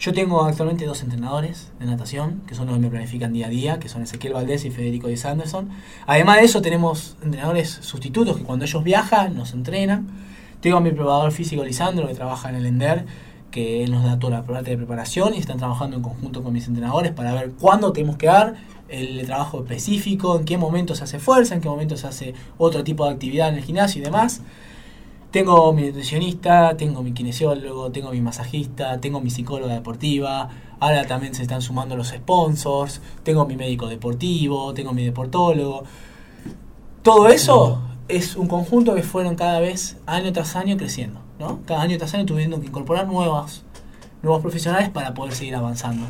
Yo 0.00 0.14
tengo 0.14 0.42
actualmente 0.42 0.86
dos 0.86 1.02
entrenadores 1.02 1.72
de 1.78 1.84
natación, 1.84 2.40
que 2.46 2.54
son 2.54 2.68
los 2.68 2.76
que 2.76 2.80
me 2.80 2.88
planifican 2.88 3.34
día 3.34 3.48
a 3.48 3.50
día, 3.50 3.78
que 3.78 3.90
son 3.90 4.00
Ezequiel 4.00 4.32
Valdés 4.32 4.64
y 4.64 4.70
Federico 4.70 5.08
Díaz 5.08 5.26
Anderson. 5.26 5.68
Además 6.06 6.38
de 6.38 6.44
eso, 6.46 6.62
tenemos 6.62 7.18
entrenadores 7.22 7.68
sustitutos 7.82 8.38
que 8.38 8.42
cuando 8.42 8.64
ellos 8.64 8.82
viajan 8.82 9.36
nos 9.36 9.52
entrenan. 9.52 10.08
Tengo 10.62 10.78
a 10.78 10.80
mi 10.80 10.92
probador 10.92 11.32
físico 11.32 11.62
Lisandro, 11.62 12.08
que 12.08 12.14
trabaja 12.14 12.48
en 12.48 12.54
el 12.54 12.64
ENDER, 12.64 13.04
que 13.50 13.84
él 13.84 13.90
nos 13.92 14.04
da 14.04 14.18
toda 14.18 14.38
la 14.38 14.46
parte 14.46 14.70
de 14.70 14.78
preparación 14.78 15.34
y 15.34 15.38
están 15.38 15.58
trabajando 15.58 15.96
en 15.96 16.02
conjunto 16.02 16.42
con 16.42 16.54
mis 16.54 16.66
entrenadores 16.66 17.12
para 17.12 17.34
ver 17.34 17.52
cuándo 17.60 17.92
tenemos 17.92 18.16
que 18.16 18.26
dar 18.26 18.54
el 18.88 19.24
trabajo 19.26 19.60
específico, 19.60 20.38
en 20.38 20.44
qué 20.44 20.58
momento 20.58 20.94
se 20.94 21.04
hace 21.04 21.18
fuerza, 21.18 21.54
en 21.54 21.60
qué 21.60 21.68
momento 21.68 21.96
se 21.96 22.06
hace 22.06 22.34
otro 22.58 22.84
tipo 22.84 23.04
de 23.04 23.12
actividad 23.12 23.48
en 23.48 23.56
el 23.56 23.64
gimnasio 23.64 24.00
y 24.00 24.04
demás. 24.04 24.42
Tengo 25.30 25.72
mi 25.72 25.82
nutricionista, 25.82 26.76
tengo 26.76 27.02
mi 27.02 27.12
kinesiólogo, 27.12 27.90
tengo 27.90 28.10
mi 28.10 28.20
masajista, 28.20 29.00
tengo 29.00 29.20
mi 29.20 29.30
psicóloga 29.30 29.74
deportiva. 29.74 30.48
Ahora 30.80 31.06
también 31.06 31.34
se 31.34 31.42
están 31.42 31.60
sumando 31.60 31.96
los 31.96 32.08
sponsors. 32.08 33.02
Tengo 33.22 33.44
mi 33.44 33.56
médico 33.56 33.88
deportivo, 33.88 34.72
tengo 34.72 34.92
mi 34.92 35.04
deportólogo. 35.04 35.84
Todo 37.02 37.28
eso 37.28 37.82
es 38.08 38.36
un 38.36 38.46
conjunto 38.46 38.94
que 38.94 39.02
fueron 39.02 39.34
cada 39.34 39.60
vez 39.60 39.98
año 40.06 40.32
tras 40.32 40.56
año 40.56 40.76
creciendo. 40.76 41.20
¿no? 41.38 41.60
Cada 41.66 41.82
año 41.82 41.98
tras 41.98 42.14
año 42.14 42.24
tuvieron 42.24 42.60
que 42.60 42.68
incorporar 42.68 43.06
nuevos, 43.06 43.62
nuevos 44.22 44.40
profesionales 44.40 44.88
para 44.90 45.12
poder 45.12 45.34
seguir 45.34 45.54
avanzando. 45.54 46.06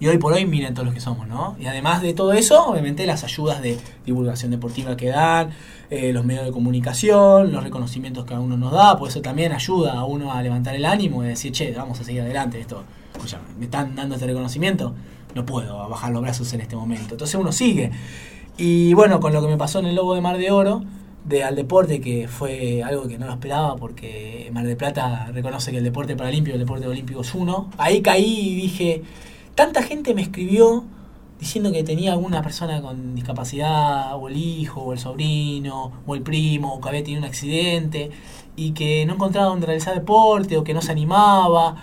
Y 0.00 0.06
hoy 0.06 0.18
por 0.18 0.32
hoy 0.32 0.46
miren 0.46 0.74
todos 0.74 0.86
los 0.86 0.94
que 0.94 1.00
somos, 1.00 1.26
¿no? 1.26 1.56
Y 1.58 1.66
además 1.66 2.02
de 2.02 2.14
todo 2.14 2.32
eso, 2.32 2.66
obviamente 2.66 3.04
las 3.04 3.24
ayudas 3.24 3.60
de 3.60 3.78
divulgación 4.06 4.52
deportiva 4.52 4.96
que 4.96 5.08
dan, 5.08 5.50
eh, 5.90 6.12
los 6.12 6.24
medios 6.24 6.44
de 6.44 6.52
comunicación, 6.52 7.50
los 7.50 7.64
reconocimientos 7.64 8.24
que 8.24 8.34
a 8.34 8.38
uno 8.38 8.56
nos 8.56 8.70
da, 8.72 8.96
por 8.96 9.08
eso 9.08 9.20
también 9.22 9.52
ayuda 9.52 9.94
a 9.94 10.04
uno 10.04 10.32
a 10.32 10.40
levantar 10.40 10.76
el 10.76 10.84
ánimo 10.84 11.24
y 11.24 11.28
decir, 11.28 11.50
che, 11.50 11.72
vamos 11.72 11.98
a 11.98 12.04
seguir 12.04 12.20
adelante, 12.20 12.60
esto, 12.60 12.84
escucha, 13.12 13.40
me 13.58 13.64
están 13.64 13.96
dando 13.96 14.14
este 14.14 14.26
reconocimiento, 14.26 14.94
no 15.34 15.44
puedo 15.44 15.88
bajar 15.88 16.12
los 16.12 16.22
brazos 16.22 16.52
en 16.52 16.60
este 16.60 16.76
momento. 16.76 17.14
Entonces 17.14 17.34
uno 17.34 17.50
sigue. 17.50 17.90
Y 18.56 18.94
bueno, 18.94 19.18
con 19.18 19.32
lo 19.32 19.40
que 19.42 19.48
me 19.48 19.56
pasó 19.56 19.80
en 19.80 19.86
el 19.86 19.96
Lobo 19.96 20.14
de 20.14 20.20
Mar 20.20 20.38
de 20.38 20.50
Oro, 20.50 20.84
de 21.24 21.44
al 21.44 21.56
deporte, 21.56 22.00
que 22.00 22.28
fue 22.28 22.82
algo 22.82 23.06
que 23.06 23.18
no 23.18 23.26
lo 23.26 23.32
esperaba 23.32 23.76
porque 23.76 24.48
Mar 24.52 24.64
de 24.64 24.76
Plata 24.76 25.30
reconoce 25.32 25.70
que 25.70 25.78
el 25.78 25.84
deporte 25.84 26.16
paralímpico 26.16 26.54
el 26.54 26.60
deporte 26.60 26.86
olímpico 26.86 27.20
es 27.20 27.34
uno. 27.34 27.70
Ahí 27.78 28.00
caí 28.00 28.50
y 28.50 28.54
dije, 28.54 29.02
tanta 29.58 29.82
gente 29.82 30.14
me 30.14 30.22
escribió 30.22 30.84
diciendo 31.40 31.72
que 31.72 31.82
tenía 31.82 32.12
alguna 32.12 32.42
persona 32.42 32.80
con 32.80 33.16
discapacidad, 33.16 34.14
o 34.14 34.28
el 34.28 34.36
hijo, 34.36 34.82
o 34.82 34.92
el 34.92 35.00
sobrino, 35.00 35.90
o 36.06 36.14
el 36.14 36.22
primo, 36.22 36.74
o 36.74 36.80
que 36.80 36.88
había 36.88 37.02
tenido 37.02 37.22
un 37.22 37.26
accidente, 37.26 38.10
y 38.54 38.70
que 38.70 39.04
no 39.04 39.14
encontraba 39.14 39.48
dónde 39.48 39.66
realizar 39.66 39.96
deporte, 39.96 40.56
o 40.56 40.62
que 40.62 40.74
no 40.74 40.80
se 40.80 40.92
animaba. 40.92 41.74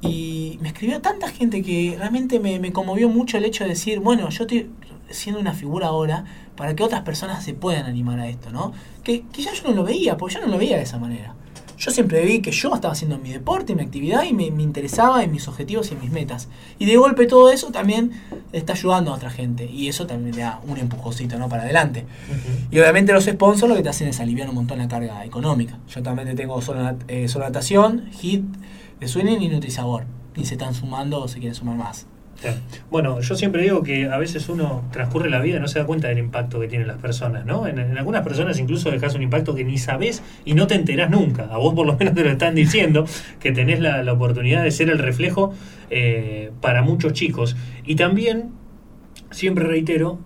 Y 0.00 0.56
me 0.62 0.68
escribió 0.68 1.02
tanta 1.02 1.28
gente 1.28 1.60
que 1.60 1.94
realmente 1.98 2.40
me, 2.40 2.72
conmovió 2.72 3.10
mucho 3.10 3.36
el 3.36 3.44
hecho 3.44 3.64
de 3.64 3.70
decir, 3.70 4.00
bueno, 4.00 4.30
yo 4.30 4.44
estoy 4.44 4.70
siendo 5.10 5.42
una 5.42 5.52
figura 5.52 5.88
ahora 5.88 6.24
para 6.56 6.74
que 6.74 6.82
otras 6.82 7.02
personas 7.02 7.44
se 7.44 7.52
puedan 7.52 7.84
animar 7.84 8.18
a 8.18 8.28
esto, 8.30 8.50
¿no? 8.50 8.72
Que 9.04 9.24
quizás 9.30 9.62
yo 9.62 9.68
no 9.68 9.74
lo 9.74 9.84
veía, 9.84 10.16
porque 10.16 10.36
yo 10.36 10.40
no 10.40 10.46
lo 10.46 10.56
veía 10.56 10.78
de 10.78 10.84
esa 10.84 10.98
manera. 10.98 11.34
Yo 11.80 11.90
siempre 11.90 12.22
vi 12.26 12.42
que 12.42 12.52
yo 12.52 12.74
estaba 12.74 12.92
haciendo 12.92 13.16
mi 13.16 13.32
deporte, 13.32 13.74
mi 13.74 13.80
actividad 13.80 14.24
y 14.24 14.34
me, 14.34 14.50
me, 14.50 14.62
interesaba 14.62 15.24
en 15.24 15.32
mis 15.32 15.48
objetivos 15.48 15.90
y 15.90 15.94
en 15.94 16.00
mis 16.00 16.10
metas. 16.10 16.48
Y 16.78 16.84
de 16.84 16.94
golpe 16.98 17.26
todo 17.26 17.50
eso 17.50 17.72
también 17.72 18.12
está 18.52 18.74
ayudando 18.74 19.12
a 19.12 19.14
otra 19.14 19.30
gente. 19.30 19.64
Y 19.64 19.88
eso 19.88 20.06
también 20.06 20.36
le 20.36 20.42
da 20.42 20.60
un 20.68 20.76
empujoncito 20.76 21.38
¿no? 21.38 21.48
para 21.48 21.62
adelante. 21.62 22.04
Uh 22.28 22.32
-huh. 22.34 22.66
Y 22.70 22.80
obviamente 22.80 23.14
los 23.14 23.24
sponsors 23.24 23.70
lo 23.70 23.76
que 23.76 23.82
te 23.82 23.88
hacen 23.88 24.08
es 24.08 24.20
aliviar 24.20 24.50
un 24.50 24.56
montón 24.56 24.76
la 24.76 24.88
carga 24.88 25.24
económica. 25.24 25.78
Yo 25.88 26.02
también 26.02 26.36
tengo 26.36 26.60
solo, 26.60 26.98
eh, 27.08 27.28
solo 27.28 27.46
natación, 27.46 28.10
hit, 28.12 28.44
de 29.00 29.08
swimming 29.08 29.40
y 29.40 29.48
nutrisabor. 29.48 30.04
Y 30.36 30.44
se 30.44 30.56
están 30.56 30.74
sumando 30.74 31.22
o 31.22 31.28
se 31.28 31.38
quieren 31.38 31.54
sumar 31.54 31.76
más. 31.76 32.06
Bueno, 32.90 33.20
yo 33.20 33.34
siempre 33.34 33.62
digo 33.62 33.82
que 33.82 34.06
a 34.06 34.18
veces 34.18 34.48
uno 34.48 34.84
transcurre 34.92 35.30
la 35.30 35.40
vida 35.40 35.58
y 35.58 35.60
no 35.60 35.68
se 35.68 35.78
da 35.78 35.86
cuenta 35.86 36.08
del 36.08 36.18
impacto 36.18 36.58
que 36.60 36.68
tienen 36.68 36.88
las 36.88 36.98
personas, 36.98 37.44
¿no? 37.44 37.66
En, 37.66 37.78
algunas 37.98 38.22
personas 38.22 38.58
incluso 38.58 38.90
dejas 38.90 39.14
un 39.14 39.22
impacto 39.22 39.54
que 39.54 39.64
ni 39.64 39.78
sabes 39.78 40.22
y 40.44 40.54
no 40.54 40.66
te 40.66 40.74
enterás 40.74 41.10
nunca. 41.10 41.44
A 41.44 41.58
vos 41.58 41.74
por 41.74 41.86
lo 41.86 41.96
menos 41.98 42.14
te 42.14 42.24
lo 42.24 42.30
están 42.30 42.54
diciendo, 42.54 43.06
que 43.38 43.52
tenés 43.52 43.80
la, 43.80 44.02
la 44.02 44.12
oportunidad 44.12 44.64
de 44.64 44.70
ser 44.70 44.90
el 44.90 44.98
reflejo 44.98 45.52
eh, 45.90 46.50
para 46.60 46.82
muchos 46.82 47.12
chicos. 47.12 47.56
Y 47.84 47.96
también, 47.96 48.50
siempre 49.30 49.64
reitero, 49.64 50.18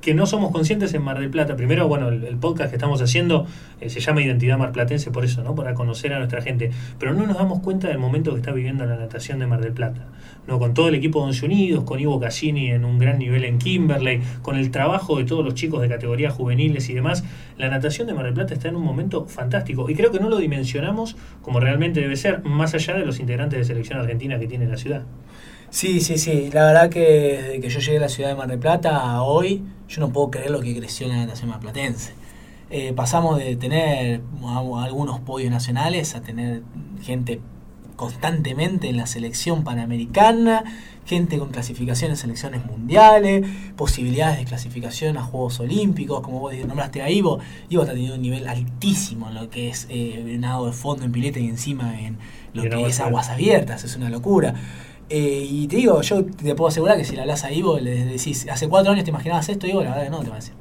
que 0.00 0.14
no 0.14 0.26
somos 0.26 0.50
conscientes 0.50 0.94
en 0.94 1.02
Mar 1.02 1.18
del 1.18 1.30
Plata. 1.30 1.56
Primero, 1.56 1.88
bueno, 1.88 2.08
el, 2.08 2.36
podcast 2.36 2.70
que 2.70 2.76
estamos 2.76 3.02
haciendo 3.02 3.46
eh, 3.80 3.90
se 3.90 4.00
llama 4.00 4.22
Identidad 4.22 4.58
Marplatense 4.58 5.10
por 5.10 5.24
eso, 5.24 5.42
¿no? 5.42 5.54
Para 5.54 5.74
conocer 5.74 6.12
a 6.12 6.18
nuestra 6.18 6.42
gente. 6.42 6.70
Pero 6.98 7.14
no 7.14 7.26
nos 7.26 7.36
damos 7.36 7.60
cuenta 7.60 7.88
del 7.88 7.98
momento 7.98 8.32
que 8.32 8.38
está 8.38 8.52
viviendo 8.52 8.86
la 8.86 8.96
natación 8.96 9.38
de 9.38 9.46
Mar 9.46 9.60
del 9.60 9.72
Plata. 9.72 10.06
¿no? 10.46 10.58
Con 10.58 10.74
todo 10.74 10.88
el 10.88 10.94
equipo 10.94 11.20
de 11.20 11.26
Once 11.26 11.44
Unidos, 11.44 11.84
con 11.84 12.00
Ivo 12.00 12.18
Cassini 12.18 12.70
en 12.70 12.84
un 12.84 12.98
gran 12.98 13.18
nivel 13.18 13.44
en 13.44 13.58
Kimberley, 13.58 14.20
con 14.42 14.56
el 14.56 14.70
trabajo 14.70 15.18
de 15.18 15.24
todos 15.24 15.44
los 15.44 15.54
chicos 15.54 15.82
de 15.82 15.88
categorías 15.88 16.32
juveniles 16.32 16.88
y 16.88 16.94
demás, 16.94 17.24
la 17.58 17.68
natación 17.68 18.06
de 18.06 18.14
Mar 18.14 18.24
del 18.24 18.34
Plata 18.34 18.54
está 18.54 18.68
en 18.68 18.76
un 18.76 18.82
momento 18.82 19.26
fantástico. 19.26 19.88
Y 19.90 19.94
creo 19.94 20.10
que 20.10 20.18
no 20.18 20.28
lo 20.28 20.38
dimensionamos 20.38 21.16
como 21.42 21.60
realmente 21.60 22.00
debe 22.00 22.16
ser, 22.16 22.42
más 22.44 22.74
allá 22.74 22.94
de 22.94 23.04
los 23.04 23.20
integrantes 23.20 23.58
de 23.58 23.64
selección 23.64 23.98
argentina 23.98 24.38
que 24.38 24.46
tiene 24.46 24.66
la 24.66 24.76
ciudad. 24.76 25.02
Sí, 25.70 26.00
sí, 26.00 26.18
sí. 26.18 26.50
La 26.52 26.66
verdad 26.66 26.90
que 26.90 27.00
desde 27.42 27.60
que 27.60 27.68
yo 27.68 27.78
llegué 27.78 27.98
a 27.98 28.00
la 28.00 28.08
ciudad 28.08 28.30
de 28.30 28.34
Mar 28.34 28.48
del 28.48 28.58
Plata 28.58 29.22
hoy, 29.22 29.62
yo 29.90 30.00
no 30.00 30.10
puedo 30.10 30.30
creer 30.30 30.50
lo 30.50 30.60
que 30.60 30.74
creció 30.76 31.08
la 31.08 31.16
natación 31.16 31.50
marplatense. 31.50 32.12
Eh, 32.70 32.92
pasamos 32.94 33.38
de 33.38 33.56
tener 33.56 34.22
algunos 34.78 35.18
podios 35.20 35.50
nacionales 35.50 36.14
a 36.14 36.22
tener 36.22 36.62
gente 37.02 37.40
constantemente 37.96 38.88
en 38.88 38.96
la 38.96 39.06
selección 39.06 39.64
panamericana, 39.64 40.64
gente 41.04 41.38
con 41.38 41.50
clasificación 41.50 42.12
en 42.12 42.16
selecciones 42.16 42.64
mundiales, 42.64 43.44
posibilidades 43.76 44.38
de 44.38 44.44
clasificación 44.44 45.18
a 45.18 45.22
Juegos 45.22 45.58
Olímpicos, 45.58 46.20
como 46.20 46.38
vos 46.38 46.54
nombraste 46.54 47.02
a 47.02 47.10
Ivo, 47.10 47.40
Ivo 47.68 47.82
está 47.82 47.92
teniendo 47.92 48.14
un 48.16 48.22
nivel 48.22 48.46
altísimo 48.46 49.28
en 49.28 49.34
lo 49.34 49.50
que 49.50 49.68
es 49.68 49.86
eh, 49.90 50.36
nado 50.38 50.66
de 50.66 50.72
fondo 50.72 51.04
en 51.04 51.12
pileta 51.12 51.40
y 51.40 51.48
encima 51.48 52.00
en 52.00 52.18
lo 52.54 52.62
que 52.62 52.86
es 52.86 53.00
aguas 53.00 53.28
abiertas, 53.28 53.82
es 53.84 53.96
una 53.96 54.08
locura. 54.08 54.54
Eh, 55.12 55.44
y 55.50 55.66
te 55.66 55.76
digo, 55.76 56.00
yo 56.02 56.24
te 56.24 56.54
puedo 56.54 56.68
asegurar 56.68 56.96
que 56.96 57.04
si 57.04 57.16
le 57.16 57.22
hablas 57.22 57.42
a 57.44 57.50
Ivo, 57.52 57.78
le 57.80 58.04
decís, 58.04 58.46
hace 58.50 58.68
cuatro 58.68 58.92
años 58.92 59.04
te 59.04 59.10
imaginabas 59.10 59.48
esto, 59.48 59.66
Ivo, 59.66 59.82
la 59.82 59.90
verdad 59.90 60.04
que 60.04 60.10
no, 60.10 60.20
te 60.20 60.28
va 60.28 60.36
a 60.36 60.38
decir. 60.38 60.54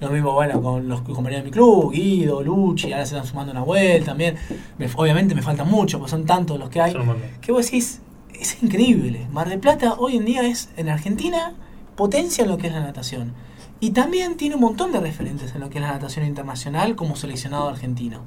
Lo 0.00 0.10
mismo, 0.10 0.32
bueno, 0.32 0.62
con 0.62 0.88
los 0.88 1.00
compañeros 1.02 1.42
de 1.42 1.44
mi 1.46 1.50
club, 1.50 1.90
Guido, 1.92 2.40
Luchi, 2.40 2.92
ahora 2.92 3.04
se 3.04 3.16
están 3.16 3.28
sumando 3.28 3.50
una 3.50 3.62
vuelta 3.62 4.06
también. 4.06 4.36
Me- 4.78 4.88
obviamente 4.94 5.34
me 5.34 5.42
faltan 5.42 5.68
muchos, 5.68 5.98
pues 5.98 6.12
son 6.12 6.24
tantos 6.24 6.56
los 6.58 6.70
que 6.70 6.80
hay. 6.80 6.92
Que 7.40 7.50
vos 7.50 7.64
decís, 7.64 8.00
es 8.32 8.62
increíble. 8.62 9.26
Mar 9.32 9.48
del 9.48 9.58
Plata 9.58 9.94
hoy 9.98 10.16
en 10.16 10.24
día 10.24 10.42
es, 10.46 10.68
en 10.76 10.88
Argentina, 10.88 11.54
potencia 11.96 12.44
en 12.44 12.50
lo 12.50 12.58
que 12.58 12.68
es 12.68 12.72
la 12.72 12.80
natación. 12.80 13.32
Y 13.80 13.90
también 13.90 14.36
tiene 14.36 14.54
un 14.54 14.60
montón 14.60 14.92
de 14.92 15.00
referentes 15.00 15.52
en 15.56 15.60
lo 15.60 15.68
que 15.68 15.78
es 15.78 15.82
la 15.82 15.90
natación 15.90 16.24
internacional 16.26 16.94
como 16.94 17.16
seleccionado 17.16 17.68
argentino. 17.68 18.20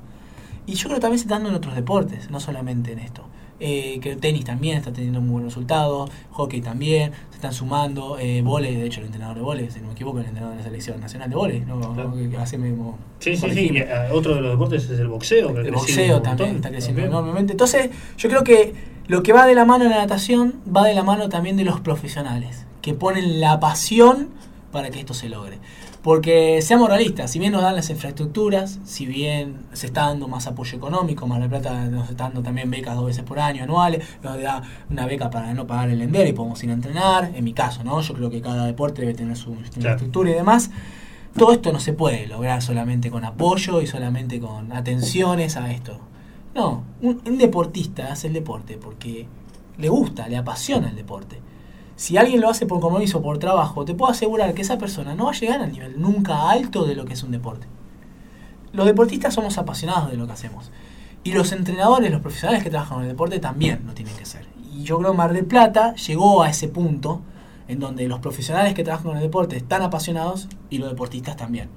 Y 0.65 0.73
yo 0.73 0.89
creo 0.89 0.95
que 0.95 1.01
también 1.01 1.19
se 1.19 1.23
está 1.23 1.35
dando 1.35 1.49
en 1.49 1.55
otros 1.55 1.73
deportes, 1.75 2.29
no 2.29 2.41
solamente 2.41 2.91
en 2.91 2.99
esto. 2.99 3.23
Eh, 3.63 3.99
que 4.01 4.11
el 4.13 4.17
tenis 4.17 4.43
también 4.43 4.77
está 4.77 4.91
teniendo 4.91 5.21
muy 5.21 5.33
buenos 5.33 5.53
resultados, 5.53 6.09
hockey 6.31 6.61
también, 6.61 7.11
se 7.29 7.35
están 7.35 7.53
sumando, 7.53 8.17
eh, 8.19 8.41
vóley, 8.41 8.75
de 8.75 8.87
hecho 8.87 9.01
el 9.01 9.05
entrenador 9.05 9.35
de 9.37 9.43
vóley, 9.43 9.69
si 9.69 9.79
no 9.81 9.87
me 9.87 9.93
equivoco, 9.93 10.17
el 10.19 10.25
entrenador 10.25 10.55
de 10.57 10.63
la 10.63 10.67
selección 10.67 10.99
nacional 10.99 11.29
de 11.29 11.35
vóley, 11.35 11.59
¿no? 11.61 11.79
Claro. 11.93 12.11
Hace 12.39 12.57
mismo- 12.57 12.97
Sí, 13.19 13.35
sí, 13.35 13.51
sí. 13.51 13.69
Y, 13.71 13.77
eh, 13.77 13.87
otro 14.11 14.33
de 14.33 14.41
los 14.41 14.51
deportes 14.53 14.89
es 14.89 14.99
el 14.99 15.07
boxeo. 15.09 15.53
que 15.53 15.61
El 15.61 15.71
boxeo 15.73 16.21
también 16.23 16.55
está 16.55 16.69
creciendo 16.69 17.01
también. 17.01 17.07
enormemente. 17.09 17.53
Entonces, 17.53 17.91
yo 18.17 18.29
creo 18.29 18.43
que 18.43 18.73
lo 19.05 19.21
que 19.21 19.31
va 19.31 19.45
de 19.45 19.53
la 19.53 19.63
mano 19.65 19.83
en 19.83 19.91
la 19.91 19.97
natación 19.97 20.55
va 20.75 20.87
de 20.87 20.95
la 20.95 21.03
mano 21.03 21.29
también 21.29 21.55
de 21.55 21.63
los 21.63 21.79
profesionales, 21.81 22.65
que 22.81 22.95
ponen 22.95 23.39
la 23.39 23.59
pasión 23.59 24.29
para 24.71 24.89
que 24.89 24.99
esto 24.99 25.13
se 25.13 25.29
logre. 25.29 25.59
Porque 26.03 26.63
seamos 26.63 26.89
realistas, 26.89 27.29
si 27.29 27.37
bien 27.37 27.51
nos 27.51 27.61
dan 27.61 27.75
las 27.75 27.91
infraestructuras, 27.91 28.79
si 28.85 29.05
bien 29.05 29.57
se 29.73 29.85
está 29.85 30.07
dando 30.07 30.27
más 30.27 30.47
apoyo 30.47 30.75
económico, 30.75 31.27
Mar 31.27 31.41
del 31.41 31.49
Plata 31.49 31.85
nos 31.85 32.09
está 32.09 32.23
dando 32.23 32.41
también 32.41 32.71
becas 32.71 32.95
dos 32.95 33.05
veces 33.05 33.23
por 33.23 33.39
año, 33.39 33.63
anuales, 33.63 34.03
nos 34.23 34.41
da 34.41 34.63
una 34.89 35.05
beca 35.05 35.29
para 35.29 35.53
no 35.53 35.67
pagar 35.67 35.91
el 35.91 36.01
ender 36.01 36.27
y 36.27 36.33
podemos 36.33 36.63
ir 36.63 36.71
a 36.71 36.73
entrenar, 36.73 37.31
en 37.35 37.43
mi 37.43 37.53
caso, 37.53 37.83
¿no? 37.83 38.01
Yo 38.01 38.15
creo 38.15 38.31
que 38.31 38.41
cada 38.41 38.65
deporte 38.65 39.01
debe 39.01 39.13
tener 39.13 39.37
su 39.37 39.51
infraestructura 39.51 40.31
y 40.31 40.33
demás. 40.33 40.71
Todo 41.37 41.51
esto 41.51 41.71
no 41.71 41.79
se 41.79 41.93
puede 41.93 42.25
lograr 42.25 42.63
solamente 42.63 43.11
con 43.11 43.23
apoyo 43.23 43.79
y 43.79 43.85
solamente 43.85 44.39
con 44.39 44.71
atenciones 44.73 45.55
a 45.55 45.71
esto. 45.71 45.99
No, 46.55 46.83
un, 47.01 47.21
un 47.25 47.37
deportista 47.37 48.11
hace 48.11 48.27
el 48.27 48.33
deporte 48.33 48.77
porque 48.81 49.27
le 49.77 49.89
gusta, 49.89 50.27
le 50.27 50.37
apasiona 50.37 50.89
el 50.89 50.95
deporte. 50.95 51.39
Si 52.01 52.17
alguien 52.17 52.41
lo 52.41 52.49
hace 52.49 52.65
por 52.65 52.79
compromiso 52.79 53.21
por 53.21 53.37
trabajo, 53.37 53.85
te 53.85 53.93
puedo 53.93 54.11
asegurar 54.11 54.55
que 54.55 54.63
esa 54.63 54.79
persona 54.79 55.13
no 55.13 55.25
va 55.25 55.29
a 55.33 55.35
llegar 55.35 55.61
al 55.61 55.71
nivel 55.71 56.01
nunca 56.01 56.49
alto 56.49 56.85
de 56.85 56.95
lo 56.95 57.05
que 57.05 57.13
es 57.13 57.21
un 57.21 57.29
deporte. 57.29 57.67
Los 58.73 58.87
deportistas 58.87 59.35
somos 59.35 59.59
apasionados 59.59 60.09
de 60.09 60.17
lo 60.17 60.25
que 60.25 60.33
hacemos. 60.33 60.71
Y 61.23 61.33
los 61.33 61.51
entrenadores, 61.51 62.09
los 62.09 62.21
profesionales 62.21 62.63
que 62.63 62.71
trabajan 62.71 62.97
en 62.97 63.03
el 63.03 63.09
deporte 63.09 63.37
también 63.37 63.83
lo 63.85 63.93
tienen 63.93 64.15
que 64.15 64.25
ser. 64.25 64.47
Y 64.73 64.81
yo 64.81 64.97
creo 64.97 65.11
que 65.11 65.17
Mar 65.17 65.31
del 65.31 65.45
Plata 65.45 65.93
llegó 65.93 66.41
a 66.41 66.49
ese 66.49 66.69
punto 66.69 67.21
en 67.67 67.79
donde 67.79 68.07
los 68.07 68.17
profesionales 68.17 68.73
que 68.73 68.83
trabajan 68.83 69.11
en 69.11 69.17
el 69.17 69.23
deporte 69.23 69.55
están 69.55 69.83
apasionados 69.83 70.47
y 70.71 70.79
los 70.79 70.89
deportistas 70.89 71.37
también. 71.37 71.69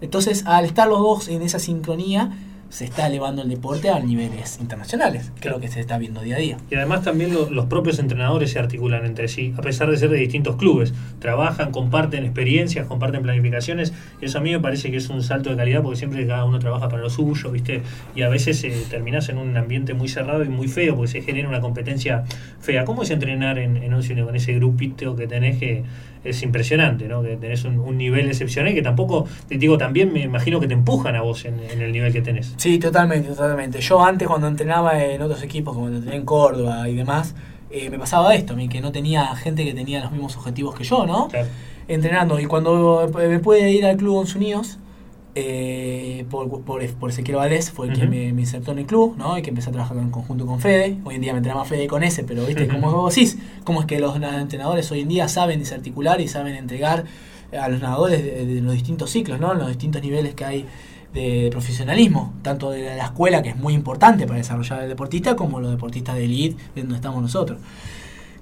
Entonces, 0.00 0.44
al 0.46 0.64
estar 0.64 0.88
los 0.88 0.98
dos 0.98 1.28
en 1.28 1.42
esa 1.42 1.60
sincronía, 1.60 2.32
se 2.70 2.84
está 2.84 3.08
elevando 3.08 3.42
el 3.42 3.48
deporte 3.48 3.90
a 3.90 3.98
niveles 4.00 4.58
internacionales, 4.60 5.30
que 5.40 5.48
es 5.48 5.52
lo 5.54 5.60
que 5.60 5.68
se 5.68 5.80
está 5.80 5.98
viendo 5.98 6.22
día 6.22 6.36
a 6.36 6.38
día. 6.38 6.56
Y 6.70 6.76
además 6.76 7.02
también 7.02 7.34
lo- 7.34 7.50
los 7.50 7.66
propios 7.66 7.98
entrenadores 7.98 8.52
se 8.52 8.58
articulan 8.60 9.04
entre 9.04 9.28
sí, 9.28 9.52
a 9.58 9.60
pesar 9.60 9.90
de 9.90 9.96
ser 9.96 10.08
de 10.08 10.18
distintos 10.18 10.54
clubes. 10.56 10.94
Trabajan, 11.18 11.72
comparten 11.72 12.24
experiencias, 12.24 12.86
comparten 12.86 13.22
planificaciones. 13.22 13.92
Y 14.22 14.26
eso 14.26 14.38
a 14.38 14.40
mí 14.40 14.52
me 14.52 14.60
parece 14.60 14.90
que 14.90 14.96
es 14.98 15.08
un 15.10 15.22
salto 15.22 15.50
de 15.50 15.56
calidad 15.56 15.82
porque 15.82 15.98
siempre 15.98 16.26
cada 16.26 16.44
uno 16.44 16.58
trabaja 16.60 16.88
para 16.88 17.02
lo 17.02 17.10
suyo, 17.10 17.50
¿viste? 17.50 17.82
Y 18.14 18.22
a 18.22 18.28
veces 18.28 18.62
eh, 18.64 18.72
terminás 18.88 19.28
en 19.28 19.38
un 19.38 19.56
ambiente 19.56 19.92
muy 19.92 20.08
cerrado 20.08 20.44
y 20.44 20.48
muy 20.48 20.68
feo 20.68 20.94
porque 20.96 21.10
se 21.10 21.22
genera 21.22 21.48
una 21.48 21.60
competencia 21.60 22.24
fea. 22.60 22.84
¿Cómo 22.84 23.02
es 23.02 23.10
entrenar 23.10 23.58
en, 23.58 23.76
en 23.78 23.92
Once 23.92 24.12
Unido 24.12 24.26
con 24.26 24.36
ese 24.36 24.52
grupito 24.54 25.16
que 25.16 25.26
tenés 25.26 25.58
que 25.58 25.82
es 26.24 26.42
impresionante, 26.42 27.08
¿no? 27.08 27.22
Que 27.22 27.36
tenés 27.36 27.64
un, 27.64 27.78
un 27.78 27.96
nivel 27.96 28.26
excepcional 28.26 28.74
que 28.74 28.82
tampoco, 28.82 29.26
te 29.48 29.56
digo, 29.56 29.78
también 29.78 30.12
me 30.12 30.20
imagino 30.20 30.60
que 30.60 30.68
te 30.68 30.74
empujan 30.74 31.16
a 31.16 31.22
vos 31.22 31.44
en, 31.44 31.58
en 31.60 31.80
el 31.80 31.92
nivel 31.92 32.12
que 32.12 32.20
tenés. 32.20 32.54
Sí, 32.56 32.78
totalmente, 32.78 33.28
totalmente. 33.30 33.80
Yo 33.80 34.04
antes 34.04 34.28
cuando 34.28 34.46
entrenaba 34.46 35.02
en 35.02 35.22
otros 35.22 35.42
equipos, 35.42 35.74
como 35.74 35.88
entrené 35.88 36.16
en 36.16 36.24
Córdoba 36.24 36.88
y 36.88 36.94
demás, 36.94 37.34
eh, 37.70 37.88
me 37.88 37.98
pasaba 37.98 38.34
esto, 38.34 38.54
a 38.54 38.56
mí, 38.56 38.68
que 38.68 38.80
no 38.80 38.92
tenía 38.92 39.34
gente 39.36 39.64
que 39.64 39.72
tenía 39.72 40.00
los 40.02 40.12
mismos 40.12 40.36
objetivos 40.36 40.74
que 40.74 40.84
yo, 40.84 41.06
¿no? 41.06 41.28
Claro. 41.28 41.48
Entrenando. 41.88 42.38
Y 42.38 42.46
cuando 42.46 43.10
me 43.14 43.38
pude 43.38 43.70
ir 43.70 43.84
al 43.86 43.96
Club 43.96 44.16
Once 44.16 44.36
Unidos, 44.36 44.78
eh, 45.34 46.24
por, 46.30 46.48
por, 46.62 46.86
por 46.94 47.10
Ezequiel 47.10 47.36
Valdés, 47.36 47.70
fue 47.70 47.88
el 47.88 47.92
que 47.92 48.02
Ujú. 48.02 48.10
me, 48.10 48.32
me 48.32 48.40
insertó 48.42 48.72
en 48.72 48.80
el 48.80 48.86
club, 48.86 49.16
¿no? 49.16 49.38
Y 49.38 49.42
que 49.42 49.50
empecé 49.50 49.70
a 49.70 49.72
trabajar 49.72 49.96
en 49.96 50.10
conjunto 50.10 50.46
con 50.46 50.60
Fede. 50.60 50.98
Hoy 51.04 51.14
en 51.14 51.20
día 51.20 51.32
me 51.32 51.38
entrena 51.38 51.58
más 51.58 51.68
Fede 51.68 51.86
con 51.86 52.02
ese, 52.02 52.24
pero 52.24 52.44
viste, 52.46 52.66
como 52.68 52.90
vos 52.92 53.14
decís, 53.14 53.38
cómo 53.64 53.80
es 53.80 53.86
que 53.86 53.98
los 54.00 54.16
entrenadores 54.16 54.90
hoy 54.90 55.00
en 55.00 55.08
día 55.08 55.28
saben 55.28 55.60
desarticular 55.60 56.20
y 56.20 56.28
saben 56.28 56.54
entregar 56.56 57.04
a 57.58 57.68
los 57.68 57.80
nadadores 57.80 58.22
de, 58.22 58.46
de 58.46 58.60
los 58.60 58.72
distintos 58.74 59.10
ciclos, 59.10 59.40
¿no? 59.40 59.54
Los 59.54 59.68
distintos 59.68 60.02
niveles 60.02 60.34
que 60.34 60.44
hay 60.44 60.66
de 61.14 61.48
profesionalismo, 61.50 62.34
tanto 62.42 62.70
de 62.70 62.94
la 62.96 63.04
escuela, 63.04 63.42
que 63.42 63.48
es 63.48 63.56
muy 63.56 63.74
importante 63.74 64.26
para 64.26 64.38
desarrollar 64.38 64.82
el 64.84 64.88
deportista, 64.88 65.34
como 65.34 65.58
los 65.60 65.70
deportistas 65.72 66.14
de 66.14 66.24
elite, 66.24 66.56
de 66.74 66.82
donde 66.82 66.96
estamos 66.96 67.20
nosotros. 67.20 67.58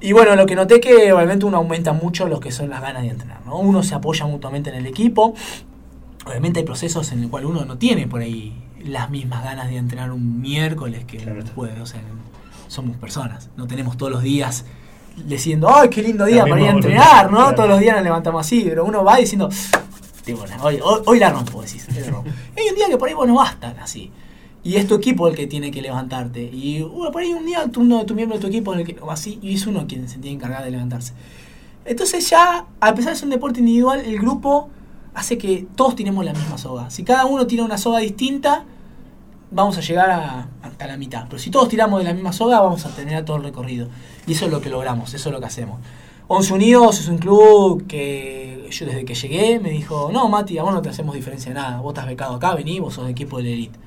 Y 0.00 0.12
bueno, 0.12 0.36
lo 0.36 0.44
que 0.46 0.54
noté 0.54 0.78
que 0.78 1.12
obviamente 1.12 1.46
uno 1.46 1.56
aumenta 1.56 1.92
mucho 1.92 2.28
lo 2.28 2.38
que 2.40 2.52
son 2.52 2.68
las 2.70 2.82
ganas 2.82 3.02
de 3.02 3.08
entrenar, 3.08 3.40
¿no? 3.46 3.58
Uno 3.58 3.82
se 3.82 3.94
apoya 3.94 4.26
mutuamente 4.26 4.70
en 4.70 4.76
el 4.76 4.86
equipo. 4.86 5.34
Obviamente 6.26 6.60
hay 6.60 6.66
procesos 6.66 7.10
en 7.12 7.22
el 7.22 7.28
cual 7.28 7.46
uno 7.46 7.64
no 7.64 7.78
tiene 7.78 8.06
por 8.06 8.20
ahí 8.20 8.54
las 8.84 9.10
mismas 9.10 9.42
ganas 9.42 9.68
de 9.68 9.76
entrenar 9.76 10.12
un 10.12 10.40
miércoles 10.40 11.04
que 11.04 11.18
Claro 11.18 11.42
jueves. 11.54 11.80
O 11.80 11.86
sea, 11.86 12.00
somos 12.68 12.96
personas. 12.96 13.48
No 13.56 13.66
tenemos 13.66 13.96
todos 13.96 14.12
los 14.12 14.22
días 14.22 14.64
diciendo, 15.26 15.68
¡ay, 15.74 15.88
qué 15.88 16.02
lindo 16.02 16.24
día 16.26 16.44
La 16.44 16.50
para 16.50 16.60
ir 16.60 16.68
a 16.68 16.72
entrenar! 16.72 17.06
voluntad, 17.06 17.30
¿no? 17.30 17.38
claro. 17.38 17.56
Todos 17.56 17.68
los 17.70 17.80
días 17.80 17.94
nos 17.96 18.04
levantamos 18.04 18.40
así, 18.46 18.62
pero 18.64 18.84
uno 18.84 19.02
va 19.04 19.16
diciendo, 19.16 19.48
tipo, 20.24 20.44
"No, 20.46 20.62
hoy, 20.62 20.78
hoy, 20.82 21.02
hoy 21.06 21.18
la 21.18 21.30
rompo, 21.30 21.62
decís. 21.62 21.86
la 21.94 22.10
rompo". 22.10 22.30
Y 22.56 22.60
hay 22.60 22.68
un 22.68 22.74
día 22.76 22.88
que 22.88 22.96
por 22.98 23.08
ahí 23.08 23.14
vos 23.14 23.26
no 23.26 23.34
vas 23.36 23.58
tan 23.58 23.78
así. 23.78 24.10
Y 24.62 24.76
es 24.76 24.86
tu 24.86 24.96
equipo 24.96 25.28
el 25.28 25.34
que 25.34 25.46
tiene 25.46 25.70
que 25.70 25.80
levantarte. 25.80 26.42
Y 26.42 26.82
bueno, 26.82 27.10
por 27.10 27.22
ahí 27.22 27.32
un 27.32 27.46
día 27.46 27.64
uno 27.76 28.00
de 28.00 28.04
tu 28.04 28.14
miembro 28.14 28.36
de 28.36 28.42
tu 28.42 28.48
equipo 28.48 28.74
el 28.74 28.84
que, 28.84 28.96
o 29.00 29.10
así, 29.10 29.38
y 29.40 29.54
es 29.54 29.66
uno 29.66 29.86
quien 29.86 30.08
se 30.08 30.18
tiene 30.18 30.38
que 30.38 30.44
encargar 30.44 30.64
de 30.64 30.70
levantarse. 30.70 31.14
Entonces 31.84 32.28
ya, 32.28 32.66
a 32.80 32.94
pesar 32.94 33.12
de 33.12 33.16
ser 33.18 33.24
un 33.26 33.30
deporte 33.30 33.60
individual, 33.60 34.00
el 34.00 34.18
grupo 34.18 34.68
hace 35.14 35.38
que 35.38 35.66
todos 35.76 35.96
tenemos 35.96 36.24
la 36.24 36.32
misma 36.32 36.58
soga. 36.58 36.90
Si 36.90 37.02
cada 37.04 37.24
uno 37.26 37.46
tiene 37.46 37.64
una 37.64 37.78
soga 37.78 37.98
distinta, 37.98 38.64
vamos 39.50 39.76
a 39.78 39.80
llegar 39.80 40.10
a, 40.10 40.48
hasta 40.62 40.86
la 40.86 40.96
mitad. 40.96 41.24
Pero 41.28 41.38
si 41.38 41.50
todos 41.50 41.68
tiramos 41.68 41.98
de 42.00 42.04
la 42.04 42.14
misma 42.14 42.32
soga, 42.32 42.60
vamos 42.60 42.84
a 42.86 42.90
tener 42.90 43.24
todo 43.24 43.36
el 43.38 43.42
recorrido. 43.44 43.88
Y 44.26 44.32
eso 44.32 44.44
es 44.46 44.50
lo 44.50 44.60
que 44.60 44.68
logramos, 44.70 45.12
eso 45.14 45.28
es 45.28 45.32
lo 45.32 45.40
que 45.40 45.46
hacemos. 45.46 45.80
Once 46.30 46.52
Unidos 46.52 47.00
es 47.00 47.08
un 47.08 47.16
club 47.18 47.86
que 47.86 48.68
yo 48.70 48.84
desde 48.84 49.04
que 49.06 49.14
llegué 49.14 49.58
me 49.60 49.70
dijo, 49.70 50.10
no 50.12 50.28
Mati, 50.28 50.58
a 50.58 50.62
vos 50.62 50.74
no 50.74 50.82
te 50.82 50.90
hacemos 50.90 51.14
diferencia 51.14 51.48
de 51.50 51.54
nada, 51.54 51.80
vos 51.80 51.92
estás 51.94 52.06
becado 52.06 52.34
acá, 52.34 52.54
vení, 52.54 52.80
vos 52.80 52.92
sos 52.94 53.06
de 53.06 53.12
equipo 53.12 53.38
de 53.38 53.44
la 53.44 53.48
elite. 53.50 53.78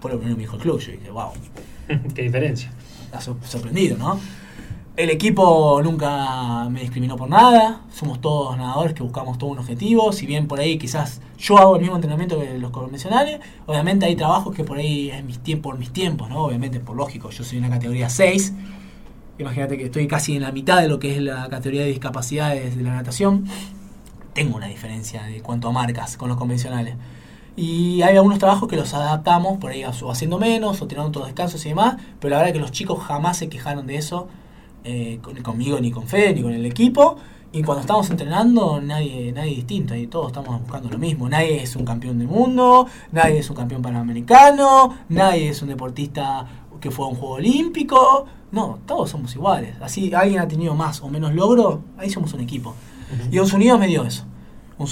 Fue 0.00 0.12
lo 0.12 0.18
primero 0.18 0.36
que 0.36 0.42
me 0.42 0.42
dijo 0.44 0.54
el 0.56 0.62
club, 0.62 0.78
yo 0.78 0.92
dije, 0.92 1.10
wow, 1.10 1.30
Qué 2.14 2.22
diferencia. 2.22 2.70
está 3.06 3.20
sor- 3.20 3.38
sorprendido, 3.44 3.96
¿no? 3.98 4.20
El 4.96 5.10
equipo 5.10 5.80
nunca 5.82 6.68
me 6.70 6.80
discriminó 6.82 7.16
por 7.16 7.28
nada, 7.28 7.80
somos 7.92 8.20
todos 8.20 8.56
nadadores 8.56 8.94
que 8.94 9.02
buscamos 9.02 9.38
todo 9.38 9.50
un 9.50 9.58
objetivo, 9.58 10.12
si 10.12 10.24
bien 10.24 10.46
por 10.46 10.60
ahí 10.60 10.78
quizás 10.78 11.20
yo 11.36 11.58
hago 11.58 11.74
el 11.74 11.80
mismo 11.80 11.96
entrenamiento 11.96 12.38
que 12.38 12.56
los 12.60 12.70
convencionales, 12.70 13.40
obviamente 13.66 14.06
hay 14.06 14.14
trabajos 14.14 14.54
que 14.54 14.62
por 14.62 14.78
ahí 14.78 15.10
es 15.10 15.24
mis 15.24 15.40
tiempos, 15.40 15.72
por 15.72 15.80
mis 15.80 15.92
tiempos, 15.92 16.28
¿no? 16.28 16.44
Obviamente 16.44 16.78
por 16.78 16.94
lógico, 16.94 17.30
yo 17.30 17.42
soy 17.42 17.58
una 17.58 17.70
categoría 17.70 18.08
6, 18.08 18.52
imagínate 19.40 19.76
que 19.78 19.86
estoy 19.86 20.06
casi 20.06 20.36
en 20.36 20.42
la 20.42 20.52
mitad 20.52 20.80
de 20.80 20.86
lo 20.86 21.00
que 21.00 21.16
es 21.16 21.20
la 21.20 21.48
categoría 21.48 21.82
de 21.82 21.88
discapacidades 21.88 22.76
de 22.76 22.82
la 22.84 22.94
natación, 22.94 23.46
tengo 24.32 24.56
una 24.56 24.66
diferencia 24.68 25.24
de 25.24 25.40
cuanto 25.42 25.66
a 25.66 25.72
marcas 25.72 26.16
con 26.16 26.28
los 26.28 26.38
convencionales. 26.38 26.94
Y 27.56 28.02
hay 28.02 28.16
algunos 28.16 28.38
trabajos 28.38 28.68
que 28.68 28.76
los 28.76 28.94
adaptamos, 28.94 29.58
por 29.58 29.72
ahí 29.72 29.84
o 29.84 30.10
haciendo 30.12 30.38
menos, 30.38 30.80
o 30.82 30.86
tirando 30.86 31.08
otros 31.08 31.26
descansos 31.26 31.66
y 31.66 31.70
demás, 31.70 31.96
pero 32.20 32.30
la 32.30 32.36
verdad 32.36 32.50
es 32.50 32.52
que 32.54 32.60
los 32.60 32.70
chicos 32.70 33.02
jamás 33.02 33.38
se 33.38 33.48
quejaron 33.48 33.88
de 33.88 33.96
eso, 33.96 34.28
eh, 34.84 35.18
con- 35.22 35.34
conmigo, 35.42 35.80
ni 35.80 35.90
con 35.90 36.06
Fede, 36.06 36.34
ni 36.34 36.42
con 36.42 36.52
el 36.52 36.64
equipo. 36.66 37.16
Y 37.52 37.62
cuando 37.62 37.82
estamos 37.82 38.10
entrenando, 38.10 38.80
nadie, 38.80 39.30
nadie 39.32 39.54
distinto, 39.56 39.94
ahí 39.94 40.06
todos 40.08 40.28
estamos 40.28 40.60
buscando 40.60 40.88
lo 40.90 40.98
mismo. 40.98 41.28
Nadie 41.28 41.62
es 41.62 41.76
un 41.76 41.84
campeón 41.84 42.18
del 42.18 42.26
mundo, 42.28 42.86
nadie 43.12 43.38
es 43.38 43.48
un 43.48 43.56
campeón 43.56 43.80
panamericano, 43.80 44.94
nadie 45.08 45.48
es 45.50 45.62
un 45.62 45.68
deportista 45.68 46.46
que 46.80 46.90
fue 46.90 47.06
a 47.06 47.08
un 47.08 47.14
juego 47.14 47.34
olímpico. 47.34 48.26
No, 48.50 48.78
todos 48.86 49.10
somos 49.10 49.34
iguales. 49.34 49.76
Así 49.80 50.12
alguien 50.14 50.40
ha 50.40 50.48
tenido 50.48 50.74
más 50.74 51.00
o 51.02 51.08
menos 51.08 51.32
logro, 51.34 51.82
ahí 51.96 52.10
somos 52.10 52.32
un 52.34 52.40
equipo. 52.40 52.74
Y 53.30 53.38
Once 53.38 53.54
Unidos 53.54 53.78
me 53.78 53.86
dio 53.86 54.04
eso. 54.04 54.24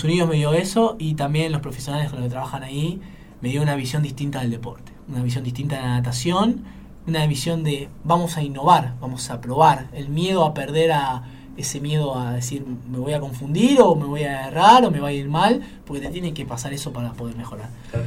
Unidos 0.05 0.29
me 0.29 0.37
dio 0.37 0.53
eso 0.55 0.95
y 0.99 1.15
también 1.15 1.51
los 1.53 1.61
profesionales 1.61 2.09
con 2.11 2.21
los 2.21 2.27
que 2.29 2.31
trabajan 2.31 2.63
ahí 2.63 3.01
me 3.41 3.49
dio 3.49 3.61
una 3.61 3.75
visión 3.75 4.03
distinta 4.03 4.41
del 4.41 4.51
deporte, 4.53 4.93
una 5.09 5.23
visión 5.23 5.43
distinta 5.43 5.77
de 5.77 5.83
la 5.83 5.89
natación, 5.97 6.63
una 7.07 7.27
visión 7.27 7.65
de 7.65 7.89
vamos 8.05 8.37
a 8.37 8.43
innovar, 8.43 8.95
vamos 9.01 9.31
a 9.31 9.41
probar, 9.41 9.89
el 9.93 10.09
miedo 10.09 10.45
a 10.45 10.55
perder 10.55 10.93
a 10.93 11.25
ese 11.57 11.81
miedo 11.81 12.19
a 12.19 12.33
decir 12.33 12.65
me 12.91 12.99
voy 12.99 13.13
a 13.13 13.21
confundir 13.21 13.81
o 13.81 13.95
me 13.95 14.07
voy 14.07 14.23
a 14.23 14.49
errar 14.49 14.85
o 14.85 14.91
me 14.91 15.01
va 15.01 15.09
a 15.09 15.13
ir 15.13 15.29
mal, 15.29 15.61
porque 15.85 16.01
te 16.01 16.09
tiene 16.09 16.33
que 16.33 16.47
pasar 16.47 16.73
eso 16.73 16.93
para 16.93 17.13
poder 17.13 17.37
mejorar. 17.37 17.69
Claro. 17.91 18.07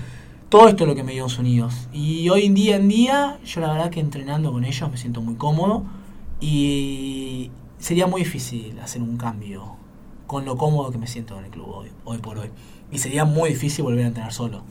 Todo 0.49 0.67
esto 0.67 0.83
es 0.83 0.89
lo 0.89 0.95
que 0.95 1.03
me 1.03 1.13
dio 1.13 1.25
Unidos. 1.39 1.87
Y 1.91 2.29
hoy 2.29 2.45
en 2.45 2.53
día 2.53 2.75
en 2.77 2.87
día, 2.87 3.39
yo 3.43 3.61
la 3.61 3.71
verdad 3.73 3.89
que 3.89 3.99
entrenando 3.99 4.51
con 4.51 4.63
ellos 4.63 4.89
me 4.89 4.97
siento 4.97 5.21
muy 5.21 5.35
cómodo 5.35 5.83
y 6.39 7.51
sería 7.79 8.07
muy 8.07 8.21
difícil 8.21 8.79
hacer 8.79 9.01
un 9.01 9.17
cambio 9.17 9.75
con 10.27 10.45
lo 10.45 10.55
cómodo 10.55 10.91
que 10.91 10.97
me 10.97 11.07
siento 11.07 11.37
en 11.37 11.45
el 11.45 11.51
club 11.51 11.67
hoy, 11.67 11.89
hoy 12.03 12.17
por 12.19 12.37
hoy. 12.37 12.49
Y 12.91 12.99
sería 12.99 13.25
muy 13.25 13.49
difícil 13.49 13.83
volver 13.83 14.05
a 14.05 14.07
entrenar 14.07 14.33
solo. 14.33 14.61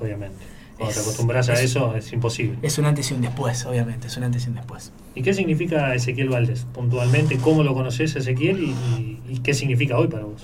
Obviamente. 0.00 0.51
Cuando 0.82 0.94
te 0.94 1.00
acostumbras 1.00 1.48
a 1.48 1.54
eso 1.54 1.94
es 1.94 2.12
imposible. 2.12 2.58
Es 2.62 2.78
un 2.78 2.86
antes 2.86 3.10
y 3.10 3.14
un 3.14 3.20
después, 3.20 3.64
obviamente, 3.66 4.08
es 4.08 4.16
un 4.16 4.24
antes 4.24 4.44
y 4.46 4.48
un 4.48 4.56
después. 4.56 4.92
¿Y 5.14 5.22
qué 5.22 5.32
significa 5.32 5.94
Ezequiel 5.94 6.28
Valdés 6.28 6.66
puntualmente? 6.72 7.38
¿Cómo 7.38 7.62
lo 7.62 7.74
conoces 7.74 8.16
Ezequiel 8.16 8.62
y, 8.62 9.20
y, 9.28 9.38
qué 9.38 9.54
significa 9.54 9.96
hoy 9.96 10.08
para 10.08 10.24
vos? 10.24 10.42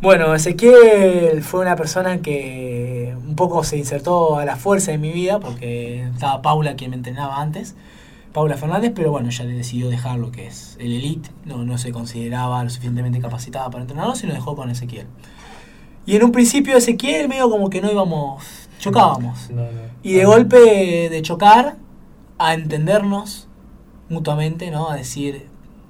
Bueno, 0.00 0.34
Ezequiel 0.34 1.42
fue 1.42 1.60
una 1.60 1.76
persona 1.76 2.22
que 2.22 3.14
un 3.26 3.36
poco 3.36 3.62
se 3.64 3.76
insertó 3.76 4.38
a 4.38 4.44
la 4.44 4.56
fuerza 4.56 4.92
en 4.92 5.00
mi 5.00 5.12
vida 5.12 5.38
porque 5.38 6.02
estaba 6.12 6.40
Paula 6.40 6.76
quien 6.76 6.90
me 6.90 6.96
entrenaba 6.96 7.40
antes, 7.40 7.74
Paula 8.32 8.56
Fernández, 8.56 8.92
pero 8.94 9.10
bueno, 9.10 9.30
ya 9.30 9.44
le 9.44 9.52
decidió 9.52 9.88
dejar 9.88 10.18
lo 10.18 10.32
que 10.32 10.46
es 10.46 10.76
el 10.80 10.92
elite, 10.92 11.30
no, 11.44 11.64
no 11.64 11.78
se 11.78 11.92
consideraba 11.92 12.64
lo 12.64 12.70
suficientemente 12.70 13.20
capacitada 13.20 13.70
para 13.70 13.82
entrenarnos 13.82 14.22
y 14.24 14.26
lo 14.26 14.34
dejó 14.34 14.56
con 14.56 14.70
Ezequiel. 14.70 15.06
Y 16.06 16.16
en 16.16 16.24
un 16.24 16.32
principio 16.32 16.76
Ezequiel 16.76 17.28
medio 17.28 17.48
como 17.48 17.70
que 17.70 17.80
no 17.80 17.90
íbamos 17.90 18.63
chocábamos. 18.84 19.50
Y 20.02 20.14
de 20.14 20.24
golpe 20.24 21.08
de 21.08 21.22
chocar 21.22 21.76
a 22.38 22.54
entendernos 22.54 23.48
mutuamente, 24.08 24.70
¿no? 24.70 24.90
A 24.90 24.96
decir, 24.96 25.46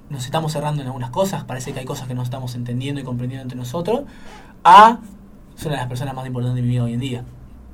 nos 0.09 0.25
estamos 0.25 0.53
cerrando 0.53 0.81
en 0.81 0.87
algunas 0.87 1.09
cosas, 1.09 1.43
parece 1.43 1.73
que 1.73 1.79
hay 1.79 1.85
cosas 1.85 2.07
que 2.07 2.13
no 2.13 2.23
estamos 2.23 2.55
entendiendo 2.55 3.01
y 3.01 3.03
comprendiendo 3.03 3.43
entre 3.43 3.57
nosotros, 3.57 4.03
a 4.63 4.99
son 5.55 5.71
las 5.71 5.87
personas 5.87 6.13
más 6.15 6.25
importantes 6.27 6.55
de 6.55 6.61
mi 6.61 6.69
vida 6.69 6.83
hoy 6.83 6.93
en 6.93 6.99
día. 6.99 7.23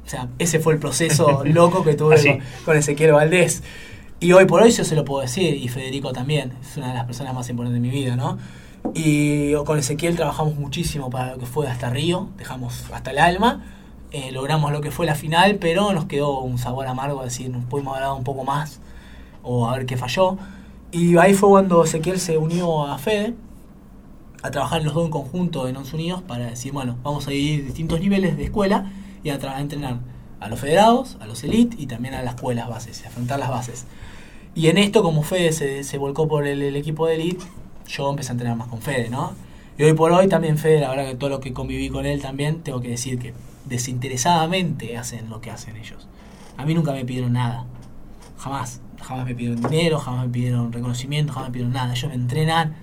O 0.05 0.09
sea, 0.09 0.29
ese 0.39 0.59
fue 0.59 0.73
el 0.73 0.79
proceso 0.79 1.41
loco 1.45 1.83
que 1.83 1.93
tuve 1.93 2.21
con, 2.21 2.39
con, 2.65 2.77
Ezequiel 2.77 3.11
Valdés. 3.11 3.63
Y 4.19 4.33
hoy 4.33 4.45
por 4.45 4.61
hoy 4.61 4.71
yo 4.71 4.83
se 4.83 4.95
lo 4.95 5.03
puedo 5.03 5.21
decir, 5.21 5.55
y 5.55 5.67
Federico 5.67 6.11
también, 6.13 6.53
es 6.61 6.77
una 6.77 6.89
de 6.89 6.93
las 6.95 7.05
personas 7.05 7.33
más 7.33 7.49
importantes 7.49 7.81
de 7.81 7.87
mi 7.87 7.93
vida, 7.93 8.15
¿no? 8.15 8.37
Y 8.93 9.53
con 9.65 9.77
Ezequiel 9.77 10.15
trabajamos 10.15 10.55
muchísimo 10.55 11.09
para 11.09 11.33
lo 11.33 11.37
que 11.39 11.45
fue 11.45 11.67
hasta 11.67 11.89
Río, 11.89 12.29
dejamos 12.37 12.85
hasta 12.91 13.11
el 13.11 13.19
alma, 13.19 13.63
eh, 14.11 14.31
logramos 14.31 14.71
lo 14.71 14.81
que 14.81 14.91
fue 14.91 15.05
la 15.05 15.15
final, 15.15 15.55
pero 15.55 15.93
nos 15.93 16.05
quedó 16.05 16.41
un 16.41 16.57
sabor 16.57 16.87
amargo, 16.87 17.23
decir, 17.23 17.49
nos 17.49 17.63
pudimos 17.65 17.95
hablar 17.95 18.11
un 18.11 18.23
poco 18.23 18.43
más 18.43 18.81
o 19.41 19.69
a 19.69 19.77
ver 19.77 19.85
qué 19.85 19.95
falló. 19.95 20.37
Y 20.91 21.15
ahí 21.17 21.33
fue 21.33 21.49
cuando 21.49 21.83
Ezequiel 21.83 22.19
se 22.19 22.37
unió 22.37 22.85
a 22.85 22.97
Fede, 22.97 23.33
a 24.43 24.51
trabajar 24.51 24.83
los 24.83 24.93
dos 24.93 25.05
en 25.05 25.11
conjunto 25.11 25.67
en 25.67 25.77
Ons 25.77 25.93
Unidos 25.93 26.21
para 26.23 26.47
decir, 26.47 26.73
bueno, 26.73 26.97
vamos 27.03 27.27
a 27.27 27.33
ir 27.33 27.63
distintos 27.63 28.01
niveles 28.01 28.35
de 28.35 28.43
escuela 28.43 28.91
y 29.23 29.29
a, 29.29 29.35
a 29.35 29.61
entrenar 29.61 29.99
a 30.41 30.49
los 30.49 30.59
federados, 30.59 31.17
a 31.21 31.27
los 31.27 31.43
elite 31.43 31.77
y 31.79 31.85
también 31.85 32.15
a 32.15 32.23
las 32.23 32.35
escuelas 32.35 32.67
bases, 32.67 33.05
a 33.05 33.07
afrontar 33.07 33.39
las 33.39 33.49
bases. 33.49 33.85
Y 34.55 34.67
en 34.67 34.77
esto, 34.77 35.03
como 35.03 35.23
Fede 35.23 35.53
se, 35.53 35.83
se 35.85 35.97
volcó 35.97 36.27
por 36.27 36.45
el, 36.45 36.61
el, 36.61 36.75
equipo 36.75 37.07
de 37.07 37.15
elite, 37.15 37.45
yo 37.87 38.09
empecé 38.09 38.31
a 38.31 38.33
entrenar 38.33 38.57
más 38.57 38.67
con 38.67 38.81
Fede, 38.81 39.09
¿no? 39.09 39.33
Y 39.77 39.83
hoy 39.83 39.93
por 39.93 40.11
hoy 40.11 40.27
también 40.27 40.57
Fede, 40.57 40.81
la 40.81 40.89
verdad 40.89 41.05
que 41.05 41.15
todo 41.15 41.29
lo 41.29 41.39
que 41.39 41.53
conviví 41.53 41.89
con 41.89 42.05
él 42.05 42.21
también, 42.21 42.61
tengo 42.61 42.81
que 42.81 42.89
decir 42.89 43.17
que 43.17 43.33
desinteresadamente 43.65 44.97
hacen 44.97 45.29
lo 45.29 45.41
que 45.41 45.51
hacen 45.51 45.77
ellos. 45.77 46.07
A 46.57 46.65
mí 46.65 46.73
nunca 46.73 46.91
me 46.91 47.05
pidieron 47.05 47.33
nada. 47.33 47.65
Jamás. 48.37 48.81
Jamás 49.01 49.25
me 49.25 49.33
pidieron 49.33 49.61
dinero, 49.61 49.99
jamás 49.99 50.27
me 50.27 50.31
pidieron 50.31 50.71
reconocimiento, 50.71 51.33
jamás 51.33 51.49
me 51.49 51.53
pidieron 51.53 51.73
nada. 51.73 51.93
Ellos 51.93 52.09
me 52.09 52.15
entrenan 52.15 52.75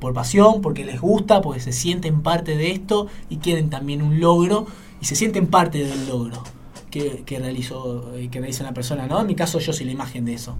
por 0.00 0.14
pasión, 0.14 0.62
porque 0.62 0.84
les 0.84 1.00
gusta, 1.00 1.42
porque 1.42 1.60
se 1.60 1.72
sienten 1.72 2.22
parte 2.22 2.56
de 2.56 2.70
esto 2.70 3.08
y 3.28 3.38
quieren 3.38 3.68
también 3.68 4.02
un 4.02 4.20
logro 4.20 4.66
y 5.00 5.04
se 5.06 5.14
sienten 5.14 5.46
parte 5.46 5.84
del 5.84 6.08
logro 6.08 6.42
que, 6.90 7.22
que 7.24 7.38
realizó 7.38 8.14
eh, 8.14 8.28
que 8.30 8.38
realiza 8.38 8.64
una 8.64 8.74
persona, 8.74 9.06
¿no? 9.06 9.20
En 9.20 9.26
mi 9.26 9.34
caso 9.34 9.58
yo 9.58 9.72
soy 9.72 9.86
la 9.86 9.92
imagen 9.92 10.24
de 10.24 10.34
eso, 10.34 10.56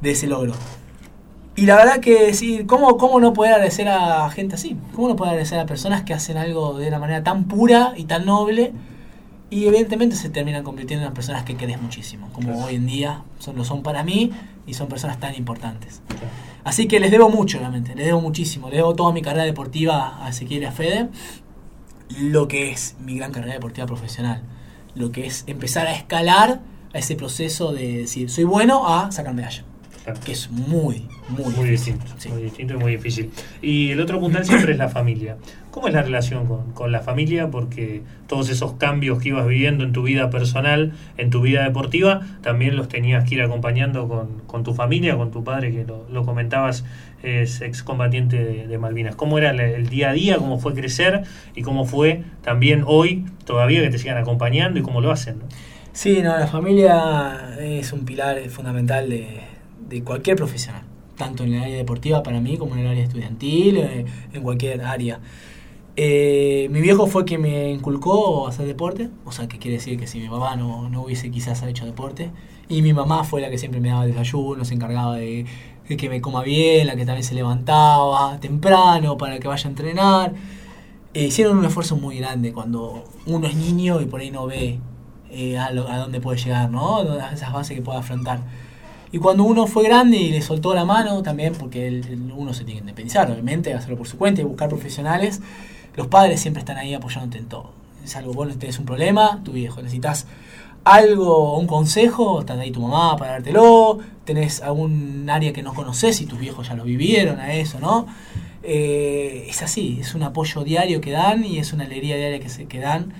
de 0.00 0.12
ese 0.12 0.26
logro. 0.26 0.54
Y 1.56 1.66
la 1.66 1.74
verdad 1.74 1.98
que 1.98 2.34
sí, 2.34 2.64
¿cómo, 2.66 2.96
¿cómo 2.98 3.18
no 3.18 3.32
poder 3.32 3.54
agradecer 3.54 3.88
a 3.88 4.30
gente 4.30 4.54
así? 4.54 4.76
¿Cómo 4.94 5.08
no 5.08 5.16
poder 5.16 5.32
agradecer 5.32 5.58
a 5.58 5.66
personas 5.66 6.04
que 6.04 6.14
hacen 6.14 6.36
algo 6.36 6.78
de 6.78 6.86
una 6.86 7.00
manera 7.00 7.24
tan 7.24 7.44
pura 7.44 7.94
y 7.96 8.04
tan 8.04 8.26
noble? 8.26 8.72
Y 9.50 9.66
evidentemente 9.66 10.14
se 10.14 10.28
terminan 10.28 10.62
convirtiendo 10.62 11.06
en 11.06 11.14
personas 11.14 11.42
que 11.44 11.56
querés 11.56 11.80
muchísimo, 11.80 12.28
como 12.32 12.64
hoy 12.64 12.74
en 12.74 12.86
día 12.86 13.22
son, 13.38 13.56
lo 13.56 13.64
son 13.64 13.82
para 13.82 14.02
mí 14.04 14.30
y 14.66 14.74
son 14.74 14.88
personas 14.88 15.18
tan 15.20 15.34
importantes. 15.34 16.02
Así 16.64 16.86
que 16.86 17.00
les 17.00 17.10
debo 17.10 17.30
mucho, 17.30 17.58
realmente, 17.58 17.94
les 17.94 18.04
debo 18.04 18.20
muchísimo. 18.20 18.68
Les 18.68 18.76
debo 18.76 18.94
toda 18.94 19.12
mi 19.12 19.22
carrera 19.22 19.44
deportiva 19.44 20.22
a 20.22 20.28
Ezequiel 20.28 20.62
y 20.62 20.66
a 20.66 20.72
Fede, 20.72 21.08
lo 22.20 22.46
que 22.46 22.70
es 22.70 22.96
mi 23.00 23.16
gran 23.16 23.32
carrera 23.32 23.54
deportiva 23.54 23.86
profesional, 23.86 24.42
lo 24.94 25.12
que 25.12 25.26
es 25.26 25.44
empezar 25.46 25.86
a 25.86 25.94
escalar 25.94 26.60
a 26.92 26.98
ese 26.98 27.16
proceso 27.16 27.72
de 27.72 27.98
decir, 27.98 28.28
soy 28.30 28.44
bueno 28.44 28.86
a 28.86 29.10
sacar 29.12 29.32
medalla. 29.32 29.64
Claro. 30.04 30.20
Que 30.24 30.32
es 30.32 30.50
muy, 30.50 31.06
muy, 31.28 31.54
muy 31.54 31.70
distinto. 31.70 32.06
Sí. 32.18 32.28
Muy 32.30 32.42
distinto 32.42 32.74
y 32.74 32.76
muy 32.76 32.92
difícil. 32.92 33.30
Y 33.60 33.90
el 33.90 34.00
otro 34.00 34.18
puntal 34.20 34.44
siempre 34.44 34.72
es 34.72 34.78
la 34.78 34.88
familia. 34.88 35.36
¿Cómo 35.78 35.86
es 35.86 35.94
la 35.94 36.02
relación 36.02 36.46
con, 36.46 36.72
con, 36.72 36.90
la 36.90 37.02
familia? 37.02 37.52
Porque 37.52 38.02
todos 38.26 38.50
esos 38.50 38.72
cambios 38.72 39.22
que 39.22 39.28
ibas 39.28 39.46
viviendo 39.46 39.84
en 39.84 39.92
tu 39.92 40.02
vida 40.02 40.28
personal, 40.28 40.92
en 41.16 41.30
tu 41.30 41.40
vida 41.40 41.62
deportiva, 41.62 42.22
también 42.42 42.74
los 42.74 42.88
tenías 42.88 43.22
que 43.28 43.36
ir 43.36 43.42
acompañando 43.42 44.08
con, 44.08 44.40
con 44.48 44.64
tu 44.64 44.74
familia, 44.74 45.16
con 45.16 45.30
tu 45.30 45.44
padre, 45.44 45.70
que 45.70 45.86
lo, 45.86 46.24
comentabas, 46.24 46.84
es 47.22 47.60
excombatiente 47.60 48.42
de, 48.42 48.66
de, 48.66 48.76
Malvinas. 48.76 49.14
¿Cómo 49.14 49.38
era 49.38 49.50
el, 49.50 49.60
el, 49.60 49.88
día 49.88 50.10
a 50.10 50.14
día? 50.14 50.38
¿Cómo 50.38 50.58
fue 50.58 50.74
crecer? 50.74 51.22
¿Y 51.54 51.62
cómo 51.62 51.84
fue 51.84 52.24
también 52.42 52.82
hoy 52.84 53.24
todavía 53.44 53.80
que 53.80 53.90
te 53.90 53.98
sigan 53.98 54.18
acompañando 54.18 54.80
y 54.80 54.82
cómo 54.82 55.00
lo 55.00 55.12
hacen? 55.12 55.38
¿no? 55.38 55.44
Sí, 55.92 56.22
no, 56.24 56.36
la 56.36 56.48
familia 56.48 57.56
es 57.60 57.92
un 57.92 58.04
pilar 58.04 58.40
fundamental 58.48 59.08
de, 59.08 59.42
de 59.88 60.02
cualquier 60.02 60.34
profesional, 60.34 60.82
tanto 61.16 61.44
en 61.44 61.54
el 61.54 61.62
área 61.62 61.76
deportiva 61.76 62.24
para 62.24 62.40
mí 62.40 62.56
como 62.56 62.74
en 62.74 62.80
el 62.80 62.88
área 62.88 63.04
estudiantil, 63.04 63.76
eh, 63.76 64.06
en 64.32 64.42
cualquier 64.42 64.82
área. 64.82 65.20
Eh, 66.00 66.68
mi 66.70 66.80
viejo 66.80 67.08
fue 67.08 67.24
quien 67.24 67.42
me 67.42 67.72
inculcó 67.72 68.46
hacer 68.46 68.66
deporte, 68.66 69.10
o 69.24 69.32
sea, 69.32 69.48
que 69.48 69.58
quiere 69.58 69.78
decir 69.78 69.98
que 69.98 70.06
si 70.06 70.20
mi 70.20 70.28
papá 70.28 70.54
no, 70.54 70.88
no 70.88 71.02
hubiese 71.02 71.28
quizás 71.28 71.60
hecho 71.64 71.86
deporte, 71.86 72.30
y 72.68 72.82
mi 72.82 72.92
mamá 72.92 73.24
fue 73.24 73.40
la 73.40 73.50
que 73.50 73.58
siempre 73.58 73.80
me 73.80 73.88
daba 73.88 74.06
desayuno, 74.06 74.64
se 74.64 74.74
encargaba 74.74 75.16
de, 75.16 75.44
que 75.88 76.08
me 76.08 76.20
coma 76.20 76.44
bien, 76.44 76.86
la 76.86 76.94
que 76.94 77.04
también 77.04 77.24
se 77.24 77.34
levantaba 77.34 78.38
temprano 78.38 79.18
para 79.18 79.40
que 79.40 79.48
vaya 79.48 79.66
a 79.66 79.70
entrenar. 79.70 80.34
Eh, 81.14 81.24
hicieron 81.24 81.58
un 81.58 81.64
esfuerzo 81.64 81.96
muy 81.96 82.18
grande 82.18 82.52
cuando 82.52 83.02
uno 83.26 83.48
es 83.48 83.56
niño 83.56 84.00
y 84.00 84.06
por 84.06 84.20
ahí 84.20 84.30
no 84.30 84.46
ve 84.46 84.78
eh, 85.32 85.58
a, 85.58 85.72
dónde 85.72 86.20
puede 86.20 86.38
llegar, 86.38 86.70
¿no? 86.70 87.02
Esas 87.32 87.52
bases 87.52 87.76
que 87.76 87.82
puede 87.82 87.98
afrontar. 87.98 88.38
Y 89.10 89.18
cuando 89.18 89.42
uno 89.42 89.66
fue 89.66 89.82
grande 89.82 90.16
y 90.16 90.30
le 90.30 90.42
soltó 90.42 90.74
la 90.74 90.84
mano 90.84 91.24
también, 91.24 91.54
porque 91.58 92.02
uno 92.36 92.54
se 92.54 92.62
tiene 92.62 92.74
que 92.74 92.84
independizar, 92.84 93.28
obviamente, 93.28 93.74
hacerlo 93.74 93.96
por 93.96 94.06
su 94.06 94.16
cuenta 94.16 94.42
y 94.42 94.44
buscar 94.44 94.68
profesionales, 94.68 95.40
los 95.96 96.06
padres 96.06 96.40
siempre 96.40 96.60
están 96.60 96.76
ahí 96.76 96.94
apoyándote 96.94 97.38
en 97.38 97.46
todo. 97.46 97.72
Es 98.04 98.16
algo, 98.16 98.32
vos 98.32 98.58
tenés 98.58 98.78
un 98.78 98.86
problema, 98.86 99.42
tu 99.44 99.52
viejo, 99.52 99.82
necesitas 99.82 100.26
algo, 100.84 101.58
un 101.58 101.66
consejo, 101.66 102.40
está 102.40 102.54
ahí 102.54 102.70
tu 102.70 102.80
mamá 102.80 103.16
para 103.16 103.32
dártelo, 103.32 103.98
tenés 104.24 104.62
algún 104.62 105.28
área 105.28 105.52
que 105.52 105.62
no 105.62 105.74
conoces 105.74 106.20
y 106.20 106.26
tus 106.26 106.38
viejos 106.38 106.68
ya 106.68 106.74
lo 106.74 106.84
vivieron 106.84 107.40
a 107.40 107.52
eso, 107.54 107.78
¿no? 107.80 108.06
Eh, 108.62 109.46
es 109.48 109.62
así, 109.62 109.98
es 110.00 110.14
un 110.14 110.22
apoyo 110.22 110.64
diario 110.64 111.00
que 111.00 111.10
dan 111.10 111.44
y 111.44 111.58
es 111.58 111.72
una 111.72 111.84
alegría 111.84 112.16
diaria 112.16 112.40
que, 112.40 112.48
se, 112.48 112.66
que 112.66 112.78
dan. 112.78 113.12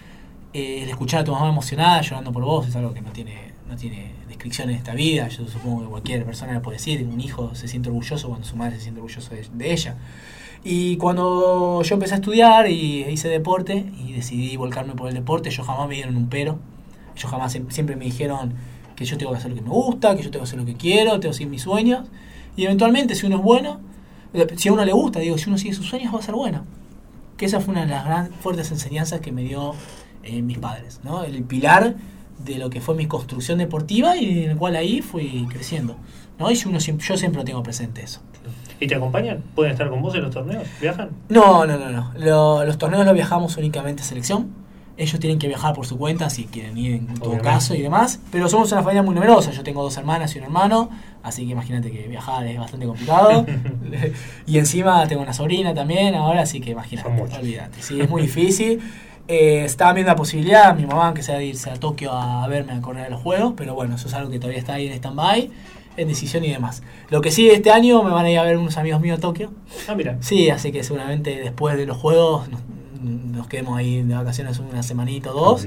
Eh, 0.55 0.87
escuchar 0.89 1.21
a 1.21 1.25
tu 1.25 1.33
mamá 1.33 1.49
emocionada, 1.49 2.01
llorando 2.01 2.33
por 2.33 2.43
vos, 2.43 2.67
es 2.67 2.75
algo 2.75 2.95
que 2.95 3.03
no 3.03 3.13
tiene, 3.13 3.53
no 3.69 3.77
tiene 3.77 4.13
descripción 4.29 4.71
en 4.71 4.77
esta 4.77 4.95
vida. 4.95 5.29
Yo 5.29 5.47
supongo 5.47 5.83
que 5.83 5.89
cualquier 5.89 6.25
persona 6.25 6.55
le 6.55 6.61
puede 6.61 6.79
decir, 6.79 7.07
un 7.07 7.21
hijo 7.21 7.55
se 7.55 7.69
siente 7.69 7.91
orgulloso 7.91 8.29
cuando 8.29 8.47
su 8.47 8.57
madre 8.57 8.77
se 8.77 8.83
siente 8.85 9.01
orgulloso 9.01 9.31
de 9.35 9.73
ella. 9.73 9.97
Y 10.71 10.99
cuando 10.99 11.81
yo 11.83 11.95
empecé 11.95 12.13
a 12.13 12.17
estudiar 12.17 12.69
y 12.69 13.07
hice 13.09 13.29
deporte 13.29 13.91
y 14.05 14.13
decidí 14.13 14.55
volcarme 14.59 14.93
por 14.93 15.09
el 15.09 15.15
deporte, 15.15 15.49
ellos 15.49 15.67
jamás 15.67 15.89
me 15.89 15.95
dieron 15.95 16.15
un 16.15 16.29
pero. 16.29 16.59
Ellos 17.17 17.31
jamás 17.31 17.53
siempre 17.71 17.97
me 17.97 18.05
dijeron 18.05 18.53
que 18.95 19.07
yo 19.07 19.17
tengo 19.17 19.33
que 19.33 19.39
hacer 19.39 19.49
lo 19.49 19.57
que 19.57 19.63
me 19.63 19.71
gusta, 19.71 20.15
que 20.15 20.23
yo 20.23 20.31
tengo 20.31 20.45
que 20.45 20.49
hacer 20.49 20.59
lo 20.59 20.67
que 20.67 20.75
quiero, 20.75 21.13
tengo 21.21 21.33
que 21.33 21.39
seguir 21.39 21.49
mis 21.49 21.63
sueños. 21.63 22.07
Y 22.55 22.67
eventualmente, 22.67 23.15
si 23.15 23.25
uno 23.25 23.37
es 23.37 23.43
bueno, 23.43 23.81
si 24.57 24.69
a 24.69 24.73
uno 24.75 24.85
le 24.85 24.93
gusta, 24.93 25.21
digo, 25.21 25.39
si 25.39 25.49
uno 25.49 25.57
sigue 25.57 25.73
sus 25.73 25.87
sueños, 25.87 26.15
va 26.15 26.19
a 26.19 26.23
ser 26.23 26.35
bueno. 26.35 26.67
Que 27.39 27.47
esa 27.47 27.61
fue 27.61 27.73
una 27.73 27.87
de 27.87 27.91
las 27.91 28.05
grandes, 28.05 28.39
fuertes 28.39 28.71
enseñanzas 28.71 29.21
que 29.21 29.33
me 29.33 29.45
dio 29.45 29.73
eh, 30.23 30.43
mis 30.43 30.59
padres, 30.59 31.01
¿no? 31.03 31.25
El 31.25 31.45
pilar 31.45 31.97
de 32.45 32.59
lo 32.59 32.69
que 32.69 32.83
fue 32.83 32.95
mi 32.95 33.07
construcción 33.07 33.57
deportiva 33.57 34.19
y 34.19 34.45
en 34.45 34.51
el 34.51 34.57
cual 34.59 34.77
ahí 34.77 35.01
fui 35.01 35.47
creciendo. 35.49 35.97
¿no? 36.39 36.51
Y 36.51 36.57
yo 36.57 37.17
siempre 37.17 37.39
lo 37.39 37.45
tengo 37.45 37.63
presente 37.63 38.03
eso. 38.03 38.21
¿Y 38.81 38.87
te 38.87 38.95
acompañan? 38.95 39.43
¿Pueden 39.55 39.73
estar 39.73 39.89
con 39.91 40.01
vos 40.03 40.15
en 40.15 40.23
los 40.23 40.31
torneos? 40.33 40.65
¿Viajan? 40.81 41.11
No, 41.29 41.67
no, 41.67 41.77
no. 41.77 41.91
no. 41.91 42.13
Lo, 42.17 42.65
los 42.65 42.79
torneos 42.79 43.05
los 43.05 43.15
viajamos 43.15 43.57
únicamente 43.57 44.03
a 44.03 44.07
selección. 44.07 44.69
Ellos 44.97 45.21
tienen 45.21 45.39
que 45.39 45.47
viajar 45.47 45.75
por 45.75 45.87
su 45.87 45.97
cuenta 45.97 46.29
si 46.29 46.47
quieren 46.47 46.77
ir 46.77 46.95
en 46.95 47.07
todo 47.07 47.31
Obviamente. 47.31 47.45
caso 47.45 47.75
y 47.77 47.83
demás. 47.83 48.21
Pero 48.33 48.49
somos 48.49 48.73
una 48.73 48.83
familia 48.83 49.03
muy 49.05 49.15
numerosa. 49.15 49.53
Yo 49.53 49.63
tengo 49.63 49.83
dos 49.83 49.97
hermanas 49.97 50.35
y 50.35 50.39
un 50.39 50.45
hermano. 50.45 50.91
Así 51.23 51.47
que 51.47 51.53
imagínate 51.53 51.93
que 51.93 52.09
viajar 52.09 52.45
es 52.47 52.59
bastante 52.59 52.87
complicado. 52.87 53.47
y 54.47 54.59
encima 54.59 55.07
tengo 55.07 55.23
una 55.23 55.33
sobrina 55.33 55.73
también 55.73 56.17
ahora. 56.17 56.43
Así 56.43 56.61
que 56.61 56.71
imagínate. 56.73 57.09
Olvídate. 57.39 57.81
Sí, 57.81 58.01
es 58.01 58.11
muy 58.11 58.23
difícil. 58.23 58.81
Eh, 59.29 59.65
estaba 59.65 59.93
viendo 59.93 60.11
la 60.11 60.17
posibilidad, 60.17 60.75
mi 60.75 60.87
mamá, 60.87 61.15
que 61.15 61.23
sea 61.23 61.37
de 61.37 61.45
irse 61.45 61.71
a 61.71 61.75
Tokio 61.75 62.13
a 62.13 62.49
verme 62.49 62.73
a 62.73 62.81
correr 62.81 63.07
a 63.07 63.11
los 63.11 63.21
juegos. 63.21 63.55
Pero 63.57 63.75
bueno, 63.77 63.95
eso 63.95 64.09
es 64.09 64.15
algo 64.15 64.31
que 64.31 64.39
todavía 64.41 64.59
está 64.59 64.75
ahí 64.75 64.89
en 64.89 64.95
stand-by. 64.95 65.51
En 65.99 66.09
decisión 66.09 66.45
y 66.45 66.51
demás. 66.53 66.83
Lo 67.11 67.21
que 67.21 67.31
sí, 67.31 67.51
este 67.51 67.71
año 67.71 68.03
me 68.03 68.11
van 68.11 68.25
a 68.25 68.31
ir 68.31 68.39
a 68.39 68.45
ver 68.45 68.57
unos 68.57 68.77
amigos 68.79 69.01
míos 69.01 69.19
a 69.19 69.21
Tokio. 69.21 69.51
Ah, 69.89 69.95
mira. 69.95 70.17
Sí, 70.21 70.49
así 70.51 70.73
que 70.73 70.83
seguramente 70.83 71.37
después 71.41 71.77
de 71.77 71.85
los 71.87 71.97
juegos 71.97 72.49
nos, 72.49 72.61
nos 73.03 73.47
quedemos 73.49 73.77
ahí 73.79 74.03
de 74.03 74.15
vacaciones 74.15 74.59
una 74.59 74.83
semanita 74.83 75.33
o 75.33 75.35
dos 75.35 75.67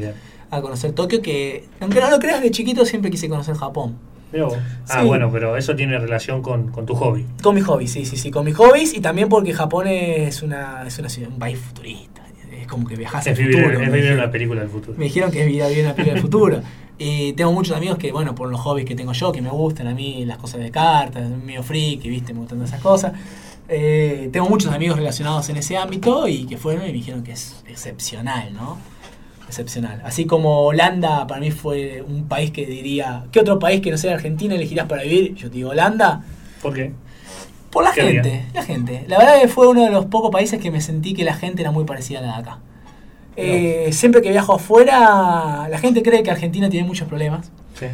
a 0.50 0.62
conocer 0.62 0.92
Tokio, 0.94 1.22
que 1.22 1.66
aunque 1.80 2.00
no 2.02 2.10
lo 2.10 2.20
creas, 2.20 2.42
de 2.42 2.52
chiquito 2.52 2.86
siempre 2.86 3.10
quise 3.12 3.30
conocer 3.30 3.56
Japón. 3.56 3.98
Ah, 4.34 5.02
Sí. 5.02 5.08
bueno, 5.08 5.30
pero 5.32 5.58
eso 5.58 5.76
tiene 5.76 5.98
relación 6.00 6.42
con, 6.42 6.72
con 6.72 6.86
tu 6.86 6.96
hobby. 6.96 7.26
Con 7.44 7.54
mis 7.56 7.66
hobbies, 7.66 7.92
sí, 7.92 8.06
sí, 8.06 8.16
sí, 8.18 8.32
con 8.32 8.46
mis 8.46 8.56
hobbies 8.56 8.94
y 8.94 9.02
también 9.02 9.28
porque 9.30 9.54
Japón 9.54 9.88
es 9.88 10.42
una, 10.42 10.84
es 10.88 10.98
una 11.00 11.10
ciudad, 11.10 11.30
un 11.30 11.40
país 11.40 11.60
futurista. 11.60 12.22
Es 12.52 12.68
como 12.68 12.88
que 12.88 12.96
viajas 12.96 13.28
al 13.28 13.36
futuro. 13.36 13.72
es 13.82 13.92
vivir 13.92 14.14
una 14.14 14.32
película 14.32 14.62
del 14.62 14.70
futuro. 14.70 14.98
Me 14.98 15.06
dijeron 15.06 15.32
que 15.32 15.42
es 15.42 15.48
vivir 15.48 15.84
una 15.84 15.94
película 15.96 16.14
del 16.14 16.22
futuro. 16.22 16.62
Y 17.04 17.34
tengo 17.34 17.52
muchos 17.52 17.76
amigos 17.76 17.98
que, 17.98 18.12
bueno, 18.12 18.36
por 18.36 18.48
los 18.48 18.62
hobbies 18.62 18.86
que 18.86 18.94
tengo 18.94 19.12
yo, 19.14 19.32
que 19.32 19.42
me 19.42 19.50
gustan 19.50 19.88
a 19.88 19.96
mí, 19.96 20.24
las 20.24 20.38
cosas 20.38 20.62
de 20.62 20.70
cartas, 20.70 21.28
mío 21.28 21.64
friki, 21.64 22.08
viste, 22.08 22.32
me 22.32 22.42
gustan 22.42 22.62
esas 22.62 22.80
cosas. 22.80 23.14
Eh, 23.68 24.30
tengo 24.32 24.48
muchos 24.48 24.72
amigos 24.72 24.98
relacionados 24.98 25.50
en 25.50 25.58
ese 25.58 25.78
ámbito 25.78 26.28
y 26.28 26.46
que 26.46 26.58
fueron 26.58 26.84
y 26.84 26.88
me 26.90 26.94
dijeron 26.94 27.24
que 27.24 27.32
es 27.32 27.64
excepcional, 27.68 28.54
¿no? 28.54 28.78
Excepcional. 29.48 30.04
Así 30.06 30.26
como 30.26 30.62
Holanda 30.62 31.26
para 31.26 31.42
mí 31.42 31.50
fue 31.50 32.04
un 32.08 32.28
país 32.28 32.52
que 32.52 32.68
diría, 32.68 33.24
¿qué 33.32 33.40
otro 33.40 33.58
país 33.58 33.82
que 33.82 33.90
no 33.90 33.98
sea 33.98 34.14
Argentina 34.14 34.54
elegirás 34.54 34.86
para 34.86 35.02
vivir? 35.02 35.34
Yo 35.34 35.50
te 35.50 35.56
digo 35.56 35.72
Holanda. 35.72 36.24
¿Por 36.62 36.76
qué? 36.76 36.94
Por 37.72 37.84
la 37.84 37.94
gente, 37.94 38.22
bien. 38.22 38.46
la 38.54 38.62
gente. 38.62 39.06
La 39.08 39.18
verdad 39.18 39.42
que 39.42 39.48
fue 39.48 39.68
uno 39.68 39.84
de 39.86 39.90
los 39.90 40.06
pocos 40.06 40.30
países 40.30 40.62
que 40.62 40.70
me 40.70 40.82
sentí 40.82 41.16
que 41.16 41.24
la 41.24 41.34
gente 41.34 41.64
era 41.64 41.72
muy 41.72 41.84
parecida 41.84 42.20
a 42.20 42.22
la 42.22 42.28
de 42.34 42.40
acá. 42.42 42.60
Eh, 43.38 43.90
siempre 43.94 44.22
que 44.22 44.30
viajo 44.30 44.54
afuera, 44.54 45.68
la 45.70 45.78
gente 45.80 46.04
cree 46.04 46.22
que 46.24 46.32
Argentina 46.32 46.70
tiene 46.70 46.86
muchos 46.88 47.08
problemas. 47.08 47.52
Sí. 47.80 47.86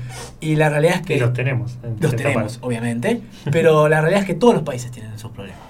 Y 0.42 0.56
la 0.56 0.70
realidad 0.70 0.96
es 0.96 1.02
Y 1.02 1.06
que 1.06 1.18
los 1.18 1.34
tenemos. 1.34 1.78
en 1.84 1.96
los 2.00 2.16
tenemos, 2.16 2.54
parte. 2.54 2.68
obviamente. 2.68 3.22
Pero 3.52 3.88
la 3.88 4.02
realidad 4.02 4.22
es 4.22 4.28
que 4.28 4.34
todos 4.34 4.54
los 4.56 4.64
países 4.64 4.92
tienen 4.92 5.14
esos 5.14 5.32
problemas. 5.32 5.62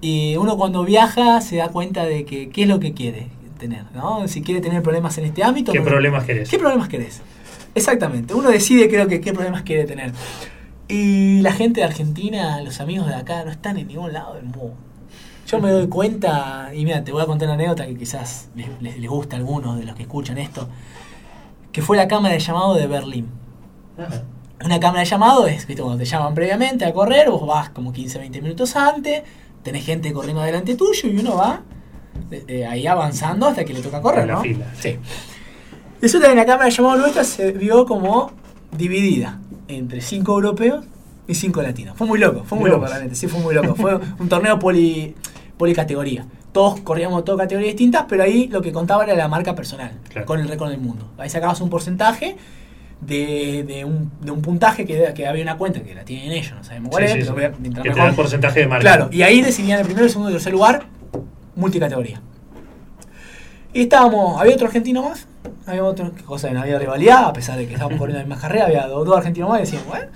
Y 0.00 0.36
uno 0.36 0.56
cuando 0.56 0.84
viaja 0.84 1.40
se 1.40 1.56
da 1.56 1.68
cuenta 1.70 2.04
de 2.04 2.24
que 2.24 2.50
qué 2.50 2.62
es 2.62 2.68
lo 2.68 2.78
que 2.78 2.94
quiere 2.94 3.26
tener, 3.58 3.84
¿no? 3.94 4.28
Si 4.28 4.42
quiere 4.42 4.60
tener 4.60 4.82
problemas 4.82 5.18
en 5.18 5.24
este 5.24 5.42
ámbito. 5.42 5.72
¿Qué 5.72 5.80
no- 5.80 5.84
problemas 5.86 6.24
querés? 6.24 6.48
¿Qué 6.48 6.58
problemas 6.58 6.88
querés? 6.88 7.20
Exactamente. 7.74 8.34
Uno 8.34 8.50
decide 8.50 8.88
creo 8.88 9.08
que 9.08 9.20
qué 9.20 9.32
problemas 9.32 9.62
quiere 9.62 9.84
tener. 9.84 10.12
Y 10.86 11.40
la 11.42 11.52
gente 11.52 11.80
de 11.80 11.86
Argentina, 11.86 12.62
los 12.62 12.80
amigos 12.80 13.08
de 13.08 13.14
acá, 13.14 13.44
no 13.44 13.50
están 13.50 13.76
en 13.78 13.88
ningún 13.88 14.12
lado 14.12 14.34
del 14.34 14.44
mundo. 14.44 14.74
Yo 15.48 15.58
me 15.60 15.70
doy 15.70 15.88
cuenta, 15.88 16.70
y 16.74 16.84
mira, 16.84 17.02
te 17.02 17.10
voy 17.10 17.22
a 17.22 17.26
contar 17.26 17.48
una 17.48 17.54
anécdota 17.54 17.86
que 17.86 17.96
quizás 17.96 18.48
les, 18.54 18.68
les, 18.82 18.98
les 18.98 19.10
gusta 19.10 19.36
a 19.36 19.38
algunos 19.38 19.78
de 19.78 19.84
los 19.86 19.96
que 19.96 20.02
escuchan 20.02 20.36
esto, 20.36 20.68
que 21.72 21.80
fue 21.80 21.96
la 21.96 22.06
cámara 22.06 22.34
de 22.34 22.40
llamado 22.40 22.74
de 22.74 22.86
Berlín. 22.86 23.28
Ajá. 23.96 24.24
Una 24.64 24.78
cámara 24.80 25.00
de 25.00 25.06
llamado 25.06 25.46
es, 25.46 25.66
viste, 25.66 25.82
cuando 25.82 25.98
te 25.98 26.04
llaman 26.04 26.34
previamente 26.34 26.84
a 26.84 26.92
correr, 26.92 27.30
vos 27.30 27.46
vas 27.46 27.70
como 27.70 27.92
15, 27.92 28.18
20 28.18 28.42
minutos 28.42 28.76
antes, 28.76 29.22
tenés 29.62 29.86
gente 29.86 30.12
corriendo 30.12 30.42
delante 30.42 30.74
tuyo 30.74 31.08
y 31.08 31.16
uno 31.18 31.36
va 31.36 31.62
eh, 32.30 32.44
eh, 32.48 32.66
ahí 32.66 32.86
avanzando 32.86 33.46
hasta 33.46 33.64
que 33.64 33.72
le 33.72 33.80
toca 33.80 34.02
correr, 34.02 34.22
En 34.22 34.28
la 34.28 34.34
¿no? 34.34 34.40
fila. 34.42 34.66
Sí. 34.78 34.98
Resulta 36.02 36.28
que 36.28 36.34
la 36.34 36.44
cámara 36.44 36.66
de 36.66 36.72
llamado 36.72 36.96
nuestra 36.96 37.24
se 37.24 37.52
vio 37.52 37.86
como 37.86 38.32
dividida 38.76 39.40
entre 39.68 40.00
cinco 40.00 40.32
europeos 40.32 40.84
y 41.28 41.34
cinco 41.34 41.62
latinos. 41.62 41.96
Fue 41.96 42.06
muy 42.06 42.18
loco, 42.18 42.42
fue 42.44 42.58
muy 42.58 42.70
loco 42.70 42.86
realmente, 42.86 43.14
sí 43.14 43.28
fue 43.28 43.40
muy 43.40 43.54
loco. 43.54 43.74
Fue 43.76 43.98
un 44.18 44.28
torneo 44.28 44.58
poli, 44.58 45.14
policategoría. 45.58 46.24
Todos 46.52 46.80
corríamos 46.80 47.24
todas 47.24 47.40
categorías 47.42 47.72
distintas, 47.72 48.06
pero 48.08 48.22
ahí 48.22 48.48
lo 48.48 48.62
que 48.62 48.72
contaba 48.72 49.04
era 49.04 49.14
la 49.14 49.28
marca 49.28 49.54
personal, 49.54 49.92
Claro. 50.08 50.26
con 50.26 50.40
el 50.40 50.48
récord 50.48 50.70
del 50.70 50.80
mundo. 50.80 51.10
Ahí 51.18 51.28
sacabas 51.28 51.60
un 51.60 51.68
porcentaje 51.68 52.36
de, 53.00 53.64
de 53.64 53.84
un, 53.84 54.10
de 54.20 54.30
un 54.30 54.40
puntaje 54.42 54.84
que, 54.86 55.12
que 55.14 55.26
había 55.26 55.42
una 55.42 55.56
cuenta 55.56 55.80
que 55.82 55.94
la 55.94 56.04
tienen 56.04 56.32
ellos, 56.32 56.54
no 56.56 56.64
sabemos 56.64 56.90
cuál 56.90 57.06
Sí, 57.06 57.18
es, 57.18 57.26
sí, 57.26 57.32
pero 57.34 57.54
sí. 57.62 57.70
Que 57.82 57.90
te 57.90 57.98
dan 57.98 58.16
porcentaje 58.16 58.60
de 58.60 58.66
marca. 58.66 58.80
Claro, 58.82 59.08
y 59.12 59.22
ahí 59.22 59.42
decidían 59.42 59.78
el 59.80 59.84
primero, 59.84 60.06
el 60.06 60.10
segundo 60.10 60.30
y 60.30 60.32
el 60.32 60.38
tercer 60.38 60.52
lugar, 60.52 60.86
multicategoría. 61.54 62.20
Y 63.72 63.82
estábamos, 63.82 64.40
había 64.40 64.54
otro 64.54 64.66
argentino 64.66 65.02
más, 65.02 65.26
había 65.66 65.84
otro, 65.84 66.10
cosa, 66.24 66.50
no 66.50 66.62
había 66.62 66.78
rivalidad, 66.78 67.24
a 67.26 67.32
pesar 67.32 67.58
de 67.58 67.66
que 67.66 67.74
estábamos 67.74 67.98
corriendo 68.00 68.20
la 68.22 68.26
misma 68.26 68.40
carrera, 68.40 68.64
había 68.66 68.86
dos, 68.86 69.06
dos 69.06 69.16
argentinos 69.16 69.50
más 69.50 69.58
y 69.58 69.62
decíamos, 69.64 69.86
bueno, 69.88 70.06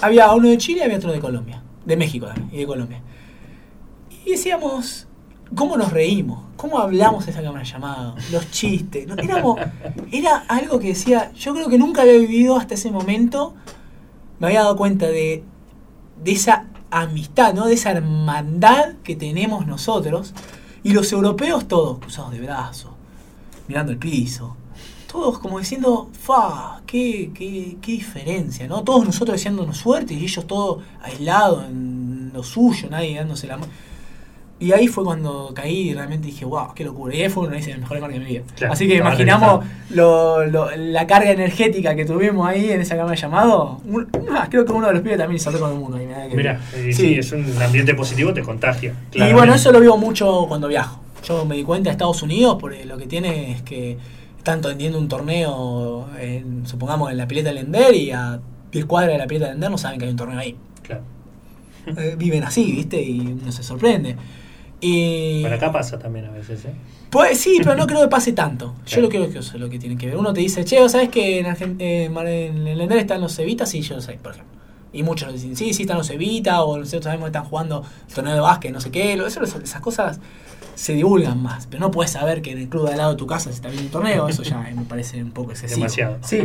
había 0.00 0.32
uno 0.32 0.48
de 0.48 0.56
Chile 0.58 0.80
y 0.80 0.82
había 0.84 0.96
otro 0.98 1.12
de 1.12 1.18
Colombia, 1.18 1.62
de 1.84 1.96
México 1.96 2.26
también, 2.26 2.48
y 2.52 2.58
de 2.58 2.66
Colombia. 2.66 3.00
Y 4.24 4.32
decíamos, 4.32 5.06
¿cómo 5.54 5.76
nos 5.76 5.92
reímos? 5.92 6.40
¿Cómo 6.56 6.78
hablamos 6.78 7.26
esa 7.26 7.42
cámara 7.42 7.64
llamada? 7.64 8.14
Los 8.30 8.50
chistes. 8.50 9.06
¿no? 9.06 9.14
Éramos, 9.14 9.58
era 10.12 10.44
algo 10.48 10.78
que 10.78 10.88
decía, 10.88 11.32
yo 11.32 11.54
creo 11.54 11.68
que 11.68 11.78
nunca 11.78 12.02
había 12.02 12.18
vivido 12.18 12.56
hasta 12.56 12.74
ese 12.74 12.90
momento, 12.90 13.54
me 14.38 14.48
había 14.48 14.62
dado 14.62 14.76
cuenta 14.76 15.06
de, 15.06 15.42
de 16.22 16.32
esa 16.32 16.66
amistad, 16.90 17.54
¿no? 17.54 17.66
De 17.66 17.74
esa 17.74 17.90
hermandad 17.90 18.94
que 19.02 19.16
tenemos 19.16 19.66
nosotros. 19.66 20.34
Y 20.84 20.92
los 20.92 21.12
europeos 21.12 21.68
todos 21.68 21.98
cruzados 21.98 22.32
de 22.32 22.40
brazos, 22.40 22.90
mirando 23.68 23.92
el 23.92 23.98
piso. 23.98 24.56
Todos 25.10 25.38
como 25.38 25.58
diciendo, 25.58 26.10
fa, 26.12 26.80
qué, 26.86 27.30
qué, 27.34 27.76
qué 27.80 27.92
diferencia, 27.92 28.66
¿no? 28.66 28.82
Todos 28.82 29.04
nosotros 29.04 29.36
deseándonos 29.36 29.76
suerte 29.76 30.14
y 30.14 30.24
ellos 30.24 30.46
todos 30.46 30.82
aislados 31.02 31.64
en 31.66 32.30
lo 32.32 32.42
suyo, 32.42 32.88
nadie 32.90 33.16
dándose 33.16 33.46
la 33.46 33.58
mano. 33.58 33.70
Y 34.60 34.70
ahí 34.72 34.86
fue 34.86 35.02
cuando 35.02 35.50
caí 35.54 35.90
y 35.90 35.94
realmente 35.94 36.26
dije, 36.28 36.44
wow, 36.44 36.72
qué 36.74 36.84
locura. 36.84 37.12
Y 37.16 37.22
ahí 37.22 37.28
fue 37.28 37.48
una 37.48 37.56
de 37.56 37.66
las 37.66 37.78
mejores 37.80 38.00
marcas 38.00 38.18
de 38.20 38.24
mi 38.24 38.30
vida. 38.32 38.42
Claro, 38.56 38.72
Así 38.74 38.86
que 38.86 38.94
imaginamos 38.96 39.64
lo, 39.90 40.46
lo- 40.46 40.70
la 40.76 41.04
carga 41.08 41.32
energética 41.32 41.96
que 41.96 42.04
tuvimos 42.04 42.46
ahí 42.46 42.70
en 42.70 42.80
esa 42.80 42.94
cámara 42.96 43.16
de 43.16 43.20
llamado. 43.20 43.80
Un- 43.84 44.06
ah, 44.30 44.46
creo 44.48 44.64
que 44.64 44.70
uno 44.72 44.86
de 44.86 44.92
los 44.92 45.02
pibes 45.02 45.18
también 45.18 45.40
saltó 45.40 45.58
con 45.58 45.72
el 45.72 45.78
mundo. 45.78 45.98
Mira, 46.32 46.60
eh, 46.76 46.92
Sí. 46.92 47.14
si 47.14 47.18
es 47.18 47.32
un 47.32 47.44
ambiente 47.60 47.94
positivo, 47.94 48.32
te 48.32 48.42
contagia. 48.42 48.94
y 49.12 49.32
bueno, 49.32 49.52
eso 49.54 49.72
lo 49.72 49.80
vivo 49.80 49.96
mucho 49.96 50.44
cuando 50.46 50.68
viajo. 50.68 51.00
Yo 51.24 51.44
me 51.44 51.56
di 51.56 51.64
cuenta 51.64 51.90
de 51.90 51.92
Estados 51.92 52.22
Unidos, 52.22 52.56
porque 52.60 52.84
lo 52.84 52.96
que 52.98 53.06
tiene 53.06 53.52
es 53.52 53.62
que 53.62 53.96
están 54.38 54.60
tendiendo 54.60 54.96
un 54.98 55.08
torneo, 55.08 56.06
en, 56.20 56.66
supongamos, 56.66 57.10
en 57.10 57.16
la 57.18 57.26
pileta 57.26 57.48
del 57.48 57.58
Ender 57.58 57.94
y 57.94 58.12
a 58.12 58.38
10 58.70 58.84
cuadras 58.86 59.12
de 59.12 59.18
la 59.18 59.26
pileta 59.26 59.46
del 59.46 59.54
Ender 59.54 59.70
no 59.72 59.78
saben 59.78 59.98
que 59.98 60.04
hay 60.04 60.10
un 60.12 60.16
torneo 60.16 60.38
ahí. 60.38 60.56
Claro. 60.82 61.02
Eh, 61.96 62.14
viven 62.16 62.44
así, 62.44 62.64
¿viste? 62.72 63.00
Y 63.02 63.20
uno 63.40 63.50
se 63.50 63.62
sorprende. 63.64 64.16
Y... 64.82 65.40
Bueno, 65.42 65.56
acá 65.56 65.70
pasa 65.72 65.98
también 65.98 66.26
a 66.26 66.30
veces, 66.30 66.64
¿eh? 66.64 66.74
Pues 67.08 67.38
sí, 67.38 67.58
pero 67.62 67.74
no 67.76 67.86
creo 67.86 68.02
que 68.02 68.08
pase 68.08 68.32
tanto. 68.32 68.74
Yo 68.86 69.00
lo 69.00 69.08
creo 69.08 69.30
que 69.30 69.38
eso 69.38 69.54
es 69.54 69.60
lo 69.60 69.70
que 69.70 69.78
tiene 69.78 69.96
que 69.96 70.06
ver. 70.08 70.16
Uno 70.16 70.32
te 70.32 70.40
dice, 70.40 70.64
che, 70.64 70.80
¿vos 70.80 70.92
¿sabes 70.92 71.08
que 71.08 71.38
en, 71.38 71.46
Argen- 71.46 71.76
eh, 71.78 72.04
en 72.06 72.66
el 72.66 72.80
Ender 72.80 72.98
están 72.98 73.20
los 73.20 73.38
Evitas? 73.38 73.68
Sí, 73.70 73.80
yo 73.80 73.94
lo 73.94 74.02
sé, 74.02 74.14
por 74.22 74.32
ejemplo. 74.32 74.52
Y 74.92 75.02
muchos 75.04 75.28
nos 75.28 75.40
dicen, 75.40 75.56
sí, 75.56 75.72
sí, 75.72 75.82
están 75.84 75.96
los 75.98 76.10
Evita, 76.10 76.62
o 76.64 76.76
nosotros 76.78 77.04
sabemos 77.04 77.26
que 77.26 77.28
están 77.28 77.44
jugando 77.44 77.82
el 78.08 78.14
torneo 78.14 78.34
de 78.34 78.40
básquet, 78.40 78.72
no 78.72 78.80
sé 78.80 78.90
qué. 78.90 79.12
Eso- 79.14 79.42
esas 79.42 79.80
cosas 79.80 80.18
se 80.74 80.94
divulgan 80.94 81.40
más. 81.42 81.66
Pero 81.68 81.80
no 81.80 81.90
puedes 81.92 82.10
saber 82.10 82.42
que 82.42 82.50
en 82.52 82.58
el 82.58 82.68
club 82.68 82.86
de 82.86 82.92
al 82.92 82.98
lado 82.98 83.10
de 83.12 83.16
tu 83.16 83.26
casa 83.26 83.50
se 83.50 83.54
está 83.56 83.68
viendo 83.68 83.86
un 83.86 83.90
torneo. 83.92 84.28
Eso 84.28 84.42
ya 84.42 84.58
me 84.58 84.82
parece 84.84 85.22
un 85.22 85.30
poco 85.30 85.52
excesivo. 85.52 85.76
Demasiado. 85.76 86.18
Sí. 86.22 86.40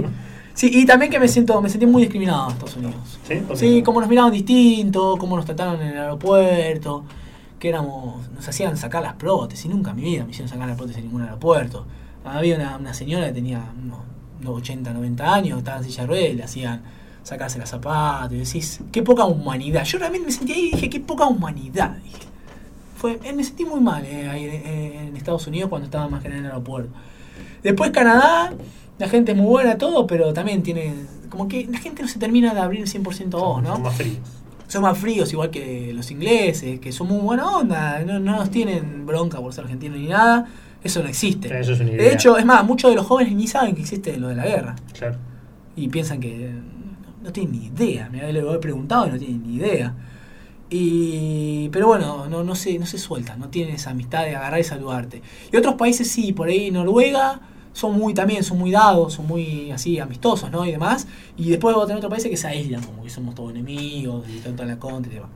Sí, 0.53 0.71
y 0.73 0.85
también 0.85 1.11
que 1.11 1.19
me 1.19 1.27
siento, 1.27 1.61
me 1.61 1.69
sentí 1.69 1.85
muy 1.85 2.01
discriminado 2.03 2.45
en 2.47 2.53
Estados 2.53 2.75
Unidos. 2.77 2.95
¿Sí? 3.27 3.41
Sí, 3.55 3.81
como 3.83 3.99
nos 3.99 4.09
miraban 4.09 4.31
distinto, 4.31 5.15
cómo 5.19 5.35
nos 5.35 5.45
trataron 5.45 5.81
en 5.81 5.89
el 5.89 5.97
aeropuerto, 5.99 7.03
que 7.59 7.69
éramos, 7.69 8.29
nos 8.31 8.47
hacían 8.47 8.77
sacar 8.77 9.03
las 9.03 9.13
prótesis, 9.13 9.65
y 9.65 9.69
nunca 9.69 9.91
en 9.91 9.97
mi 9.97 10.03
vida 10.03 10.23
me 10.23 10.31
hicieron 10.31 10.49
sacar 10.49 10.67
las 10.67 10.77
prótesis 10.77 10.99
en 10.99 11.05
ningún 11.05 11.23
aeropuerto. 11.23 11.85
Había 12.23 12.55
una, 12.55 12.77
una 12.77 12.93
señora 12.93 13.27
que 13.27 13.33
tenía 13.33 13.71
unos, 13.81 13.99
unos 14.41 14.57
80, 14.57 14.93
90 14.93 15.33
años, 15.33 15.57
estaba 15.59 15.77
en 15.77 15.83
silla 15.83 16.01
de 16.01 16.07
ruedas, 16.07 16.35
le 16.35 16.43
hacían 16.43 16.81
sacarse 17.23 17.59
las 17.59 17.69
zapatos, 17.69 18.33
y 18.33 18.37
decís, 18.37 18.79
qué 18.91 19.03
poca 19.03 19.25
humanidad. 19.25 19.83
Yo 19.83 19.99
realmente 19.99 20.27
me 20.27 20.31
sentí 20.31 20.53
ahí 20.53 20.67
y 20.67 20.71
dije, 20.71 20.89
qué 20.89 20.99
poca 20.99 21.25
humanidad. 21.25 21.97
Dije. 21.97 22.17
Fue, 22.95 23.19
eh, 23.23 23.33
me 23.33 23.43
sentí 23.43 23.65
muy 23.65 23.79
mal 23.79 24.05
eh, 24.05 24.29
ahí, 24.29 24.45
eh, 24.45 25.07
en 25.07 25.17
Estados 25.17 25.45
Unidos 25.47 25.69
cuando 25.69 25.85
estaba 25.85 26.07
más 26.07 26.21
que 26.21 26.29
en 26.29 26.35
el 26.35 26.45
aeropuerto. 26.45 26.89
Después 27.63 27.91
Canadá, 27.91 28.53
la 28.97 29.09
gente 29.09 29.33
es 29.33 29.37
muy 29.37 29.45
buena, 29.45 29.77
todo, 29.77 30.07
pero 30.07 30.33
también 30.33 30.63
tiene. 30.63 30.95
Como 31.29 31.47
que 31.47 31.67
la 31.67 31.77
gente 31.77 32.01
no 32.01 32.07
se 32.07 32.17
termina 32.17 32.53
de 32.53 32.61
abrir 32.61 32.85
100% 32.85 33.33
a 33.33 33.37
vos, 33.37 33.61
¿no? 33.61 33.73
Son 33.73 33.83
más 33.83 33.95
fríos. 33.95 34.19
Son 34.67 34.81
más 34.81 34.97
fríos, 34.97 35.31
igual 35.31 35.49
que 35.49 35.93
los 35.93 36.11
ingleses, 36.11 36.79
que 36.79 36.91
son 36.91 37.07
muy 37.07 37.19
buena 37.19 37.49
onda, 37.49 37.99
no, 38.05 38.19
no 38.19 38.37
nos 38.37 38.51
tienen 38.51 39.05
bronca 39.05 39.39
por 39.39 39.53
ser 39.53 39.63
argentinos 39.63 39.97
ni 39.97 40.07
nada. 40.07 40.45
Eso 40.83 41.01
no 41.01 41.09
existe. 41.09 41.47
Eso 41.59 41.73
es 41.73 41.79
una 41.79 41.89
idea. 41.91 42.03
De 42.03 42.13
hecho, 42.13 42.37
es 42.37 42.45
más, 42.45 42.65
muchos 42.65 42.91
de 42.91 42.95
los 42.95 43.05
jóvenes 43.05 43.33
ni 43.33 43.47
saben 43.47 43.75
que 43.75 43.81
existe 43.81 44.17
lo 44.17 44.27
de 44.27 44.35
la 44.35 44.45
guerra. 44.45 44.75
Claro. 44.93 45.17
Y 45.75 45.87
piensan 45.87 46.19
que 46.19 46.51
no 47.23 47.31
tienen 47.31 47.51
ni 47.53 47.65
idea. 47.67 48.09
Me 48.09 48.31
lo 48.33 48.53
he 48.53 48.59
preguntado 48.59 49.07
y 49.07 49.11
no 49.11 49.17
tienen 49.17 49.43
ni 49.43 49.55
idea. 49.55 49.93
Y, 50.69 51.69
pero 51.69 51.87
bueno, 51.87 52.27
no, 52.27 52.43
no, 52.43 52.55
se, 52.55 52.77
no 52.77 52.85
se 52.85 52.97
sueltan, 52.97 53.39
no 53.39 53.47
tienen 53.47 53.75
esa 53.75 53.91
amistad 53.91 54.23
de 54.23 54.35
agarrar 54.35 54.59
y 54.59 54.63
saludarte. 54.63 55.21
Y 55.51 55.55
otros 55.55 55.75
países 55.75 56.11
sí, 56.11 56.33
por 56.33 56.49
ahí 56.49 56.71
Noruega 56.71 57.39
son 57.77 57.95
muy 57.95 58.15
también, 58.15 58.43
son 58.43 58.57
muy 58.57 58.71
dados, 58.71 59.13
son 59.13 59.27
muy 59.27 59.69
así 59.69 59.99
amistosos, 59.99 60.49
¿no? 60.49 60.65
Y 60.65 60.71
demás. 60.71 61.07
Y 61.37 61.51
después 61.51 61.75
vos 61.75 61.85
tenés 61.85 61.99
otros 61.99 62.09
países 62.09 62.31
que 62.31 62.35
se 62.35 62.47
aíslan, 62.47 62.81
como 62.81 63.03
que 63.03 63.09
somos 63.11 63.35
todos 63.35 63.51
enemigos 63.51 64.25
y 64.27 64.39
tanto 64.39 64.65
la 64.65 64.79
contra 64.79 65.11
y 65.11 65.15
demás. 65.15 65.29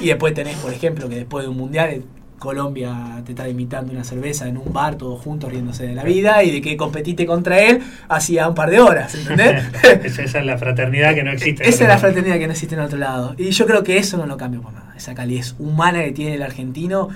Y 0.00 0.06
después 0.06 0.34
tenés, 0.34 0.56
por 0.56 0.72
ejemplo, 0.72 1.08
que 1.08 1.14
después 1.14 1.44
de 1.44 1.48
un 1.48 1.56
mundial 1.56 2.02
Colombia 2.40 3.22
te 3.24 3.32
está 3.32 3.48
imitando 3.48 3.92
una 3.92 4.02
cerveza 4.02 4.48
en 4.48 4.56
un 4.56 4.72
bar, 4.72 4.96
todos 4.96 5.22
juntos 5.22 5.48
riéndose 5.48 5.86
de 5.86 5.94
la 5.94 6.02
vida, 6.02 6.42
y 6.42 6.50
de 6.50 6.60
que 6.60 6.76
competiste 6.76 7.24
contra 7.24 7.60
él 7.60 7.80
hacía 8.08 8.48
un 8.48 8.56
par 8.56 8.68
de 8.68 8.80
horas, 8.80 9.14
¿entendés? 9.14 9.62
esa, 10.18 10.40
es 10.40 10.44
la 10.44 10.58
fraternidad 10.58 11.14
que 11.14 11.22
no 11.22 11.30
existe. 11.30 11.68
Esa 11.68 11.84
es 11.84 11.88
la 11.88 11.98
fraternidad 11.98 12.38
que 12.38 12.48
no 12.48 12.52
existe 12.52 12.74
en 12.74 12.80
otro 12.80 12.98
lado. 12.98 13.36
Y 13.38 13.50
yo 13.50 13.64
creo 13.64 13.84
que 13.84 13.96
eso 13.96 14.16
no 14.16 14.26
lo 14.26 14.36
cambio 14.36 14.60
por 14.60 14.72
nada. 14.72 14.92
Esa 14.96 15.14
calidez 15.14 15.54
humana 15.60 16.02
que 16.02 16.10
tiene 16.10 16.34
el 16.34 16.42
argentino, 16.42 17.10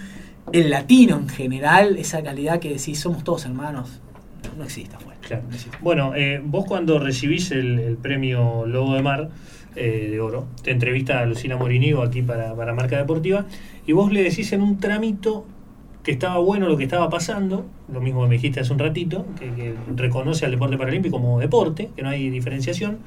el 0.52 0.70
latino 0.70 1.16
en 1.16 1.28
general, 1.28 1.96
esa 1.98 2.22
calidad 2.22 2.60
que 2.60 2.68
decís 2.68 3.00
somos 3.00 3.24
todos 3.24 3.46
hermanos, 3.46 4.00
no 4.56 4.64
existe 4.64 4.96
Claro. 5.20 5.44
Bueno, 5.80 6.14
eh, 6.14 6.40
vos 6.44 6.64
cuando 6.64 6.98
recibís 6.98 7.50
el, 7.50 7.98
premio 8.00 8.66
Lobo 8.66 8.94
de 8.94 9.02
Mar 9.02 9.30
eh, 9.76 10.08
de 10.10 10.20
Oro, 10.20 10.48
te 10.62 10.70
entrevista 10.70 11.20
a 11.20 11.26
Lucina 11.26 11.56
Morinigo 11.56 12.02
aquí 12.02 12.22
para, 12.22 12.54
para 12.54 12.74
Marca 12.74 12.96
Deportiva, 12.96 13.46
y 13.86 13.92
vos 13.92 14.12
le 14.12 14.22
decís 14.22 14.52
en 14.52 14.62
un 14.62 14.78
tramito 14.78 15.44
que 16.02 16.12
estaba 16.12 16.38
bueno 16.38 16.68
lo 16.68 16.76
que 16.76 16.84
estaba 16.84 17.10
pasando, 17.10 17.66
lo 17.92 18.00
mismo 18.00 18.22
que 18.22 18.28
me 18.28 18.34
dijiste 18.36 18.60
hace 18.60 18.72
un 18.72 18.78
ratito, 18.78 19.26
que, 19.38 19.74
reconoce 19.94 20.46
al 20.46 20.50
deporte 20.52 20.78
paralímpico 20.78 21.16
como 21.16 21.38
deporte, 21.38 21.90
que 21.94 22.02
no 22.02 22.08
hay 22.08 22.30
diferenciación, 22.30 22.98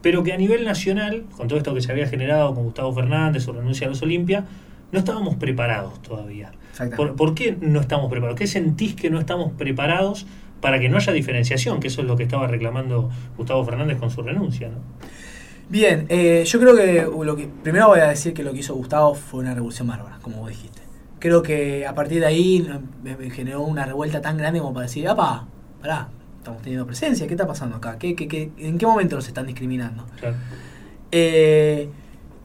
pero 0.00 0.22
que 0.22 0.32
a 0.32 0.36
nivel 0.36 0.64
nacional, 0.64 1.24
con 1.36 1.48
todo 1.48 1.58
esto 1.58 1.74
que 1.74 1.80
se 1.80 1.92
había 1.92 2.08
generado 2.08 2.54
con 2.54 2.64
Gustavo 2.64 2.92
Fernández, 2.92 3.44
su 3.44 3.52
renuncia 3.52 3.86
a 3.86 3.90
los 3.90 4.02
Olimpia, 4.02 4.44
no 4.90 4.98
estábamos 4.98 5.36
preparados 5.36 6.00
todavía. 6.02 6.52
¿Por, 6.96 7.16
¿Por, 7.16 7.34
qué 7.34 7.56
no 7.60 7.80
estamos 7.80 8.10
preparados? 8.10 8.38
¿Qué 8.38 8.46
sentís 8.46 8.94
que 8.94 9.10
no 9.10 9.18
estamos 9.18 9.52
preparados 9.52 10.26
para 10.62 10.80
que 10.80 10.88
no 10.88 10.96
haya 10.96 11.12
diferenciación? 11.12 11.80
Que 11.80 11.88
eso 11.88 12.00
es 12.00 12.06
lo 12.06 12.16
que 12.16 12.22
estaba 12.22 12.46
reclamando 12.46 13.10
Gustavo 13.36 13.62
Fernández 13.66 13.98
con 13.98 14.10
su 14.10 14.22
renuncia. 14.22 14.68
¿no? 14.70 14.76
Bien, 15.68 16.06
eh, 16.08 16.44
yo 16.46 16.60
creo 16.60 16.76
que, 16.76 17.24
lo 17.24 17.36
que 17.36 17.48
primero 17.62 17.88
voy 17.88 18.00
a 18.00 18.08
decir 18.08 18.32
que 18.32 18.42
lo 18.42 18.52
que 18.52 18.60
hizo 18.60 18.74
Gustavo 18.74 19.14
fue 19.14 19.40
una 19.40 19.54
revolución 19.54 19.88
bárbara, 19.88 20.18
como 20.22 20.38
vos 20.38 20.48
dijiste. 20.48 20.80
Creo 21.18 21.42
que 21.42 21.86
a 21.86 21.94
partir 21.94 22.20
de 22.20 22.26
ahí 22.26 22.66
me, 23.02 23.30
generó 23.30 23.62
una 23.62 23.84
revuelta 23.84 24.20
tan 24.20 24.38
grande 24.38 24.60
como 24.60 24.72
para 24.72 24.86
decir, 24.86 25.06
apa, 25.08 25.46
pará, 25.80 26.08
estamos 26.38 26.62
teniendo 26.62 26.86
presencia, 26.86 27.26
¿qué 27.26 27.34
está 27.34 27.46
pasando 27.46 27.76
acá? 27.76 27.98
¿Qué, 27.98 28.14
qué, 28.14 28.28
qué, 28.28 28.50
en 28.58 28.78
qué 28.78 28.86
momento 28.86 29.16
nos 29.16 29.26
están 29.28 29.46
discriminando? 29.46 30.04
Eh, 31.10 31.88